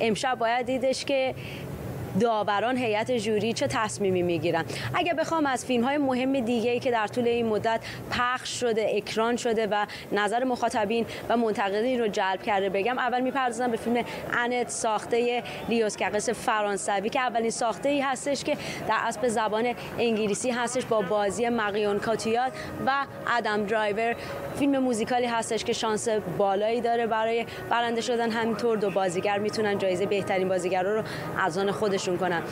امشب 0.00 0.38
باید 0.38 0.66
دیدش 0.66 1.04
که 1.04 1.34
داوران 2.20 2.76
هیئت 2.76 3.12
جوری 3.12 3.52
چه 3.52 3.66
تصمیمی 3.66 4.22
می‌گیرن؟ 4.22 4.64
اگه 4.94 5.14
بخوام 5.14 5.46
از 5.46 5.64
فیلم 5.64 5.84
های 5.84 5.98
مهم 5.98 6.40
دیگه 6.40 6.70
ای 6.70 6.80
که 6.80 6.90
در 6.90 7.06
طول 7.06 7.28
این 7.28 7.46
مدت 7.46 7.80
پخش 8.10 8.60
شده 8.60 8.86
اکران 8.94 9.36
شده 9.36 9.66
و 9.66 9.86
نظر 10.12 10.44
مخاطبین 10.44 11.06
و 11.28 11.36
منتقدین 11.36 12.00
رو 12.00 12.08
جلب 12.08 12.42
کرده 12.42 12.68
بگم 12.68 12.98
اول 12.98 13.20
می‌پردازم 13.20 13.70
به 13.70 13.76
فیلم 13.76 14.04
انت 14.32 14.68
ساخته 14.68 15.42
لیوس 15.68 15.96
کقس 15.96 16.30
فرانسوی 16.30 17.08
که 17.08 17.20
اولین 17.20 17.50
ساخته 17.50 17.88
ای 17.88 18.00
هستش 18.00 18.44
که 18.44 18.56
در 18.88 18.98
اسب 19.02 19.28
زبان 19.28 19.74
انگلیسی 19.98 20.50
هستش 20.50 20.84
با 20.84 21.00
بازی 21.00 21.48
مقیون 21.48 21.98
کاتیات 21.98 22.52
و 22.86 23.06
ادم 23.36 23.66
درایور. 23.66 24.16
فیلم 24.58 24.78
موزیکالی 24.78 25.26
هستش 25.26 25.64
که 25.64 25.72
شانس 25.72 26.08
بالایی 26.38 26.80
داره 26.80 27.06
برای 27.06 27.46
برنده 27.70 28.00
شدن. 28.00 28.30
همینطور 28.30 28.76
دو 28.76 28.90
بازیگر 28.90 29.38
می‌تونن 29.38 29.78
جایزه 29.78 30.06
بهترین 30.06 30.48
بازیگر 30.48 30.82
رو 30.82 31.02
از 31.38 31.58
آن 31.58 31.70
خود 31.70 31.96
خودشون 32.00 32.18
کنن 32.18 32.42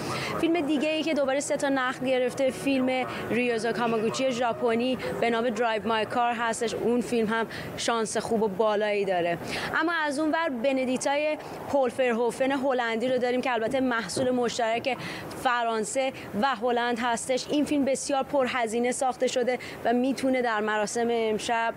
فیلم 0.40 0.61
دیگه 0.61 0.88
ای 0.88 1.03
که 1.03 1.14
دوباره 1.14 1.40
سه 1.40 1.57
تا 1.57 1.68
نقد 1.68 2.05
گرفته 2.05 2.51
فیلم 2.51 3.07
ریوزا 3.30 3.72
کاماگوچی 3.72 4.30
ژاپنی 4.30 4.99
به 5.20 5.30
نام 5.30 5.51
درایو 5.51 5.88
مای 5.88 6.05
کار 6.05 6.32
هستش. 6.32 6.74
اون 6.74 7.01
فیلم 7.01 7.26
هم 7.26 7.46
شانس 7.76 8.16
خوب 8.16 8.42
و 8.42 8.49
بالایی 8.49 9.05
داره. 9.05 9.38
اما 9.80 9.92
از 10.07 10.18
اون 10.18 10.30
ور 10.30 10.49
بندیتای 10.49 11.38
پول 11.68 11.90
فرهوفن 11.90 12.53
هلندی 12.53 13.09
رو 13.09 13.18
داریم 13.18 13.40
که 13.40 13.53
البته 13.53 13.80
محصول 13.80 14.30
مشترک 14.30 14.96
فرانسه 15.42 16.12
و 16.42 16.46
هلند 16.46 16.99
هستش. 17.03 17.46
این 17.51 17.64
فیلم 17.64 17.84
بسیار 17.84 18.22
پرهزینه 18.22 18.92
ساخته 18.92 19.26
شده 19.26 19.59
و 19.84 19.92
می‌تونه 19.92 20.42
در 20.42 20.61
مراسم 20.61 21.09
امشب 21.11 21.74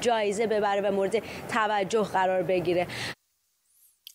جایزه 0.00 0.46
ببره 0.46 0.80
و 0.80 0.92
مورد 0.92 1.22
توجه 1.48 2.02
قرار 2.02 2.42
بگیره. 2.42 2.86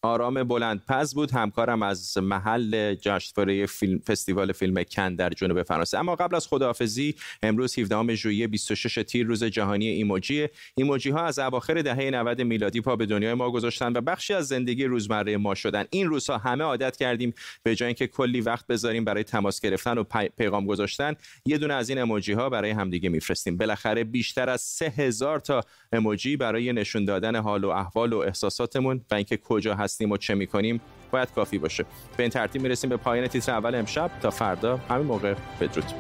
آرام 0.01 0.43
بلندپز 0.43 1.13
بود. 1.13 1.31
همکارم 1.31 1.83
از 1.83 2.17
محل 2.17 2.95
جشنواره 2.95 3.65
فیلم 3.65 3.99
فستیوال 3.99 4.51
فیلم 4.51 4.83
کن 4.83 5.15
در 5.15 5.29
جنوب 5.29 5.63
فرانسه. 5.63 5.99
اما 5.99 6.15
قبل 6.15 6.35
از 6.35 6.47
خداحافظی 6.47 7.15
امروز 7.43 7.79
17 7.79 8.15
ژوئیه 8.15 8.47
26 8.47 9.03
تیر 9.07 9.27
روز 9.27 9.43
جهانی 9.43 9.87
ایموجی. 9.87 10.47
ایموجی 10.75 11.09
ها 11.09 11.25
از 11.25 11.39
اواخر 11.39 11.81
دهه 11.81 12.09
90 12.09 12.41
میلادی 12.41 12.81
پا 12.81 12.95
به 12.95 13.05
دنیای 13.05 13.33
ما 13.33 13.51
گذاشتن 13.51 13.97
و 13.97 14.01
بخشی 14.01 14.33
از 14.33 14.47
زندگی 14.47 14.85
روزمره 14.85 15.37
ما 15.37 15.55
شدن. 15.55 15.85
این 15.89 16.07
روزها 16.07 16.37
همه 16.37 16.63
عادت 16.63 16.97
کردیم 16.97 17.33
به 17.63 17.75
جای 17.75 17.87
اینکه 17.87 18.07
کلی 18.07 18.41
وقت 18.41 18.67
بذاریم 18.67 19.05
برای 19.05 19.23
تماس 19.23 19.61
گرفتن 19.61 19.97
و 19.97 20.03
پیغام 20.37 20.65
گذاشتن 20.65 21.13
یه 21.45 21.57
دونه 21.57 21.73
از 21.73 21.89
این 21.89 21.97
ایموجی 21.97 22.33
ها 22.33 22.49
برای 22.49 22.71
همدیگه 22.71 23.09
میفرستیم. 23.09 23.57
بالاخره 23.57 24.03
بیشتر 24.03 24.49
از 24.49 24.61
3000 24.61 25.39
تا 25.39 25.61
ایموجی 25.93 26.37
برای 26.37 26.73
نشون 26.73 27.05
دادن 27.05 27.35
حال 27.35 27.63
و 27.63 27.69
احوال 27.69 28.13
و 28.13 28.17
احساساتمون 28.17 29.05
و 29.11 29.15
اینکه 29.15 29.37
کجا 29.37 29.75
هستیم 29.89 30.11
و 30.11 30.17
چه 30.17 30.35
می‌کنیم 30.35 30.81
باید 31.11 31.31
کافی 31.35 31.57
باشه. 31.57 31.85
به 32.17 32.23
این 32.23 32.29
ترتیب 32.29 32.61
می‌رسیم 32.61 32.89
به 32.89 32.97
پایان 32.97 33.27
تیتر 33.27 33.51
اول 33.51 33.75
امشب. 33.75 34.11
تا 34.21 34.29
فردا 34.29 34.77
همین 34.77 35.07
موقع 35.07 35.33
بدرود. 35.61 35.93